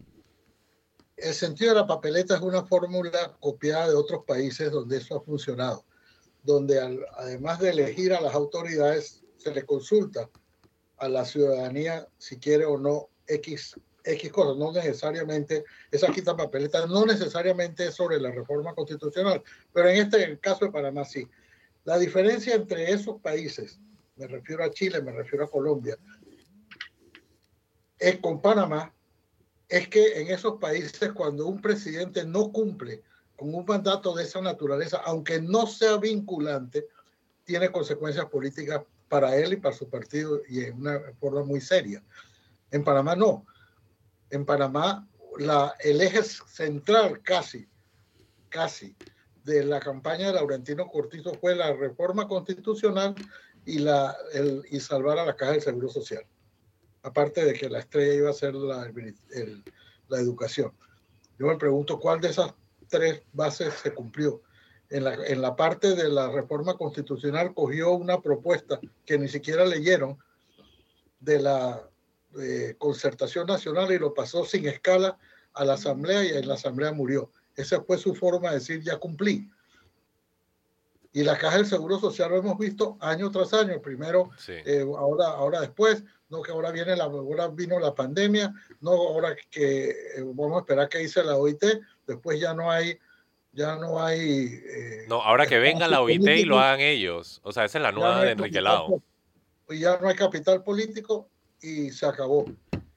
El 1.17 1.33
sentido 1.33 1.73
de 1.73 1.81
la 1.81 1.87
papeleta 1.87 2.35
es 2.35 2.43
una 2.43 2.67
fórmula 2.67 3.39
copiada 3.41 3.89
de 3.89 3.95
otros 3.95 4.25
países 4.27 4.71
donde 4.71 4.99
eso 4.99 5.17
ha 5.17 5.23
funcionado, 5.23 5.87
donde 6.43 6.79
además 7.17 7.61
de 7.61 7.71
elegir 7.71 8.13
a 8.13 8.21
las 8.21 8.35
autoridades, 8.35 9.23
se 9.39 9.55
le 9.55 9.65
consulta 9.65 10.29
a 10.99 11.09
la 11.09 11.25
ciudadanía 11.25 12.07
si 12.19 12.39
quiere 12.39 12.67
o 12.67 12.77
no 12.77 13.09
X, 13.27 13.75
X 14.13 14.33
cosas, 14.33 14.57
no 14.57 14.73
necesariamente, 14.73 15.65
esa 15.91 16.11
quita 16.13 16.37
papeleta 16.37 16.87
no 16.87 17.05
necesariamente 17.05 17.87
es 17.87 17.95
sobre 17.95 18.21
la 18.21 18.31
reforma 18.31 18.75
constitucional, 18.75 19.43
pero 19.73 19.89
en 19.89 19.97
este 19.97 20.39
caso 20.39 20.65
de 20.65 20.73
Panamá 20.73 21.05
sí. 21.05 21.27
La 21.85 21.99
diferencia 21.99 22.55
entre 22.55 22.93
esos 22.93 23.21
países, 23.21 23.81
me 24.17 24.27
refiero 24.27 24.65
a 24.65 24.71
Chile, 24.71 25.01
me 25.03 25.13
refiero 25.13 25.45
a 25.45 25.51
Colombia, 25.51 25.97
es 27.99 28.19
con 28.19 28.41
Panamá, 28.41 28.93
es 29.69 29.89
que 29.89 30.21
en 30.21 30.29
esos 30.29 30.59
países 30.59 31.13
cuando 31.13 31.47
un 31.47 31.61
presidente 31.61 32.25
no 32.25 32.51
cumple 32.51 33.03
con 33.37 33.55
un 33.55 33.65
mandato 33.65 34.15
de 34.15 34.25
esa 34.25 34.41
naturaleza, 34.41 35.01
aunque 35.05 35.41
no 35.41 35.67
sea 35.67 35.97
vinculante, 35.97 36.87
tiene 37.45 37.71
consecuencias 37.71 38.27
políticas 38.27 38.83
para 39.09 39.37
él 39.37 39.53
y 39.53 39.57
para 39.57 39.75
su 39.75 39.89
partido 39.89 40.43
y 40.49 40.65
en 40.65 40.79
una 40.81 41.01
forma 41.21 41.45
muy 41.45 41.61
seria. 41.61 42.03
En 42.71 42.85
Panamá 42.85 43.17
no. 43.17 43.47
En 44.31 44.45
Panamá 44.45 45.09
la, 45.39 45.75
el 45.81 46.01
eje 46.01 46.23
central 46.23 47.23
casi, 47.23 47.69
casi, 48.49 48.97
de 49.45 49.65
la 49.65 49.81
campaña 49.81 50.27
de 50.27 50.35
Laurentino 50.35 50.89
Cortizo 50.89 51.35
fue 51.35 51.55
la 51.55 51.73
reforma 51.73 52.29
constitucional 52.29 53.15
y, 53.65 53.79
la, 53.79 54.17
el, 54.35 54.63
y 54.71 54.81
salvar 54.81 55.19
a 55.19 55.27
la 55.27 55.37
Caja 55.37 55.53
del 55.53 55.63
Seguro 55.63 55.89
Social 55.89 56.27
aparte 57.03 57.45
de 57.45 57.55
que 57.55 57.69
la 57.69 57.81
estrella 57.81 58.15
iba 58.15 58.31
a 58.31 58.35
ser 58.35 58.55
la, 58.55 58.91
la 60.09 60.19
educación. 60.19 60.73
Yo 61.39 61.47
me 61.47 61.57
pregunto 61.57 61.99
cuál 61.99 62.21
de 62.21 62.29
esas 62.29 62.55
tres 62.89 63.23
bases 63.33 63.75
se 63.75 63.93
cumplió. 63.95 64.43
En 64.91 65.05
la, 65.05 65.15
en 65.15 65.43
la, 65.43 65.55
parte 65.55 65.95
de 65.95 66.09
la 66.09 66.31
reforma 66.31 66.75
constitucional 66.75 67.53
cogió 67.53 67.93
una 67.93 68.23
propuesta 68.23 68.81
que 69.05 69.19
ni 69.19 69.29
siquiera 69.29 69.65
leyeron 69.65 70.19
de 71.21 71.41
la 71.41 71.88
eh, 72.41 72.75
concertación 72.79 73.47
nacional 73.47 73.91
y 73.93 73.99
lo 73.99 74.15
pasó 74.15 74.45
sin 74.45 74.67
escala 74.67 75.19
a 75.55 75.65
la 75.65 75.75
asamblea 75.75 76.25
y 76.25 76.29
en 76.29 76.47
la 76.47 76.55
asamblea 76.55 76.93
murió. 76.93 77.31
Esa 77.57 77.81
fue 77.83 77.99
su 77.99 78.15
forma 78.15 78.51
de 78.51 78.57
decir 78.57 78.83
ya 78.83 78.97
cumplí. 78.99 79.49
Y 81.13 81.25
la 81.25 81.37
caja 81.39 81.57
del 81.57 81.67
Seguro 81.67 81.99
Social 81.99 82.31
lo 82.31 82.37
hemos 82.37 82.59
visto 82.59 82.97
año 83.01 83.31
tras 83.31 83.53
año, 83.55 83.81
primero, 83.81 84.31
eh, 84.47 84.85
ahora, 84.97 85.27
ahora 85.29 85.61
después, 85.61 86.05
no 86.29 86.43
que 86.43 86.53
ahora 86.53 86.71
viene 86.71 86.95
la, 86.95 87.05
ahora 87.05 87.49
vino 87.49 87.81
la 87.81 87.95
pandemia, 87.95 88.53
no 88.81 88.91
ahora 88.93 89.35
que 89.51 89.89
eh, 89.89 89.95
vamos 90.19 90.59
a 90.59 90.61
esperar 90.61 90.89
que 90.89 91.03
hice 91.03 91.25
la 91.25 91.37
OIT, 91.37 91.65
después 92.07 92.39
ya 92.39 92.53
no 92.53 92.71
hay, 92.71 92.99
ya 93.53 93.77
no 93.77 94.01
hay. 94.01 94.61
Eh, 94.65 95.07
no, 95.09 95.23
ahora 95.23 95.47
que 95.47 95.59
venga 95.59 95.89
la 95.89 96.03
OIT 96.03 96.29
y 96.29 96.45
lo 96.45 96.61
hagan 96.61 96.81
ellos, 96.81 97.41
o 97.43 97.53
sea, 97.53 97.65
esa 97.65 97.79
es 97.79 97.83
la 97.83 97.93
nueva 97.93 98.23
de 98.23 98.33
Enrique 98.33 98.61
Lao. 98.61 99.03
Y 99.71 99.81
ya 99.81 99.99
no 99.99 100.09
hay 100.09 100.15
capital 100.15 100.63
político 100.63 101.29
y 101.61 101.91
se 101.91 102.07
acabó. 102.07 102.45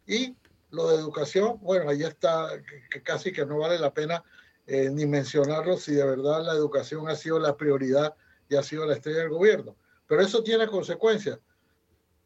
Y 0.06 0.36
lo 0.70 0.90
de 0.90 0.96
educación, 0.96 1.60
bueno, 1.62 1.90
ahí 1.90 2.04
está, 2.04 2.50
que 2.90 3.02
casi 3.04 3.32
que 3.32 3.46
no 3.46 3.60
vale 3.60 3.80
la 3.80 3.94
pena 3.94 4.24
eh, 4.68 4.90
ni 4.90 5.06
mencionarlo 5.06 5.78
si 5.78 5.94
de 5.94 6.06
verdad 6.06 6.44
la 6.44 6.54
educación 6.54 7.10
ha 7.10 7.16
sido 7.16 7.40
la 7.40 7.58
prioridad 7.58 8.16
y 8.50 8.56
ha 8.56 8.64
sido 8.64 8.86
la 8.86 8.96
estrella 8.96 9.20
del 9.20 9.30
gobierno. 9.30 9.76
Pero 10.08 10.22
eso 10.22 10.44
tiene 10.44 10.68
consecuencias 10.68 11.40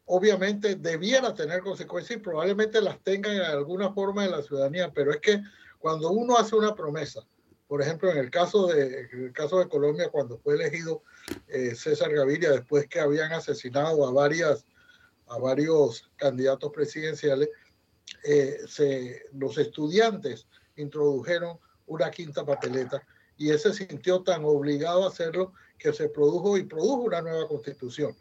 obviamente 0.05 0.75
debiera 0.75 1.33
tener 1.33 1.61
consecuencias 1.61 2.19
y 2.19 2.21
probablemente 2.21 2.81
las 2.81 2.99
tenga 3.01 3.33
en 3.33 3.41
alguna 3.41 3.91
forma 3.91 4.23
en 4.25 4.31
la 4.31 4.41
ciudadanía, 4.41 4.91
pero 4.93 5.11
es 5.11 5.19
que 5.19 5.41
cuando 5.79 6.11
uno 6.11 6.37
hace 6.37 6.55
una 6.55 6.75
promesa, 6.75 7.25
por 7.67 7.81
ejemplo, 7.81 8.11
en 8.11 8.17
el 8.17 8.29
caso 8.29 8.67
de, 8.67 9.07
el 9.11 9.33
caso 9.33 9.59
de 9.59 9.67
Colombia, 9.67 10.09
cuando 10.09 10.37
fue 10.37 10.53
elegido 10.53 11.01
eh, 11.47 11.73
César 11.75 12.13
Gaviria, 12.13 12.51
después 12.51 12.87
que 12.87 12.99
habían 12.99 13.33
asesinado 13.33 14.07
a, 14.07 14.11
varias, 14.11 14.65
a 15.27 15.37
varios 15.37 16.09
candidatos 16.15 16.71
presidenciales, 16.71 17.49
eh, 18.23 18.59
se, 18.67 19.23
los 19.33 19.57
estudiantes 19.57 20.47
introdujeron 20.75 21.57
una 21.87 22.11
quinta 22.11 22.45
papeleta 22.45 23.01
y 23.37 23.49
ese 23.51 23.73
sintió 23.73 24.21
tan 24.23 24.45
obligado 24.45 25.03
a 25.03 25.09
hacerlo 25.09 25.53
que 25.77 25.93
se 25.93 26.09
produjo 26.09 26.57
y 26.57 26.63
produjo 26.63 27.01
una 27.01 27.21
nueva 27.21 27.47
constitución 27.47 28.15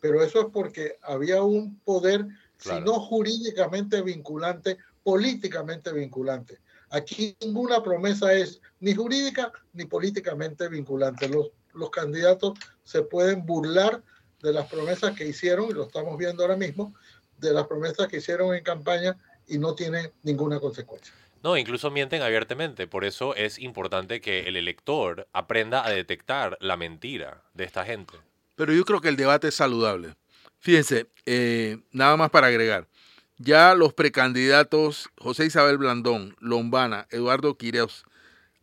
pero 0.00 0.22
eso 0.22 0.40
es 0.40 0.46
porque 0.52 0.98
había 1.02 1.42
un 1.42 1.78
poder, 1.80 2.26
si 2.58 2.80
no 2.80 3.00
jurídicamente 3.00 4.02
vinculante, 4.02 4.78
políticamente 5.02 5.92
vinculante. 5.92 6.58
Aquí 6.90 7.36
ninguna 7.40 7.82
promesa 7.82 8.32
es 8.32 8.60
ni 8.80 8.94
jurídica 8.94 9.52
ni 9.72 9.84
políticamente 9.84 10.68
vinculante. 10.68 11.28
Los, 11.28 11.50
los 11.74 11.90
candidatos 11.90 12.58
se 12.84 13.02
pueden 13.02 13.44
burlar 13.44 14.02
de 14.42 14.52
las 14.52 14.68
promesas 14.68 15.16
que 15.16 15.26
hicieron, 15.26 15.68
y 15.70 15.72
lo 15.72 15.84
estamos 15.84 16.16
viendo 16.16 16.42
ahora 16.42 16.56
mismo, 16.56 16.94
de 17.38 17.52
las 17.52 17.66
promesas 17.66 18.08
que 18.08 18.18
hicieron 18.18 18.54
en 18.54 18.62
campaña 18.62 19.16
y 19.46 19.58
no 19.58 19.74
tiene 19.74 20.12
ninguna 20.22 20.60
consecuencia. 20.60 21.14
No, 21.42 21.56
incluso 21.56 21.90
mienten 21.90 22.22
abiertamente. 22.22 22.86
Por 22.86 23.04
eso 23.04 23.34
es 23.34 23.58
importante 23.58 24.20
que 24.20 24.48
el 24.48 24.56
elector 24.56 25.28
aprenda 25.32 25.86
a 25.86 25.90
detectar 25.90 26.58
la 26.60 26.76
mentira 26.76 27.42
de 27.54 27.64
esta 27.64 27.84
gente. 27.84 28.14
Pero 28.56 28.72
yo 28.72 28.84
creo 28.84 29.00
que 29.00 29.08
el 29.08 29.16
debate 29.16 29.48
es 29.48 29.54
saludable. 29.54 30.16
Fíjense, 30.58 31.06
eh, 31.26 31.78
nada 31.92 32.16
más 32.16 32.30
para 32.30 32.48
agregar. 32.48 32.88
Ya 33.36 33.74
los 33.76 33.94
precandidatos 33.94 35.10
José 35.16 35.46
Isabel 35.46 35.78
Blandón, 35.78 36.34
Lombana, 36.40 37.06
Eduardo 37.10 37.56
Quireos, 37.56 38.04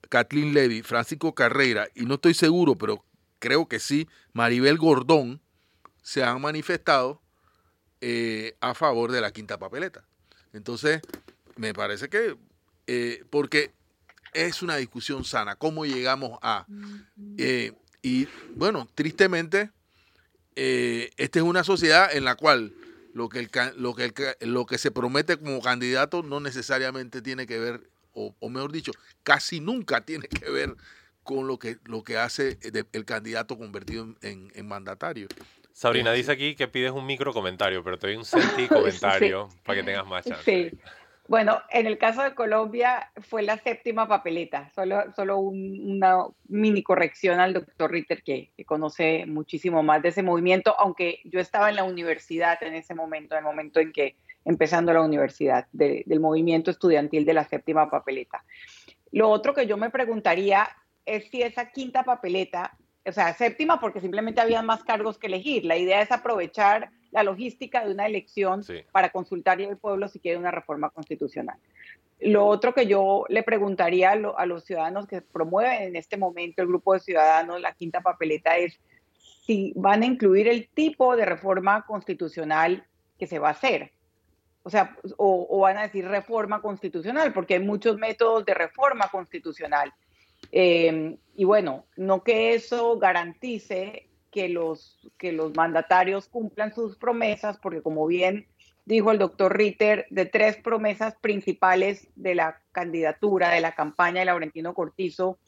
Kathleen 0.10 0.54
Levy, 0.54 0.82
Francisco 0.82 1.34
Carreira, 1.34 1.88
y 1.96 2.06
no 2.06 2.16
estoy 2.16 2.34
seguro, 2.34 2.78
pero 2.78 3.06
creo 3.40 3.70
que 3.70 3.80
sí, 3.80 4.10
Maribel 4.34 4.78
Gordón, 4.78 5.42
se 6.06 6.24
han 6.24 6.40
manifestado 6.40 7.20
eh, 8.00 8.56
a 8.62 8.76
favor 8.76 9.12
de 9.12 9.22
la 9.22 9.32
quinta 9.32 9.58
papeleta. 9.58 10.06
Entonces, 10.54 11.02
me 11.56 11.74
parece 11.74 12.10
que, 12.10 12.38
eh, 12.86 13.24
porque 13.32 13.74
es 14.32 14.62
una 14.62 14.76
discusión 14.76 15.26
sana, 15.26 15.56
cómo 15.56 15.84
llegamos 15.84 16.38
a... 16.44 16.68
y 18.04 18.28
bueno, 18.56 18.88
tristemente, 18.94 19.72
eh, 20.56 21.10
esta 21.18 21.40
es 21.40 21.44
una 21.44 21.64
sociedad 21.64 22.16
en 22.16 22.24
la 22.24 22.36
cual 22.36 22.76
lo 23.16 23.28
que, 23.28 23.40
el, 23.40 23.50
lo, 23.78 23.96
que 23.96 24.14
lo 24.42 24.68
que 24.68 24.78
se 24.78 24.92
promete 24.92 25.38
como 25.38 25.60
candidato 25.60 26.22
no 26.22 26.40
necesariamente 26.40 27.24
tiene 27.24 27.48
que 27.48 27.58
ver, 27.58 27.90
o, 28.14 28.36
mejor 28.48 28.72
dicho, 28.72 28.92
casi 29.24 29.60
nunca 29.60 30.02
tiene 30.02 30.28
que 30.28 30.52
ver 30.52 30.76
con 31.24 31.48
lo 31.48 31.58
que, 31.58 31.80
lo 31.86 32.04
que 32.04 32.20
hace 32.20 32.60
el 32.92 33.06
candidato 33.06 33.58
convertido 33.58 34.16
en, 34.22 34.68
mandatario. 34.68 35.28
Sabrina 35.76 36.14
dice 36.14 36.32
aquí 36.32 36.56
que 36.56 36.70
pides 36.70 36.92
un 36.92 37.06
micro 37.06 37.34
comentario, 37.34 37.84
pero 37.84 38.00
te 38.00 38.08
doy 38.08 38.16
un 38.16 38.24
senti 38.26 38.66
comentario 38.66 39.50
para 39.66 39.80
que 39.80 39.84
tengas 39.84 40.08
más 40.08 40.24
chance. 40.24 40.72
Sí. 40.72 40.80
Bueno, 41.28 41.62
en 41.70 41.86
el 41.86 41.98
caso 41.98 42.24
de 42.24 42.34
Colombia 42.34 43.12
fue 43.20 43.44
la 43.44 43.58
séptima 43.58 44.08
papeleta, 44.08 44.72
solo, 44.74 45.04
solo 45.14 45.40
una 45.40 46.28
mini 46.48 46.82
corrección 46.82 47.42
al 47.42 47.54
doctor 47.54 47.92
Ritter 47.92 48.24
que, 48.24 48.52
conoce 48.66 49.26
muchísimo 49.26 49.84
más 49.84 50.02
de 50.02 50.10
ese 50.10 50.24
movimiento, 50.24 50.80
aunque 50.80 51.20
yo 51.26 51.42
estaba 51.42 51.70
en 51.70 51.76
la 51.76 51.84
universidad 51.84 52.64
en 52.64 52.76
ese 52.76 52.96
momento, 52.96 53.36
en 53.36 53.40
el 53.40 53.46
momento 53.46 53.82
en 53.82 53.92
que 53.92 54.16
empezando 54.46 54.94
la 54.94 55.02
universidad, 55.02 55.68
del 55.74 56.20
movimiento 56.22 56.72
estudiantil 56.72 57.26
de 57.26 57.34
la 57.34 57.44
séptima 57.44 57.90
papeleta. 57.90 58.46
Lo 59.12 59.30
otro 59.30 59.54
que 59.54 59.68
yo 59.68 59.76
me 59.76 59.90
preguntaría 59.90 60.70
es 61.06 61.30
si 61.32 61.42
esa 61.42 61.70
quinta 61.72 62.04
papeleta, 62.04 62.78
o 63.06 63.12
sea, 63.12 63.34
séptima 63.34 63.80
porque 63.80 64.02
simplemente 64.02 64.42
había 64.42 64.62
más 64.62 64.84
cargos 64.84 65.18
que 65.18 65.28
elegir, 65.28 65.66
la 65.66 65.78
idea 65.78 66.02
es 66.02 66.12
aprovechar 66.12 66.90
la 67.12 67.24
logística 67.24 67.86
de 67.86 67.92
una 67.92 68.06
elección 68.06 68.62
para 68.92 69.10
consultar 69.10 69.62
al 69.62 69.78
pueblo 69.78 70.08
si 70.08 70.20
quiere 70.20 70.38
una 70.38 70.52
reforma 70.52 70.90
constitucional. 70.90 71.58
Lo 72.20 72.46
otro 72.46 72.74
que 72.74 72.88
yo 72.88 73.26
le 73.30 73.44
preguntaría 73.44 74.12
a, 74.12 74.46
los 74.46 74.64
ciudadanos 74.64 75.06
que 75.08 75.22
promueven 75.22 75.84
en 75.84 75.96
este 75.96 76.18
momento 76.18 76.62
el 76.62 76.68
grupo 76.68 76.94
de 76.94 77.02
ciudadanos 77.02 77.62
la 77.62 77.74
quinta 77.74 78.02
papeleta 78.02 78.58
es 78.58 78.80
si 79.46 79.74
van 79.76 80.02
a 80.02 80.06
incluir 80.06 80.48
el 80.48 80.68
tipo 80.70 81.16
de 81.16 81.26
reforma 81.26 81.86
constitucional 81.86 82.86
que 83.20 83.28
se 83.28 83.40
va 83.40 83.50
a 83.50 83.52
hacer. 83.52 83.92
O 84.64 84.70
sea, 84.70 84.98
o, 85.18 85.60
van 85.60 85.78
a 85.78 85.84
decir 85.84 86.08
reforma 86.08 86.62
constitucional, 86.62 87.32
porque 87.34 87.54
hay 87.54 87.60
muchos 87.60 87.98
métodos 87.98 88.46
de 88.46 88.56
reforma 88.56 89.10
constitucional. 89.10 89.94
Eh, 90.52 91.18
y 91.36 91.44
bueno, 91.44 91.86
no 91.98 92.24
que 92.24 92.54
eso 92.54 92.98
garantice 92.98 94.10
que 94.32 94.50
los, 94.50 95.00
que 95.18 95.32
los 95.32 95.56
mandatarios 95.56 96.28
cumplan 96.28 96.74
sus 96.74 96.98
promesas, 96.98 97.58
porque 97.58 97.82
como 97.82 98.06
bien 98.08 98.48
dijo 98.86 99.12
el 99.12 99.18
doctor 99.18 99.58
Ritter, 99.58 100.06
de 100.10 100.26
tres 100.26 100.58
promesas 100.58 101.16
principales 101.22 102.08
de 102.16 102.36
la 102.36 102.62
candidatura, 102.72 103.50
de 103.50 103.62
la 103.62 103.74
campaña 103.74 104.20
de 104.20 104.26
Laurentino 104.26 104.74
Cortizo, 104.74 105.40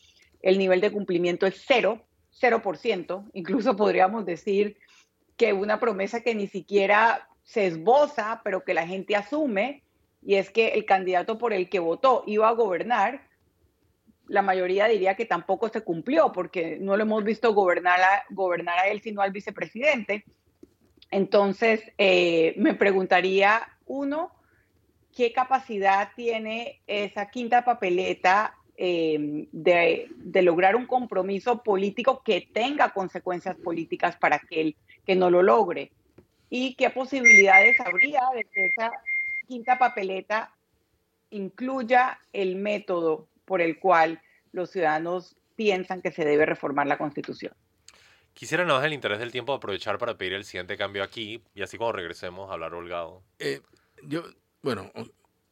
el 0.41 0.57
nivel 0.57 0.81
de 0.81 0.91
cumplimiento 0.91 1.45
es 1.45 1.63
cero, 1.65 2.01
cero 2.31 2.61
por 2.61 2.77
ciento. 2.77 3.25
Incluso 3.33 3.75
podríamos 3.75 4.25
decir 4.25 4.77
que 5.35 5.53
una 5.53 5.79
promesa 5.79 6.21
que 6.21 6.35
ni 6.35 6.47
siquiera 6.47 7.27
se 7.43 7.67
esboza, 7.67 8.41
pero 8.43 8.63
que 8.63 8.73
la 8.73 8.87
gente 8.87 9.15
asume, 9.15 9.83
y 10.21 10.35
es 10.35 10.49
que 10.49 10.69
el 10.69 10.85
candidato 10.85 11.37
por 11.37 11.53
el 11.53 11.69
que 11.69 11.79
votó 11.79 12.23
iba 12.25 12.49
a 12.49 12.53
gobernar, 12.53 13.27
la 14.27 14.41
mayoría 14.41 14.87
diría 14.87 15.15
que 15.15 15.25
tampoco 15.25 15.69
se 15.69 15.81
cumplió, 15.81 16.31
porque 16.31 16.77
no 16.79 16.97
lo 16.97 17.03
hemos 17.03 17.23
visto 17.23 17.53
gobernar 17.53 17.99
a, 18.01 18.23
gobernar 18.29 18.79
a 18.79 18.87
él, 18.87 19.01
sino 19.01 19.21
al 19.21 19.31
vicepresidente. 19.31 20.23
Entonces, 21.11 21.81
eh, 21.97 22.53
me 22.57 22.73
preguntaría, 22.73 23.61
uno, 23.85 24.31
¿qué 25.15 25.31
capacidad 25.31 26.09
tiene 26.15 26.81
esa 26.87 27.29
quinta 27.29 27.63
papeleta 27.63 28.55
eh, 28.75 29.47
de, 29.51 30.09
lograr 30.41 30.75
un 30.75 30.85
compromiso 30.85 31.63
político 31.63 32.21
que 32.23 32.47
tenga 32.53 32.93
consecuencias 32.93 33.55
políticas 33.55 34.17
para 34.17 34.35
aquel 34.35 34.75
que 35.05 35.15
no 35.15 35.29
lo 35.29 35.41
logre? 35.41 35.91
¿Y 36.49 36.75
qué 36.75 36.89
posibilidades 36.89 37.79
habría 37.79 38.21
de 38.35 38.43
que 38.43 38.65
esa 38.67 38.91
quinta 39.47 39.77
papeleta 39.79 40.53
incluya 41.29 42.19
el 42.31 42.55
método 42.55 43.27
por 43.47 43.61
el 43.61 43.79
cual 43.79 44.21
los 44.51 44.69
ciudadanos 44.69 45.35
piensan 45.55 46.01
que 46.01 46.11
se 46.11 46.25
debe 46.25 46.45
reformar 46.45 46.85
la 46.85 46.99
Constitución? 46.99 47.53
Quisiera 48.33 48.65
nada 48.65 48.77
más 48.77 48.85
el 48.85 48.93
interés 48.93 49.17
del 49.17 49.31
tiempo 49.31 49.53
aprovechar 49.53 49.97
para 49.97 50.15
pedir 50.15 50.33
el 50.33 50.43
siguiente 50.43 50.77
cambio 50.77 51.01
aquí 51.01 51.41
y 51.55 51.63
así 51.63 51.77
cuando 51.77 51.93
regresemos 51.93 52.51
a 52.51 52.53
hablar 52.53 52.75
holgado. 52.75 53.23
Eh, 53.39 53.61
yo, 54.03 54.25
bueno, 54.61 54.91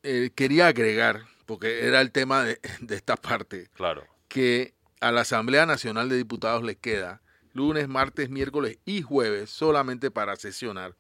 eh, 0.04 0.30
quería 0.36 0.68
agregar, 0.68 1.22
porque 1.48 1.88
era 1.88 2.02
el 2.02 2.12
tema 2.12 2.44
de, 2.44 2.60
esta 2.90 3.16
parte, 3.16 3.70
claro. 3.74 4.06
que 4.28 4.76
a 5.00 5.12
la 5.12 5.22
Asamblea 5.22 5.66
Nacional 5.66 6.10
de 6.10 6.18
Diputados 6.18 6.62
le 6.62 6.76
queda 6.76 7.22
lunes, 7.54 7.88
martes, 7.88 8.30
miércoles 8.30 8.78
y 8.86 9.02
jueves 9.02 9.50
solamente 9.50 10.12
para 10.12 10.36
sesionar. 10.36 10.96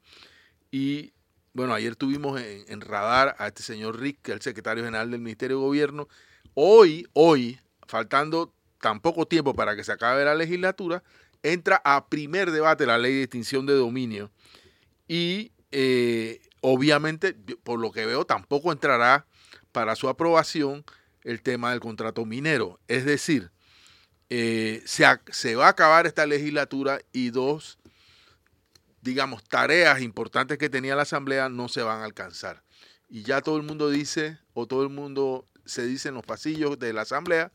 Y 0.71 1.13
bueno, 1.53 1.73
ayer 1.73 1.95
tuvimos 1.95 2.41
en, 2.41 2.63
en, 2.67 2.81
radar 2.81 3.35
a 3.37 3.47
este 3.47 3.61
señor 3.61 3.99
Rick, 3.99 4.21
que 4.23 4.31
es 4.31 4.37
el 4.37 4.41
secretario 4.41 4.83
general 4.83 5.11
del 5.11 5.21
Ministerio 5.21 5.57
de 5.57 5.63
Gobierno. 5.63 6.07
Hoy, 6.57 7.05
hoy, 7.11 7.59
faltando 7.85 8.53
tan 8.79 9.01
poco 9.01 9.27
tiempo 9.27 9.53
para 9.53 9.75
que 9.75 9.83
se 9.83 9.91
acabe 9.91 10.23
la 10.23 10.35
legislatura, 10.35 11.03
entra 11.43 11.81
a 11.83 12.07
primer 12.07 12.49
debate 12.51 12.85
la 12.85 12.97
ley 12.97 13.13
de 13.13 13.23
extinción 13.23 13.65
de 13.65 13.73
dominio 13.73 14.31
y 15.05 15.51
eh, 15.71 16.39
obviamente, 16.61 17.33
por 17.33 17.81
lo 17.81 17.91
que 17.91 18.05
veo, 18.05 18.25
tampoco 18.25 18.71
entrará 18.71 19.27
para 19.73 19.97
su 19.97 20.07
aprobación 20.07 20.85
el 21.23 21.41
tema 21.41 21.71
del 21.71 21.81
contrato 21.81 22.25
minero. 22.25 22.79
Es 22.87 23.03
decir, 23.03 23.51
eh, 24.29 24.81
se, 24.85 25.05
se, 25.31 25.55
va 25.57 25.65
a 25.65 25.71
acabar 25.71 26.07
esta 26.07 26.25
legislatura 26.25 27.01
y 27.11 27.31
dos, 27.31 27.79
digamos, 29.01 29.43
tareas 29.43 30.01
importantes 30.01 30.57
que 30.57 30.69
tenía 30.69 30.95
la 30.95 31.01
Asamblea 31.01 31.49
no 31.49 31.67
se 31.67 31.81
van 31.81 31.99
a 31.99 32.05
alcanzar. 32.05 32.63
Y 33.09 33.23
ya 33.23 33.41
todo 33.41 33.57
el 33.57 33.63
mundo 33.63 33.89
dice, 33.89 34.39
o 34.53 34.67
todo 34.67 34.83
el 34.83 34.89
mundo 34.89 35.45
se 35.65 35.85
dice 35.85 36.09
en 36.09 36.15
los 36.15 36.25
pasillos 36.25 36.79
de 36.79 36.93
la 36.93 37.01
Asamblea, 37.01 37.51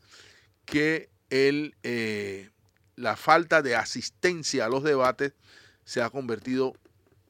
que 0.65 1.09
el, 1.29 1.75
eh, 1.83 2.49
la 2.95 3.15
falta 3.15 3.61
de 3.61 3.75
asistencia 3.75 4.65
a 4.65 4.69
los 4.69 4.83
debates 4.83 5.33
se 5.85 6.01
ha 6.01 6.09
convertido, 6.09 6.73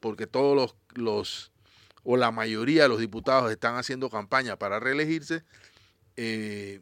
porque 0.00 0.26
todos 0.26 0.56
los, 0.56 0.76
los 0.94 1.52
o 2.04 2.16
la 2.16 2.30
mayoría 2.30 2.84
de 2.84 2.88
los 2.88 2.98
diputados 2.98 3.50
están 3.50 3.76
haciendo 3.76 4.10
campaña 4.10 4.58
para 4.58 4.80
reelegirse, 4.80 5.44
eh, 6.16 6.80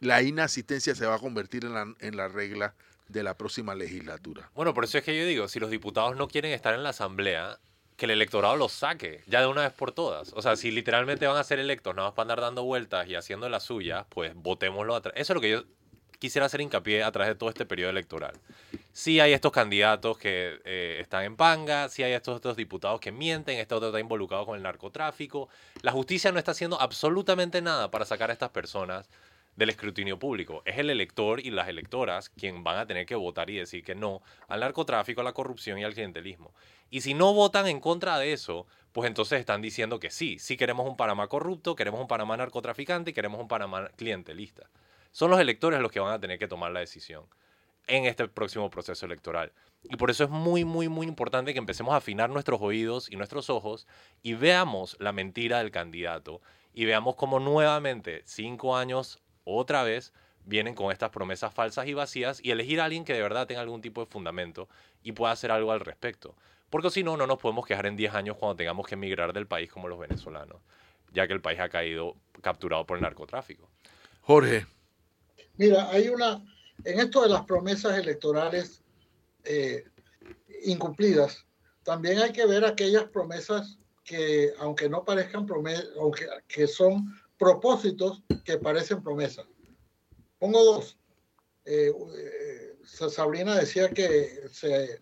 la 0.00 0.22
inasistencia 0.22 0.94
se 0.94 1.06
va 1.06 1.16
a 1.16 1.18
convertir 1.18 1.64
en 1.64 1.74
la, 1.74 1.94
en 1.98 2.16
la 2.16 2.28
regla 2.28 2.74
de 3.08 3.22
la 3.22 3.36
próxima 3.36 3.74
legislatura. 3.74 4.50
Bueno, 4.54 4.72
por 4.72 4.84
eso 4.84 4.98
es 4.98 5.04
que 5.04 5.16
yo 5.18 5.26
digo, 5.26 5.48
si 5.48 5.60
los 5.60 5.70
diputados 5.70 6.16
no 6.16 6.28
quieren 6.28 6.52
estar 6.52 6.74
en 6.74 6.82
la 6.82 6.90
asamblea, 6.90 7.58
que 7.96 8.06
el 8.06 8.10
electorado 8.10 8.56
los 8.56 8.72
saque, 8.72 9.22
ya 9.26 9.40
de 9.40 9.46
una 9.46 9.62
vez 9.62 9.72
por 9.72 9.92
todas. 9.92 10.32
O 10.34 10.42
sea, 10.42 10.56
si 10.56 10.70
literalmente 10.70 11.26
van 11.26 11.36
a 11.36 11.44
ser 11.44 11.58
electos 11.58 11.94
nada 11.94 12.08
más 12.08 12.14
para 12.14 12.24
andar 12.24 12.40
dando 12.40 12.64
vueltas 12.64 13.08
y 13.08 13.14
haciendo 13.14 13.48
las 13.48 13.62
suyas, 13.62 14.04
pues 14.08 14.34
votémoslo 14.34 14.96
atrás. 14.96 15.14
Eso 15.16 15.32
es 15.32 15.34
lo 15.34 15.40
que 15.40 15.50
yo 15.50 15.64
quisiera 16.18 16.46
hacer 16.46 16.60
hincapié 16.60 17.02
a 17.04 17.12
través 17.12 17.28
de 17.28 17.34
todo 17.36 17.50
este 17.50 17.66
periodo 17.66 17.90
electoral. 17.90 18.32
Sí 18.92 19.20
hay 19.20 19.32
estos 19.32 19.52
candidatos 19.52 20.18
que 20.18 20.60
eh, 20.64 20.98
están 21.00 21.24
en 21.24 21.36
panga, 21.36 21.88
sí 21.88 22.02
hay 22.02 22.12
estos, 22.12 22.36
estos 22.36 22.56
diputados 22.56 23.00
que 23.00 23.12
mienten, 23.12 23.58
este 23.58 23.74
otro 23.74 23.88
está 23.88 24.00
involucrado 24.00 24.46
con 24.46 24.56
el 24.56 24.62
narcotráfico. 24.62 25.48
La 25.82 25.92
justicia 25.92 26.32
no 26.32 26.38
está 26.38 26.52
haciendo 26.52 26.80
absolutamente 26.80 27.60
nada 27.62 27.90
para 27.90 28.04
sacar 28.04 28.30
a 28.30 28.32
estas 28.32 28.50
personas 28.50 29.08
del 29.56 29.70
escrutinio 29.70 30.18
público. 30.18 30.62
Es 30.64 30.78
el 30.78 30.90
elector 30.90 31.40
y 31.40 31.50
las 31.50 31.68
electoras 31.68 32.28
quien 32.28 32.64
van 32.64 32.78
a 32.78 32.86
tener 32.86 33.06
que 33.06 33.14
votar 33.14 33.50
y 33.50 33.56
decir 33.56 33.84
que 33.84 33.94
no 33.94 34.22
al 34.48 34.60
narcotráfico, 34.60 35.20
a 35.20 35.24
la 35.24 35.32
corrupción 35.32 35.78
y 35.78 35.84
al 35.84 35.94
clientelismo. 35.94 36.54
Y 36.90 37.00
si 37.00 37.14
no 37.14 37.32
votan 37.34 37.66
en 37.66 37.80
contra 37.80 38.18
de 38.18 38.32
eso, 38.32 38.66
pues 38.92 39.08
entonces 39.08 39.40
están 39.40 39.62
diciendo 39.62 39.98
que 40.00 40.10
sí, 40.10 40.38
sí 40.38 40.56
queremos 40.56 40.88
un 40.88 40.96
Panamá 40.96 41.28
corrupto, 41.28 41.74
queremos 41.74 42.00
un 42.00 42.08
Panamá 42.08 42.36
narcotraficante 42.36 43.10
y 43.10 43.14
queremos 43.14 43.40
un 43.40 43.48
Panamá 43.48 43.88
clientelista 43.96 44.68
son 45.14 45.30
los 45.30 45.38
electores 45.38 45.80
los 45.80 45.92
que 45.92 46.00
van 46.00 46.12
a 46.12 46.18
tener 46.18 46.40
que 46.40 46.48
tomar 46.48 46.72
la 46.72 46.80
decisión 46.80 47.24
en 47.86 48.04
este 48.04 48.26
próximo 48.26 48.68
proceso 48.68 49.06
electoral. 49.06 49.52
Y 49.84 49.96
por 49.96 50.10
eso 50.10 50.24
es 50.24 50.30
muy, 50.30 50.64
muy, 50.64 50.88
muy 50.88 51.06
importante 51.06 51.52
que 51.52 51.60
empecemos 51.60 51.94
a 51.94 51.98
afinar 51.98 52.30
nuestros 52.30 52.60
oídos 52.60 53.08
y 53.08 53.14
nuestros 53.14 53.48
ojos 53.48 53.86
y 54.24 54.34
veamos 54.34 54.96
la 54.98 55.12
mentira 55.12 55.58
del 55.58 55.70
candidato 55.70 56.40
y 56.72 56.84
veamos 56.84 57.14
cómo 57.14 57.38
nuevamente, 57.38 58.22
cinco 58.24 58.76
años 58.76 59.20
otra 59.44 59.82
vez, 59.82 60.12
vienen 60.44 60.74
con 60.74 60.92
estas 60.92 61.10
promesas 61.10 61.54
falsas 61.54 61.86
y 61.86 61.94
vacías 61.94 62.40
y 62.42 62.50
elegir 62.50 62.80
a 62.80 62.84
alguien 62.84 63.04
que 63.04 63.14
de 63.14 63.22
verdad 63.22 63.46
tenga 63.46 63.60
algún 63.60 63.80
tipo 63.80 64.00
de 64.00 64.10
fundamento 64.10 64.68
y 65.02 65.12
pueda 65.12 65.32
hacer 65.32 65.50
algo 65.50 65.72
al 65.72 65.80
respecto. 65.80 66.34
Porque 66.70 66.90
si 66.90 67.04
no, 67.04 67.16
no 67.16 67.26
nos 67.26 67.38
podemos 67.38 67.66
quejar 67.66 67.86
en 67.86 67.96
10 67.96 68.14
años 68.14 68.36
cuando 68.36 68.56
tengamos 68.56 68.86
que 68.86 68.94
emigrar 68.94 69.32
del 69.32 69.46
país 69.46 69.70
como 69.70 69.88
los 69.88 69.98
venezolanos, 69.98 70.60
ya 71.12 71.26
que 71.26 71.32
el 71.32 71.40
país 71.40 71.60
ha 71.60 71.68
caído 71.68 72.16
capturado 72.42 72.84
por 72.84 72.96
el 72.96 73.02
narcotráfico. 73.02 73.68
Jorge, 74.22 74.66
Mira, 75.56 75.88
hay 75.90 76.08
una, 76.08 76.44
en 76.84 76.98
esto 76.98 77.22
de 77.22 77.28
las 77.28 77.44
promesas 77.44 77.96
electorales 77.96 78.82
eh, 79.44 79.84
incumplidas, 80.64 81.44
también 81.84 82.18
hay 82.18 82.32
que 82.32 82.46
ver 82.46 82.64
aquellas 82.64 83.04
promesas 83.04 83.78
que, 84.04 84.52
aunque 84.58 84.88
no 84.88 85.04
parezcan 85.04 85.46
promesas, 85.46 85.86
aunque 85.98 86.26
que 86.48 86.66
son 86.66 87.14
propósitos 87.38 88.22
que 88.44 88.58
parecen 88.58 89.02
promesas. 89.02 89.46
Pongo 90.38 90.62
dos. 90.64 90.98
Eh, 91.64 91.92
eh, 92.16 92.76
Sabrina 92.84 93.54
decía 93.56 93.88
que 93.90 94.48
se 94.50 95.00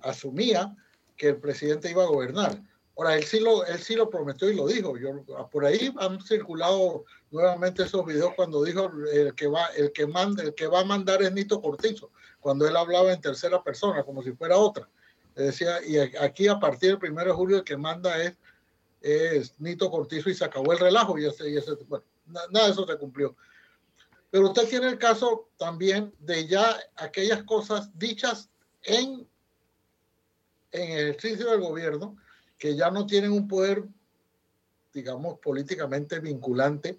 asumía 0.00 0.74
que 1.16 1.28
el 1.28 1.36
presidente 1.36 1.90
iba 1.90 2.02
a 2.02 2.08
gobernar. 2.08 2.60
Ahora, 2.96 3.16
él 3.16 3.24
sí, 3.24 3.40
lo, 3.40 3.64
él 3.66 3.78
sí 3.78 3.96
lo 3.96 4.08
prometió 4.08 4.48
y 4.50 4.54
lo 4.54 4.68
dijo. 4.68 4.96
Yo, 4.96 5.24
por 5.50 5.64
ahí 5.64 5.92
han 5.98 6.20
circulado 6.20 7.04
nuevamente 7.30 7.82
esos 7.82 8.06
videos 8.06 8.34
cuando 8.36 8.62
dijo 8.62 8.90
el 9.12 9.34
que 9.34 9.48
va, 9.48 9.66
el 9.76 9.90
que 9.92 10.06
manda, 10.06 10.44
el 10.44 10.54
que 10.54 10.68
va 10.68 10.80
a 10.80 10.84
mandar 10.84 11.22
es 11.22 11.32
Nito 11.32 11.60
Cortizo, 11.60 12.10
cuando 12.38 12.68
él 12.68 12.76
hablaba 12.76 13.12
en 13.12 13.20
tercera 13.20 13.62
persona, 13.62 14.04
como 14.04 14.22
si 14.22 14.32
fuera 14.32 14.56
otra. 14.56 14.88
decía, 15.34 15.84
y 15.84 15.98
aquí 15.98 16.46
a 16.46 16.60
partir 16.60 16.90
del 16.90 16.98
primero 16.98 17.30
de 17.30 17.36
julio 17.36 17.56
el 17.58 17.64
que 17.64 17.76
manda 17.76 18.22
es, 18.22 18.34
es 19.04 19.60
Nito 19.60 19.90
Cortizo 19.90 20.30
y 20.30 20.34
se 20.34 20.46
acabó 20.46 20.72
el 20.72 20.78
relajo 20.78 21.18
y 21.18 21.26
ese, 21.26 21.50
y 21.50 21.58
ese 21.58 21.74
bueno, 21.86 22.06
nada 22.26 22.66
de 22.66 22.72
eso 22.72 22.86
se 22.86 22.96
cumplió. 22.96 23.36
Pero 24.30 24.48
usted 24.48 24.66
tiene 24.66 24.88
el 24.88 24.98
caso 24.98 25.50
también 25.58 26.14
de 26.20 26.46
ya 26.48 26.74
aquellas 26.96 27.42
cosas 27.42 27.90
dichas 27.98 28.48
en, 28.82 29.28
en 30.72 30.90
el 30.90 31.08
ejercicio 31.10 31.50
del 31.50 31.60
gobierno 31.60 32.16
que 32.58 32.74
ya 32.74 32.90
no 32.90 33.04
tienen 33.04 33.32
un 33.32 33.46
poder, 33.46 33.84
digamos, 34.94 35.38
políticamente 35.38 36.18
vinculante, 36.20 36.96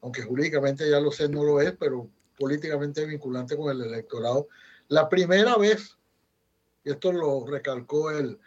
aunque 0.00 0.22
jurídicamente 0.22 0.90
ya 0.90 0.98
lo 0.98 1.12
sé, 1.12 1.28
no 1.28 1.44
lo 1.44 1.60
es, 1.60 1.72
pero 1.78 2.10
políticamente 2.36 3.06
vinculante 3.06 3.56
con 3.56 3.70
el 3.70 3.82
electorado. 3.82 4.48
La 4.88 5.08
primera 5.08 5.56
vez, 5.56 5.96
y 6.82 6.90
esto 6.90 7.12
lo 7.12 7.46
recalcó 7.46 8.10
el, 8.10 8.40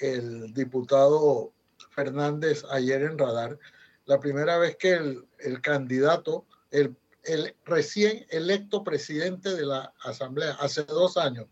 el 0.00 0.52
diputado 0.52 1.53
Fernández 1.94 2.64
ayer 2.70 3.02
en 3.02 3.18
Radar, 3.18 3.58
la 4.06 4.20
primera 4.20 4.58
vez 4.58 4.76
que 4.76 4.92
el, 4.92 5.26
el 5.38 5.60
candidato, 5.60 6.44
el, 6.70 6.96
el, 7.22 7.54
recién 7.64 8.26
electo 8.30 8.84
presidente 8.84 9.54
de 9.54 9.64
la 9.64 9.92
Asamblea, 10.02 10.52
hace 10.60 10.84
dos 10.84 11.16
años, 11.16 11.46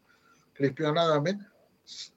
Cristian 0.52 0.98
Adame, 0.98 1.38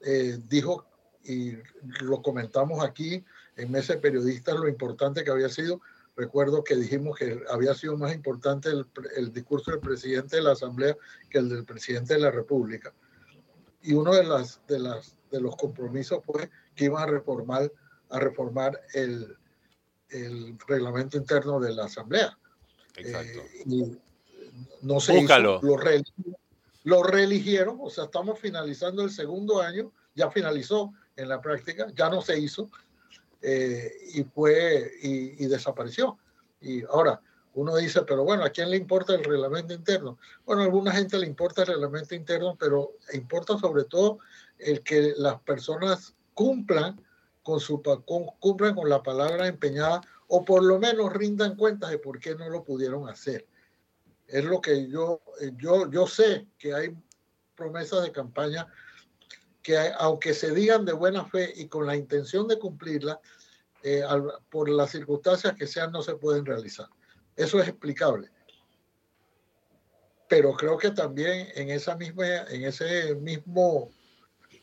eh, 0.04 0.38
dijo, 0.48 0.86
y 1.24 1.56
lo 2.00 2.22
comentamos 2.22 2.84
aquí 2.84 3.24
en 3.56 3.70
Mesa 3.70 4.00
Periodistas, 4.00 4.54
lo 4.54 4.68
importante 4.68 5.24
que 5.24 5.30
había 5.30 5.48
sido. 5.48 5.80
Recuerdo 6.14 6.64
que 6.64 6.76
dijimos 6.76 7.18
que 7.18 7.42
había 7.50 7.74
sido 7.74 7.96
más 7.96 8.14
importante 8.14 8.70
el, 8.70 8.86
el 9.16 9.32
discurso 9.32 9.70
del 9.70 9.80
presidente 9.80 10.36
de 10.36 10.42
la 10.42 10.52
Asamblea 10.52 10.96
que 11.28 11.38
el 11.38 11.48
del 11.48 11.64
presidente 11.64 12.14
de 12.14 12.20
la 12.20 12.30
República. 12.30 12.92
Y 13.82 13.92
uno 13.94 14.14
de, 14.14 14.24
las, 14.24 14.60
de, 14.66 14.78
las, 14.78 15.16
de 15.30 15.40
los 15.40 15.56
compromisos 15.56 16.24
fue 16.24 16.50
que 16.74 16.86
iban 16.86 17.02
a 17.02 17.06
reformar, 17.06 17.70
a 18.10 18.18
reformar 18.18 18.80
el, 18.94 19.36
el 20.10 20.58
reglamento 20.66 21.16
interno 21.16 21.60
de 21.60 21.74
la 21.74 21.84
Asamblea. 21.84 22.36
Exacto. 22.96 23.40
Eh, 23.40 23.62
y 23.66 23.98
no 24.82 25.00
se 25.00 25.18
hizo, 25.18 25.38
lo, 25.38 25.76
re, 25.76 26.02
lo 26.84 27.02
reeligieron, 27.02 27.78
o 27.80 27.90
sea, 27.90 28.04
estamos 28.04 28.38
finalizando 28.38 29.02
el 29.02 29.10
segundo 29.10 29.60
año, 29.60 29.92
ya 30.14 30.30
finalizó 30.30 30.92
en 31.16 31.28
la 31.28 31.40
práctica, 31.40 31.88
ya 31.94 32.08
no 32.08 32.22
se 32.22 32.38
hizo 32.38 32.70
eh, 33.42 33.92
y 34.14 34.24
fue 34.24 34.92
y, 35.02 35.44
y, 35.44 35.46
desapareció. 35.46 36.18
Y 36.60 36.82
ahora 36.84 37.20
uno 37.54 37.76
dice, 37.76 38.02
pero 38.02 38.24
bueno, 38.24 38.44
¿a 38.44 38.50
quién 38.50 38.70
le 38.70 38.76
importa 38.76 39.14
el 39.14 39.24
reglamento 39.24 39.74
interno? 39.74 40.18
Bueno, 40.44 40.62
a 40.62 40.64
alguna 40.64 40.92
gente 40.92 41.18
le 41.18 41.26
importa 41.26 41.62
el 41.62 41.68
reglamento 41.68 42.14
interno, 42.14 42.56
pero 42.58 42.92
importa 43.12 43.58
sobre 43.58 43.84
todo 43.84 44.18
el 44.58 44.82
que 44.82 45.14
las 45.16 45.40
personas 45.40 46.14
cumplan 46.34 47.00
con 47.46 47.60
su 47.60 47.80
cumplan 48.40 48.74
con 48.74 48.90
la 48.90 49.04
palabra 49.04 49.46
empeñada 49.46 50.00
o 50.26 50.44
por 50.44 50.64
lo 50.64 50.80
menos 50.80 51.12
rindan 51.12 51.54
cuentas 51.54 51.90
de 51.90 51.98
por 52.00 52.18
qué 52.18 52.34
no 52.34 52.50
lo 52.50 52.64
pudieron 52.64 53.08
hacer. 53.08 53.46
Es 54.26 54.44
lo 54.44 54.60
que 54.60 54.88
yo, 54.88 55.20
yo, 55.56 55.88
yo 55.88 56.08
sé 56.08 56.48
que 56.58 56.74
hay 56.74 56.92
promesas 57.54 58.02
de 58.02 58.10
campaña 58.10 58.66
que 59.62 59.78
aunque 59.96 60.34
se 60.34 60.50
digan 60.50 60.84
de 60.84 60.92
buena 60.92 61.24
fe 61.24 61.52
y 61.54 61.68
con 61.68 61.86
la 61.86 61.94
intención 61.94 62.48
de 62.48 62.58
cumplirla, 62.58 63.20
eh, 63.84 64.02
por 64.50 64.68
las 64.68 64.90
circunstancias 64.90 65.54
que 65.54 65.68
sean 65.68 65.92
no 65.92 66.02
se 66.02 66.16
pueden 66.16 66.44
realizar. 66.44 66.88
Eso 67.36 67.60
es 67.60 67.68
explicable. 67.68 68.28
Pero 70.28 70.52
creo 70.54 70.76
que 70.78 70.90
también 70.90 71.46
en 71.54 71.70
esa 71.70 71.94
misma, 71.94 72.26
en 72.26 72.64
ese 72.64 73.14
mismo, 73.14 73.92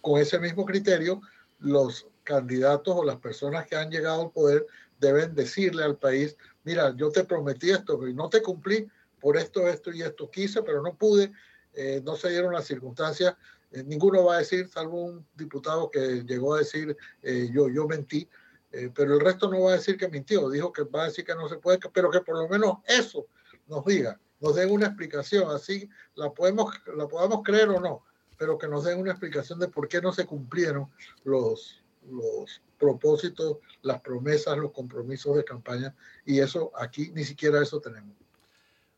con 0.02 0.20
ese 0.20 0.38
mismo 0.38 0.66
criterio, 0.66 1.22
los 1.64 2.08
candidatos 2.24 2.96
o 2.96 3.04
las 3.04 3.18
personas 3.18 3.66
que 3.66 3.76
han 3.76 3.90
llegado 3.90 4.22
al 4.22 4.32
poder 4.32 4.68
deben 5.00 5.34
decirle 5.34 5.84
al 5.84 5.98
país, 5.98 6.38
mira, 6.64 6.96
yo 6.96 7.10
te 7.10 7.24
prometí 7.24 7.72
esto 7.72 8.08
y 8.08 8.14
no 8.14 8.30
te 8.30 8.42
cumplí 8.42 8.88
por 9.20 9.38
esto, 9.38 9.68
esto 9.68 9.92
y 9.92 10.02
esto. 10.02 10.30
Quise, 10.30 10.62
pero 10.64 10.82
no 10.82 10.96
pude, 10.96 11.32
eh, 11.74 12.02
no 12.06 12.16
se 12.16 12.30
dieron 12.30 12.54
las 12.54 12.66
circunstancias. 12.66 13.36
Eh, 13.72 13.84
ninguno 13.84 14.24
va 14.24 14.36
a 14.36 14.40
decir, 14.40 14.68
salvo 14.68 15.04
un 15.04 15.26
diputado 15.36 15.90
que 15.90 16.24
llegó 16.26 16.54
a 16.54 16.60
decir, 16.60 16.96
eh, 17.24 17.50
yo, 17.52 17.70
yo 17.70 17.88
mentí, 17.88 18.30
eh, 18.72 18.90
pero 18.94 19.14
el 19.14 19.20
resto 19.20 19.50
no 19.50 19.62
va 19.62 19.72
a 19.72 19.78
decir 19.78 19.98
que 19.98 20.08
mintió, 20.08 20.50
dijo 20.50 20.74
que 20.74 20.84
va 20.84 21.04
a 21.04 21.06
decir 21.06 21.24
que 21.24 21.36
no 21.36 21.48
se 21.48 21.58
puede, 21.58 21.80
pero 21.94 22.10
que 22.10 22.22
por 22.22 22.38
lo 22.38 22.48
menos 22.48 22.78
eso 22.88 23.28
nos 23.68 23.86
diga, 23.86 24.20
nos 24.40 24.56
den 24.56 24.72
una 24.72 24.88
explicación, 24.88 25.50
así 25.52 25.90
la 26.16 26.32
podemos, 26.34 26.74
la 26.96 27.08
podamos 27.08 27.42
creer 27.44 27.70
o 27.70 27.80
no, 27.80 28.04
pero 28.44 28.58
que 28.58 28.68
nos 28.68 28.84
den 28.84 29.00
una 29.00 29.12
explicación 29.12 29.58
de 29.58 29.70
por 29.70 29.88
qué 29.88 30.02
no 30.02 30.12
se 30.12 30.26
cumplieron 30.26 30.90
los, 31.24 31.82
los 32.12 32.62
propósitos, 32.78 33.60
las 33.84 34.02
promesas, 34.02 34.58
los 34.58 34.74
compromisos 34.74 35.38
de 35.38 35.46
campaña 35.46 35.96
y 36.26 36.42
eso 36.42 36.70
aquí 36.76 37.10
ni 37.14 37.24
siquiera 37.24 37.64
eso 37.64 37.80
tenemos. 37.80 38.14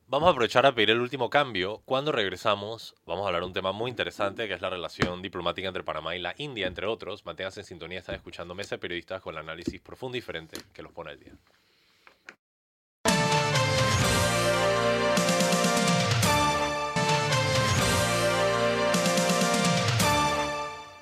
Vamos 0.08 0.26
a 0.26 0.32
aprovechar 0.32 0.66
a 0.66 0.74
pedir 0.74 0.90
el 0.90 1.00
último 1.00 1.30
cambio. 1.30 1.84
Cuando 1.86 2.12
regresamos, 2.12 2.96
vamos 3.06 3.26
a 3.26 3.28
hablar 3.28 3.44
de 3.44 3.48
un 3.50 3.54
tema 3.54 3.72
muy 3.72 3.92
interesante 3.92 4.48
que 4.48 4.56
es 4.56 4.62
la 4.62 4.72
relación 4.72 5.22
diplomática 5.22 5.68
entre 5.68 5.84
Panamá 5.84 6.16
y 6.16 6.20
la 6.20 6.34
India, 6.40 6.66
entre 6.66 6.88
otros. 6.88 7.24
Manténganse 7.24 7.60
en 7.60 7.68
sintonía, 7.68 8.00
están 8.00 8.16
escuchando 8.16 8.56
Mesa 8.56 8.78
de 8.78 8.80
Periodistas 8.80 9.22
con 9.22 9.36
el 9.36 9.42
análisis 9.42 9.80
profundo 9.80 10.18
y 10.18 10.22
diferente 10.22 10.58
que 10.74 10.82
los 10.82 10.92
pone 10.92 11.12
al 11.12 11.20
día. 11.20 11.34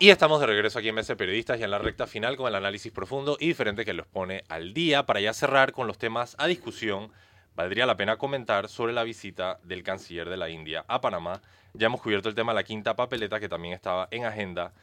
Y 0.04 0.10
estamos 0.10 0.41
de 0.41 0.47
regreso 0.47 0.80
aquí 0.80 0.89
en 0.89 0.95
Mesa 0.95 1.16
Periodistas 1.16 1.58
y 1.58 1.64
en 1.64 1.72
la 1.72 1.78
recta 1.78 2.08
final 2.08 2.36
con 2.36 2.49
el 2.49 2.56
análisis 2.56 2.91
profundo 2.91 3.38
y 3.39 3.47
diferente 3.47 3.86
que 3.86 3.93
los 3.93 4.06
pone 4.06 4.43
al 4.49 4.74
día 4.74 5.06
para 5.06 5.22
ya 5.22 5.34
cerrar 5.34 5.72
con 5.72 5.88
los 5.88 5.97
temas 5.97 6.36
a 6.39 6.47
discusión. 6.47 7.10
Valdría 7.56 7.86
la 7.86 7.95
pena 7.95 8.18
comentar 8.18 8.68
sobre 8.68 8.91
la 8.91 9.06
visita 9.06 9.60
del 9.64 9.82
canciller 9.82 10.30
de 10.30 10.36
la 10.36 10.49
India 10.49 10.84
a 10.89 10.99
Panamá. 10.99 11.41
Ya 11.74 11.86
hemos 11.86 12.01
cubierto 12.01 12.28
el 12.28 12.36
tema 12.36 12.51
de 12.51 12.56
la 12.58 12.64
quinta 12.66 12.97
papeleta 12.97 13.39
que 13.39 13.47
también 13.47 13.74
estaba 13.74 14.10
en 14.12 14.26
agenda. 14.26 14.74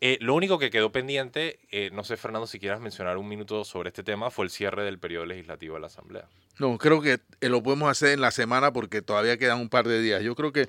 Eh, 0.00 0.16
lo 0.20 0.36
único 0.36 0.60
que 0.60 0.70
quedó 0.70 0.92
pendiente, 0.92 1.58
eh, 1.72 1.90
no 1.92 2.04
sé 2.04 2.16
Fernando 2.16 2.46
si 2.46 2.60
quieras 2.60 2.78
mencionar 2.78 3.16
un 3.16 3.26
minuto 3.26 3.64
sobre 3.64 3.88
este 3.88 4.04
tema, 4.04 4.30
fue 4.30 4.44
el 4.44 4.52
cierre 4.52 4.84
del 4.84 5.00
periodo 5.00 5.26
legislativo 5.26 5.74
de 5.74 5.80
la 5.80 5.88
Asamblea. 5.88 6.28
No, 6.60 6.78
creo 6.78 7.02
que 7.02 7.18
lo 7.40 7.64
podemos 7.64 7.90
hacer 7.90 8.10
en 8.10 8.20
la 8.20 8.30
semana 8.30 8.72
porque 8.72 9.02
todavía 9.02 9.38
quedan 9.38 9.58
un 9.58 9.70
par 9.70 9.88
de 9.88 10.00
días. 10.00 10.22
Yo 10.22 10.36
creo 10.36 10.52
que 10.52 10.68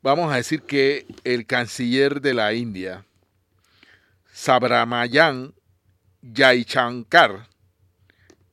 vamos 0.00 0.32
a 0.32 0.36
decir 0.36 0.62
que 0.62 1.06
el 1.24 1.44
canciller 1.46 2.20
de 2.20 2.32
la 2.32 2.52
India, 2.54 3.04
Sabramayan 4.36 5.54
Yaichankar 6.20 7.48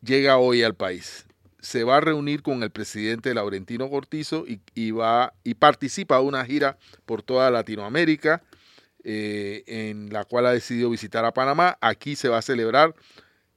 llega 0.01 0.37
hoy 0.37 0.63
al 0.63 0.75
país. 0.75 1.25
Se 1.59 1.83
va 1.83 1.97
a 1.97 1.99
reunir 1.99 2.41
con 2.41 2.63
el 2.63 2.71
presidente 2.71 3.33
Laurentino 3.33 3.89
Cortizo 3.89 4.45
y, 4.47 4.61
y 4.75 4.91
va 4.91 5.33
y 5.43 5.55
participa 5.55 6.19
de 6.19 6.23
una 6.23 6.45
gira 6.45 6.77
por 7.05 7.21
toda 7.21 7.51
Latinoamérica, 7.51 8.41
eh, 9.03 9.65
en 9.67 10.13
la 10.13 10.23
cual 10.23 10.45
ha 10.45 10.53
decidido 10.53 10.89
visitar 10.89 11.25
a 11.25 11.33
Panamá. 11.33 11.77
Aquí 11.81 12.15
se 12.15 12.29
va 12.29 12.37
a 12.37 12.41
celebrar, 12.41 12.95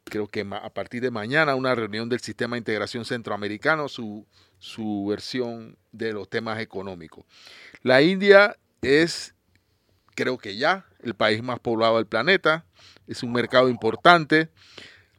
creo 0.03 0.27
que 0.27 0.45
a 0.51 0.71
partir 0.71 1.03
de 1.03 1.13
mañana, 1.13 1.55
una 1.55 1.77
reunión 1.77 2.09
del 2.09 2.19
Sistema 2.19 2.57
de 2.57 2.59
Integración 2.59 3.05
Centroamericano, 3.05 3.89
su, 3.89 4.27
su 4.59 5.07
versión 5.09 5.79
de 5.93 6.13
los 6.13 6.29
temas 6.29 6.59
económicos. 6.59 7.25
La 7.83 8.03
India 8.03 8.57
es 8.83 9.36
creo 10.17 10.39
que 10.39 10.57
ya, 10.57 10.87
el 11.03 11.15
país 11.15 11.43
más 11.43 11.61
poblado 11.61 11.99
del 11.99 12.07
planeta, 12.07 12.65
es 13.07 13.23
un 13.23 13.33
mercado 13.33 13.69
importante. 13.69 14.49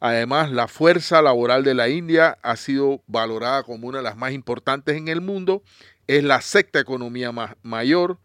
Además, 0.02 0.52
la 0.52 0.68
fuerza 0.68 1.22
laboral 1.22 1.64
de 1.64 1.74
la 1.74 1.88
India 1.88 2.38
ha 2.42 2.58
sido 2.58 3.02
valorada 3.08 3.64
como 3.64 3.88
una 3.88 4.00
de 4.00 4.04
las 4.04 4.18
más 4.18 4.34
importantes 4.34 4.98
en 4.98 5.08
el 5.08 5.22
mundo. 5.22 5.64
Es 6.08 6.24
la 6.24 6.42
sexta 6.42 6.80
economía 6.80 7.32
más 7.32 7.56
mayor 7.64 8.20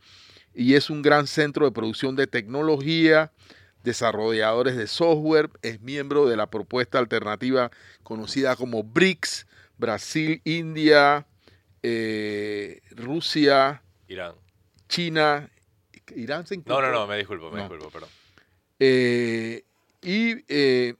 y 0.55 0.75
es 0.75 0.91
un 0.91 1.03
gran 1.03 1.27
centro 1.27 1.65
de 1.65 1.73
producción 1.73 2.17
de 2.17 2.27
tecnología, 2.27 3.33
desarrolladores 3.85 4.77
de 4.77 4.87
software. 4.87 5.51
Es 5.63 5.81
miembro 5.81 6.27
de 6.27 6.37
la 6.37 6.49
propuesta 6.49 6.99
alternativa 6.99 7.71
conocida 8.03 8.57
como 8.57 8.83
BRICS, 8.83 9.47
Brasil, 9.79 10.41
India, 10.45 11.27
eh, 11.83 12.81
Rusia, 12.91 13.83
Irán. 14.09 14.35
China 14.89 15.51
Irán 16.17 16.47
se 16.47 16.57
No, 16.59 16.81
no, 16.81 16.91
no, 16.91 17.07
me 17.07 17.19
disculpo, 17.19 17.51
me 17.51 17.57
no. 17.59 17.63
disculpo, 17.63 17.91
perdón. 17.91 18.09
Eh, 18.79 19.65
y 20.03 20.45
eh, 20.49 20.95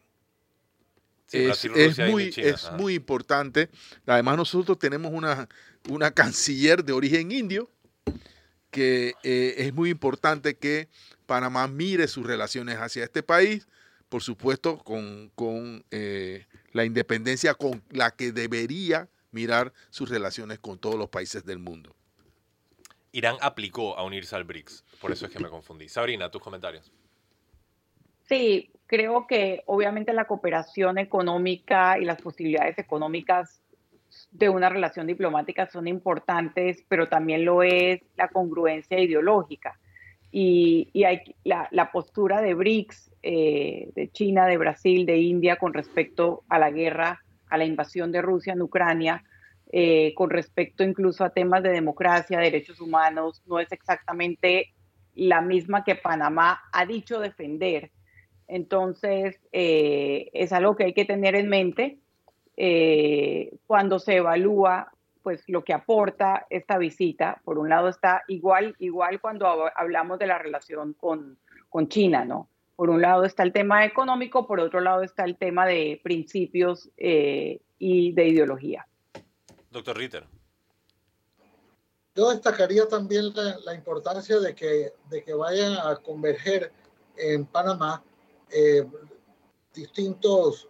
sí, 1.27 1.39
es, 1.39 1.65
es, 1.65 1.99
muy, 2.11 2.31
China, 2.31 2.49
es 2.49 2.71
muy 2.73 2.95
importante. 2.95 3.69
Además, 4.07 4.37
nosotros 4.37 4.79
tenemos 4.79 5.13
una, 5.13 5.49
una 5.89 6.11
canciller 6.11 6.85
de 6.85 6.93
origen 6.93 7.33
indio 7.33 7.69
que 8.71 9.15
eh, 9.23 9.55
es 9.59 9.75
muy 9.75 9.91
importante 9.91 10.55
que 10.57 10.89
Panamá 11.27 11.69
mire 11.69 12.09
sus 12.09 12.27
relaciones 12.27 12.79
hacia 12.79 13.05
este 13.05 13.23
país, 13.23 13.69
por 14.09 14.23
supuesto, 14.23 14.79
con, 14.79 15.31
con 15.35 15.85
eh, 15.91 16.47
la 16.73 16.85
independencia 16.85 17.55
con 17.55 17.83
la 17.91 18.11
que 18.11 18.33
debería 18.33 19.09
mirar 19.31 19.73
sus 19.91 20.09
relaciones 20.09 20.59
con 20.59 20.79
todos 20.79 20.97
los 20.97 21.09
países 21.09 21.45
del 21.45 21.59
mundo. 21.59 21.95
Irán 23.13 23.37
aplicó 23.41 23.97
a 23.97 24.05
unirse 24.05 24.35
al 24.35 24.45
BRICS. 24.45 24.85
Por 25.01 25.13
eso 25.13 25.27
es 25.27 25.33
que 25.33 25.39
me 25.39 25.51
confundí. 25.51 25.89
Sabrina, 25.89 26.31
tus 26.31 26.43
comentarios. 26.43 26.91
Sí, 28.23 28.71
creo 28.87 29.27
que 29.27 29.63
obviamente 29.67 30.13
la 30.13 30.25
cooperación 30.25 30.99
económica 30.99 31.99
y 31.99 32.05
las 32.05 32.21
posibilidades 32.21 32.79
económicas 32.79 33.61
de 34.31 34.49
una 34.49 34.69
relación 34.69 35.07
diplomática 35.07 35.67
son 35.67 35.89
importantes, 35.89 36.85
pero 36.89 37.09
también 37.09 37.45
lo 37.45 37.63
es 37.63 38.01
la 38.17 38.29
congruencia 38.29 38.99
ideológica. 38.99 39.79
Y, 40.31 40.89
y 40.95 41.05
hay 41.05 41.21
la, 41.45 41.69
la, 41.73 41.93
postura 41.93 42.41
de 42.41 42.55
BRICS, 42.55 43.11
eh, 43.23 43.91
de 43.95 44.11
China, 44.13 44.47
de 44.47 44.57
Brasil, 44.57 45.05
de 45.05 45.19
India 45.19 45.57
con 45.57 45.75
respecto 45.75 46.43
a 46.49 46.59
la 46.59 46.71
guerra, 46.71 47.23
a 47.51 47.59
la 47.59 47.67
invasión 47.67 48.13
de 48.13 48.23
Rusia 48.23 48.55
en 48.55 48.63
Ucrania, 48.63 49.25
eh, 49.73 50.13
con 50.15 50.31
respecto 50.31 50.85
incluso 50.85 51.25
a 51.25 51.31
temas 51.31 51.63
de 51.63 51.71
democracia, 51.71 52.39
derechos 52.39 52.81
humanos, 52.81 53.43
no 53.47 53.59
es 53.59 53.73
exactamente 53.73 54.75
la 55.15 55.41
misma 55.41 55.83
que 55.83 55.95
Panamá 55.95 56.61
ha 56.73 56.87
dicho 56.87 57.19
defender. 57.21 57.91
Entonces, 58.49 59.41
eh, 59.51 60.29
es 60.35 60.53
algo 60.53 60.77
que 60.77 60.85
hay 60.85 60.93
que 60.93 61.07
tener 61.07 61.35
en 61.35 61.49
mente 61.49 61.99
eh, 62.57 63.57
cuando 63.67 63.99
se 63.99 64.17
evalúa 64.17 64.93
pues 65.23 65.45
lo 65.47 65.65
que 65.65 65.73
aporta 65.73 66.47
esta 66.51 66.79
visita. 66.79 67.41
Por 67.45 67.59
un 67.59 67.69
lado 67.69 67.89
está 67.89 68.25
igual, 68.29 68.75
igual 68.79 69.21
cuando 69.21 69.71
hablamos 69.75 70.19
de 70.19 70.27
la 70.27 70.39
relación 70.39 70.95
con, 70.95 71.39
con 71.71 71.89
China, 71.89 72.25
¿no? 72.25 72.49
Por 72.77 72.91
un 72.91 73.01
lado 73.01 73.25
está 73.25 73.43
el 73.43 73.53
tema 73.53 73.85
económico, 73.85 74.47
por 74.47 74.59
otro 74.59 74.81
lado 74.81 75.03
está 75.03 75.25
el 75.25 75.37
tema 75.37 75.67
de 75.67 76.01
principios 76.03 76.91
eh, 76.97 77.61
y 77.79 78.13
de 78.13 78.27
ideología. 78.27 78.87
Doctor 79.73 79.97
Ritter. 79.97 80.25
Yo 82.15 82.31
destacaría 82.31 82.87
también 82.87 83.33
la, 83.65 83.75
importancia 83.75 84.39
de 84.39 84.55
que, 84.55 84.93
de 85.09 85.25
que 85.25 85.33
vayan 85.33 85.79
a 85.79 85.97
converger 85.97 86.71
en 87.17 87.47
Panamá 87.47 88.05
eh, 88.51 88.87
distintos 89.73 90.69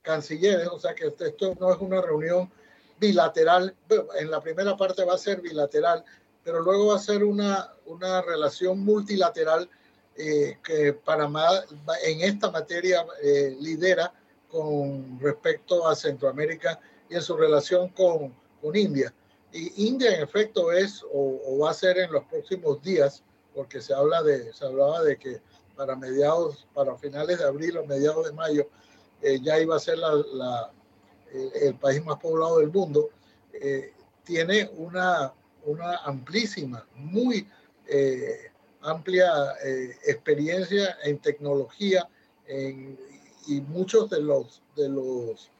cancilleres, 0.00 0.66
o 0.68 0.78
sea 0.78 0.94
que 0.94 1.08
esto 1.08 1.54
no 1.60 1.72
es 1.72 1.78
una 1.78 2.00
reunión 2.00 2.50
bilateral, 2.98 3.76
en 4.18 4.30
la 4.30 4.40
primera 4.40 4.76
parte 4.78 5.04
va 5.04 5.14
a 5.14 5.18
ser 5.18 5.42
bilateral, 5.42 6.02
pero 6.42 6.60
luego 6.62 6.86
va 6.86 6.96
a 6.96 7.00
ser 7.00 7.22
una, 7.24 7.70
una 7.84 8.22
relación 8.22 8.80
multilateral 8.80 9.68
eh, 10.16 10.56
que 10.64 10.94
Panamá 10.94 11.46
en 12.02 12.22
esta 12.22 12.50
materia 12.50 13.04
eh, 13.22 13.54
lidera 13.60 14.12
con 14.48 15.20
respecto 15.20 15.86
a 15.86 15.94
Centroamérica 15.94 16.80
y 17.08 17.14
en 17.14 17.22
su 17.22 17.36
relación 17.36 17.88
con, 17.90 18.34
con 18.60 18.76
India. 18.76 19.12
Y 19.52 19.86
India 19.86 20.14
en 20.14 20.22
efecto 20.22 20.72
es 20.72 21.04
o, 21.12 21.58
va 21.58 21.70
a 21.70 21.74
ser 21.74 21.98
en 21.98 22.12
los 22.12 22.24
próximos 22.24 22.82
días, 22.82 23.22
porque 23.54 23.80
se 23.80 23.94
habla 23.94 24.22
de, 24.22 24.52
se 24.52 24.64
hablaba 24.64 25.02
de 25.02 25.16
que 25.16 25.40
para 25.76 25.96
mediados, 25.96 26.66
para 26.74 26.96
finales 26.96 27.38
de 27.38 27.44
abril 27.44 27.78
o 27.78 27.86
mediados 27.86 28.26
de 28.26 28.32
mayo, 28.32 28.68
eh, 29.22 29.40
ya 29.40 29.58
iba 29.58 29.76
a 29.76 29.80
ser 29.80 29.98
la, 29.98 30.70
el 31.32 31.74
país 31.76 32.04
más 32.04 32.18
poblado 32.18 32.58
del 32.58 32.70
mundo, 32.70 33.10
eh, 33.52 33.92
tiene 34.24 34.70
una, 34.76 35.32
una 35.64 35.96
amplísima, 35.98 36.86
muy 36.94 37.48
eh, 37.86 38.50
amplia 38.82 39.32
experiencia 40.06 40.96
en 41.02 41.18
tecnología 41.18 42.08
y 43.46 43.60
muchos 43.62 44.08
de 44.10 44.20
los, 44.20 44.62
de 44.76 44.88
los 44.88 45.50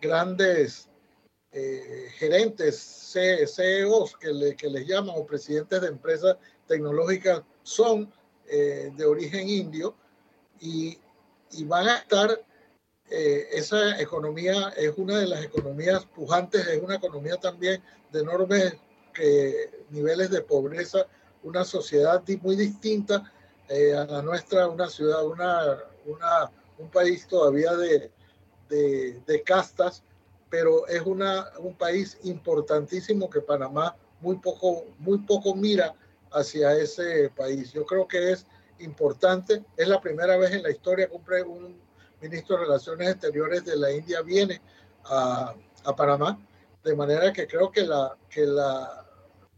grandes 0.00 0.88
gerentes, 2.18 2.76
CEOs 3.12 4.16
que, 4.16 4.32
le, 4.32 4.54
que 4.54 4.68
les 4.68 4.86
llaman 4.86 5.14
o 5.16 5.26
presidentes 5.26 5.80
de 5.80 5.88
empresas 5.88 6.36
tecnológicas 6.66 7.42
son 7.62 8.12
de 8.46 9.04
origen 9.04 9.48
indio 9.48 9.94
y 10.60 10.98
y 11.52 11.64
van 11.64 11.88
a 11.88 11.96
estar, 11.98 12.40
eh, 13.10 13.48
esa 13.52 14.00
economía 14.00 14.70
es 14.76 14.92
una 14.96 15.18
de 15.18 15.26
las 15.26 15.44
economías 15.44 16.04
pujantes, 16.06 16.66
es 16.66 16.82
una 16.82 16.96
economía 16.96 17.36
también 17.36 17.82
de 18.12 18.20
enormes 18.20 18.76
eh, 19.18 19.84
niveles 19.90 20.30
de 20.30 20.42
pobreza, 20.42 21.06
una 21.42 21.64
sociedad 21.64 22.22
muy 22.42 22.56
distinta 22.56 23.32
eh, 23.68 23.94
a 23.94 24.04
la 24.04 24.22
nuestra, 24.22 24.68
una 24.68 24.88
ciudad, 24.88 25.26
una, 25.26 25.78
una, 26.06 26.50
un 26.78 26.90
país 26.90 27.26
todavía 27.26 27.74
de, 27.74 28.10
de, 28.68 29.42
castas, 29.44 30.02
pero 30.50 30.86
es 30.86 31.02
una, 31.02 31.50
un 31.58 31.74
país 31.74 32.18
importantísimo 32.24 33.28
que 33.28 33.40
Panamá 33.40 33.96
muy 34.20 34.36
poco, 34.36 34.84
muy 34.98 35.18
poco 35.18 35.54
mira 35.54 35.94
hacia 36.32 36.76
ese 36.76 37.30
país. 37.30 37.72
Yo 37.72 37.84
creo 37.84 38.06
que 38.06 38.32
es 38.32 38.46
importante. 38.80 39.64
Es 39.76 39.88
la 39.88 40.00
primera 40.00 40.36
vez 40.36 40.52
en 40.52 40.62
la 40.62 40.70
historia 40.70 41.08
que 41.08 41.42
un, 41.42 41.80
ministro 42.20 42.56
de 42.56 42.64
Relaciones 42.64 43.10
Exteriores 43.10 43.64
de 43.64 43.76
la 43.76 43.92
India 43.92 44.22
viene 44.22 44.60
a, 45.04 45.54
a 45.84 45.94
Panamá, 45.94 46.36
de 46.82 46.96
manera 46.96 47.32
que 47.32 47.46
creo 47.46 47.70
que 47.70 47.82
la, 47.82 48.16
que 48.28 48.44
la, 48.44 49.06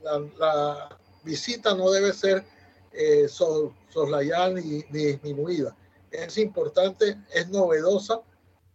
la, 0.03 0.99
visita 1.23 1.75
no 1.75 1.91
debe 1.91 2.13
ser 2.13 2.45
eh, 2.93 3.29
soslayada 3.29 4.51
ni, 4.51 4.85
ni 4.91 5.05
disminuida. 5.07 5.75
Es 6.11 6.37
importante, 6.37 7.17
es 7.33 7.49
novedosa 7.49 8.21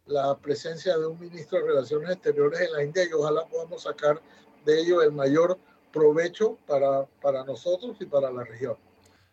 la 0.05 0.37
presencia 0.37 0.97
de 0.97 1.07
un 1.07 1.19
ministro 1.19 1.59
de 1.59 1.67
Relaciones 1.67 2.11
Exteriores 2.11 2.61
en 2.61 2.73
la 2.73 2.83
India 2.83 3.03
y 3.03 3.13
ojalá 3.13 3.45
podamos 3.45 3.83
sacar 3.83 4.21
de 4.63 4.81
ello 4.81 5.01
el 5.01 5.11
mayor 5.11 5.57
provecho 5.91 6.57
para, 6.67 7.05
para 7.21 7.43
nosotros 7.43 7.97
y 7.99 8.05
para 8.05 8.29
la 8.31 8.43
región. 8.43 8.77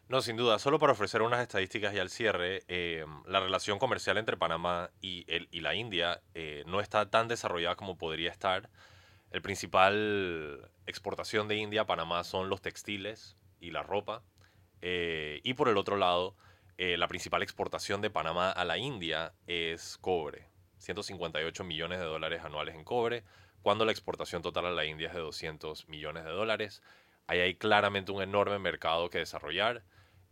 No, 0.09 0.21
sin 0.21 0.37
duda. 0.37 0.59
Solo 0.59 0.79
para 0.79 0.93
ofrecer 0.93 1.23
unas 1.23 1.41
estadísticas 1.41 1.95
y 1.95 1.99
al 1.99 2.11
cierre, 2.11 2.65
eh, 2.69 3.05
la 3.27 3.41
relación 3.41 3.79
comercial 3.79 4.19
entre 4.19 4.37
Panamá 4.37 4.91
y, 5.01 5.25
el, 5.27 5.49
y 5.51 5.61
la 5.61 5.75
India 5.75 6.21
eh, 6.35 6.65
no 6.67 6.81
está 6.81 7.09
tan 7.09 7.29
desarrollada 7.29 7.77
como 7.77 7.97
podría 7.97 8.31
estar. 8.31 8.69
El 9.31 9.41
principal 9.41 10.71
exportación 10.87 11.49
de 11.49 11.57
India 11.57 11.83
a 11.83 11.87
Panamá 11.87 12.25
son 12.25 12.51
los 12.51 12.61
textiles 12.61 13.37
y 13.59 13.71
la 13.71 13.83
ropa. 13.83 14.23
Eh, 14.83 15.41
y 15.45 15.55
por 15.55 15.69
el 15.69 15.79
otro 15.79 15.97
lado, 15.97 16.37
la 16.77 17.07
principal 17.07 17.45
exportación 17.45 18.01
de 18.01 18.11
Panamá 18.11 18.51
a 18.51 18.65
la 18.65 18.77
India 18.77 19.33
es 19.47 19.97
cobre. 20.01 20.52
158 20.83 21.65
millones 21.65 22.01
de 22.01 22.05
dólares 22.05 22.43
anuales 22.45 22.75
en 22.75 22.85
cobre, 22.85 23.25
cuando 23.63 23.85
la 23.85 23.93
exportación 23.93 24.43
total 24.43 24.67
a 24.67 24.71
la 24.71 24.85
India 24.85 25.09
es 25.09 25.15
de 25.15 25.21
200 25.21 25.89
millones 25.89 26.25
de 26.25 26.31
dólares. 26.31 26.83
Ahí 27.27 27.41
hay 27.41 27.55
claramente 27.55 28.13
un 28.13 28.23
enorme 28.23 28.59
mercado 28.59 29.09
que 29.09 29.19
desarrollar. 29.19 29.85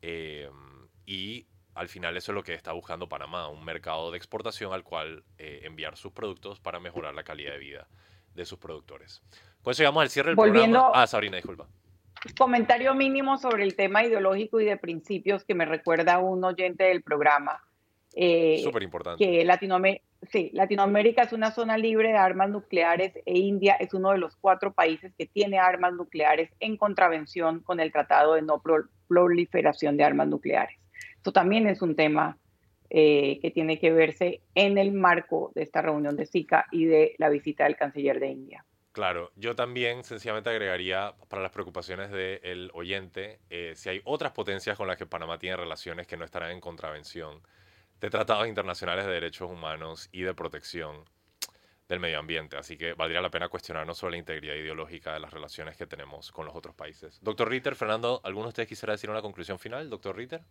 Em, 0.02 0.88
y 1.06 1.46
al 1.74 1.88
final 1.88 2.16
eso 2.16 2.32
es 2.32 2.34
lo 2.34 2.42
que 2.42 2.54
está 2.54 2.72
buscando 2.72 3.08
Panamá, 3.08 3.48
un 3.48 3.64
mercado 3.64 4.10
de 4.10 4.16
exportación 4.16 4.72
al 4.72 4.82
cual 4.82 5.24
eh, 5.38 5.60
enviar 5.62 5.96
sus 5.96 6.12
productos 6.12 6.60
para 6.60 6.80
mejorar 6.80 7.14
la 7.14 7.22
calidad 7.22 7.52
de 7.52 7.58
vida 7.58 7.88
de 8.34 8.44
sus 8.44 8.58
productores. 8.58 9.22
Con 9.62 9.72
eso 9.72 9.82
llegamos 9.82 10.02
al 10.02 10.10
cierre 10.10 10.30
del 10.30 10.36
Volviendo, 10.36 10.78
programa. 10.78 11.02
Ah, 11.02 11.06
Sabrina, 11.06 11.36
disculpa. 11.36 11.68
Comentario 12.36 12.94
mínimo 12.94 13.38
sobre 13.38 13.64
el 13.64 13.76
tema 13.76 14.04
ideológico 14.04 14.60
y 14.60 14.66
de 14.66 14.76
principios 14.76 15.44
que 15.44 15.54
me 15.54 15.64
recuerda 15.64 16.18
un 16.18 16.44
oyente 16.44 16.84
del 16.84 17.02
programa. 17.02 17.62
Eh, 18.14 18.60
Súper 18.62 18.82
importante. 18.82 19.24
Que 19.24 19.44
Latinoamérica, 19.44 20.04
sí, 20.30 20.50
Latinoamérica 20.52 21.22
es 21.22 21.32
una 21.32 21.50
zona 21.50 21.76
libre 21.78 22.08
de 22.08 22.16
armas 22.16 22.50
nucleares 22.50 23.12
e 23.24 23.38
India 23.38 23.74
es 23.74 23.94
uno 23.94 24.10
de 24.10 24.18
los 24.18 24.36
cuatro 24.36 24.72
países 24.72 25.12
que 25.16 25.26
tiene 25.26 25.58
armas 25.58 25.92
nucleares 25.94 26.50
en 26.60 26.76
contravención 26.76 27.60
con 27.60 27.80
el 27.80 27.92
Tratado 27.92 28.34
de 28.34 28.42
No 28.42 28.62
Proliferación 29.08 29.96
de 29.96 30.04
Armas 30.04 30.28
Nucleares. 30.28 30.78
Esto 31.16 31.32
también 31.32 31.66
es 31.66 31.82
un 31.82 31.96
tema 31.96 32.38
eh, 32.88 33.38
que 33.40 33.50
tiene 33.50 33.78
que 33.78 33.92
verse 33.92 34.42
en 34.54 34.78
el 34.78 34.92
marco 34.92 35.52
de 35.54 35.62
esta 35.62 35.82
reunión 35.82 36.16
de 36.16 36.26
SICA 36.26 36.66
y 36.70 36.86
de 36.86 37.14
la 37.18 37.28
visita 37.28 37.64
del 37.64 37.76
canciller 37.76 38.18
de 38.18 38.28
India. 38.28 38.64
Claro, 38.92 39.30
yo 39.36 39.54
también 39.54 40.02
sencillamente 40.02 40.50
agregaría 40.50 41.14
para 41.28 41.42
las 41.42 41.52
preocupaciones 41.52 42.10
del 42.10 42.70
oyente, 42.74 43.38
eh, 43.48 43.74
si 43.76 43.88
hay 43.88 44.00
otras 44.04 44.32
potencias 44.32 44.76
con 44.76 44.88
las 44.88 44.96
que 44.96 45.06
Panamá 45.06 45.38
tiene 45.38 45.56
relaciones 45.56 46.08
que 46.08 46.16
no 46.16 46.24
estarán 46.24 46.50
en 46.50 46.60
contravención 46.60 47.40
de 48.00 48.10
tratados 48.10 48.48
internacionales 48.48 49.06
de 49.06 49.12
derechos 49.12 49.50
humanos 49.50 50.08
y 50.12 50.22
de 50.22 50.34
protección 50.34 51.04
del 51.88 52.00
medio 52.00 52.18
ambiente. 52.20 52.56
Así 52.56 52.78
que 52.78 52.94
valdría 52.94 53.20
la 53.20 53.30
pena 53.30 53.48
cuestionarnos 53.48 53.98
sobre 53.98 54.12
la 54.12 54.18
integridad 54.18 54.54
ideológica 54.54 55.12
de 55.12 55.20
las 55.20 55.32
relaciones 55.32 55.76
que 55.76 55.86
tenemos 55.86 56.30
con 56.30 56.46
los 56.46 56.54
otros 56.54 56.74
países. 56.74 57.18
Doctor 57.20 57.48
Ritter, 57.50 57.74
Fernando, 57.74 58.20
¿alguno 58.24 58.44
de 58.44 58.50
ustedes 58.50 58.68
quisiera 58.68 58.92
decir 58.92 59.10
una 59.10 59.20
conclusión 59.20 59.58
final? 59.58 59.90
Doctor 59.90 60.16
Ritter. 60.16 60.42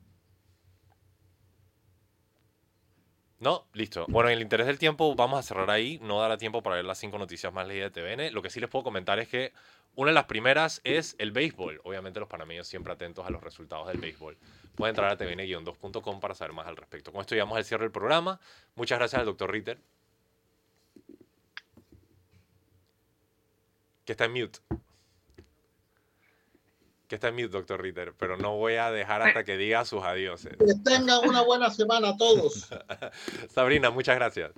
No, 3.39 3.65
listo. 3.73 4.05
Bueno, 4.09 4.29
en 4.29 4.35
el 4.35 4.41
interés 4.41 4.67
del 4.67 4.77
tiempo 4.77 5.15
vamos 5.15 5.39
a 5.39 5.43
cerrar 5.43 5.69
ahí. 5.71 5.97
No 6.01 6.19
dará 6.19 6.37
tiempo 6.37 6.61
para 6.61 6.75
ver 6.75 6.85
las 6.85 6.97
cinco 6.97 7.17
noticias 7.17 7.53
más 7.53 7.65
leídas 7.67 7.93
de 7.93 8.01
TVN. 8.01 8.33
Lo 8.33 8.41
que 8.41 8.49
sí 8.49 8.59
les 8.59 8.69
puedo 8.69 8.83
comentar 8.83 9.17
es 9.19 9.29
que 9.29 9.53
una 9.95 10.11
de 10.11 10.15
las 10.15 10.25
primeras 10.25 10.81
es 10.83 11.15
el 11.19 11.31
béisbol. 11.31 11.79
Obviamente 11.85 12.19
los 12.19 12.27
panameños 12.27 12.67
siempre 12.67 12.91
atentos 12.91 13.25
a 13.25 13.29
los 13.29 13.41
resultados 13.41 13.87
del 13.87 13.97
béisbol. 13.97 14.37
Pueden 14.75 14.91
entrar 14.91 15.11
a 15.11 15.17
tvn-2.com 15.17 16.19
para 16.19 16.35
saber 16.35 16.53
más 16.53 16.67
al 16.67 16.75
respecto. 16.75 17.13
Con 17.13 17.21
esto 17.21 17.33
llegamos 17.33 17.57
al 17.57 17.63
cierre 17.63 17.85
del 17.85 17.91
programa. 17.91 18.41
Muchas 18.75 18.99
gracias 18.99 19.19
al 19.19 19.25
doctor 19.25 19.51
Ritter. 19.51 19.79
Que 24.03 24.11
está 24.11 24.25
en 24.25 24.33
mute 24.33 24.59
que 27.09 27.15
está 27.15 27.29
en 27.29 27.35
mute, 27.35 27.49
doctor 27.49 27.81
Ritter, 27.81 28.13
pero 28.15 28.37
no 28.37 28.55
voy 28.55 28.75
a 28.75 28.91
dejar 28.91 29.23
hasta 29.23 29.43
que 29.43 29.57
diga 29.57 29.83
sus 29.83 30.03
adioses. 30.03 30.55
Que 30.57 30.75
tengan 30.85 31.27
una 31.27 31.41
buena 31.41 31.71
semana 31.71 32.15
todos. 32.15 32.69
Sabrina, 33.49 33.89
muchas 33.89 34.15
gracias. 34.15 34.51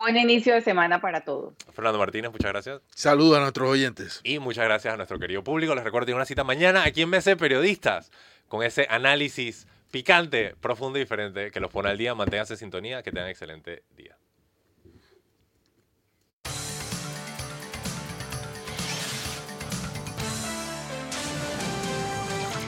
Buen 0.00 0.16
inicio 0.16 0.54
de 0.54 0.62
semana 0.62 1.00
para 1.02 1.20
todos. 1.20 1.52
Fernando 1.72 1.98
Martínez, 1.98 2.32
muchas 2.32 2.50
gracias. 2.50 2.80
Saludos 2.94 3.36
a 3.36 3.40
nuestros 3.42 3.68
oyentes. 3.68 4.20
Y 4.24 4.38
muchas 4.38 4.64
gracias 4.64 4.94
a 4.94 4.96
nuestro 4.96 5.18
querido 5.18 5.44
público. 5.44 5.74
Les 5.74 5.84
recuerdo 5.84 6.06
que 6.06 6.14
una 6.14 6.24
cita 6.24 6.42
mañana 6.42 6.84
aquí 6.84 7.02
en 7.02 7.10
BC 7.10 7.36
Periodistas 7.36 8.10
con 8.48 8.62
ese 8.62 8.86
análisis 8.88 9.68
picante, 9.90 10.56
profundo 10.58 10.98
y 10.98 11.02
diferente 11.02 11.50
que 11.50 11.60
los 11.60 11.70
pone 11.70 11.90
al 11.90 11.98
día. 11.98 12.14
Manténganse 12.14 12.54
en 12.54 12.58
sintonía, 12.58 13.02
que 13.02 13.12
tengan 13.12 13.28
excelente 13.28 13.84
día. 13.94 14.16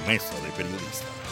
Mesa 0.06 0.38
de 0.40 0.50
Periodistas. 0.52 1.23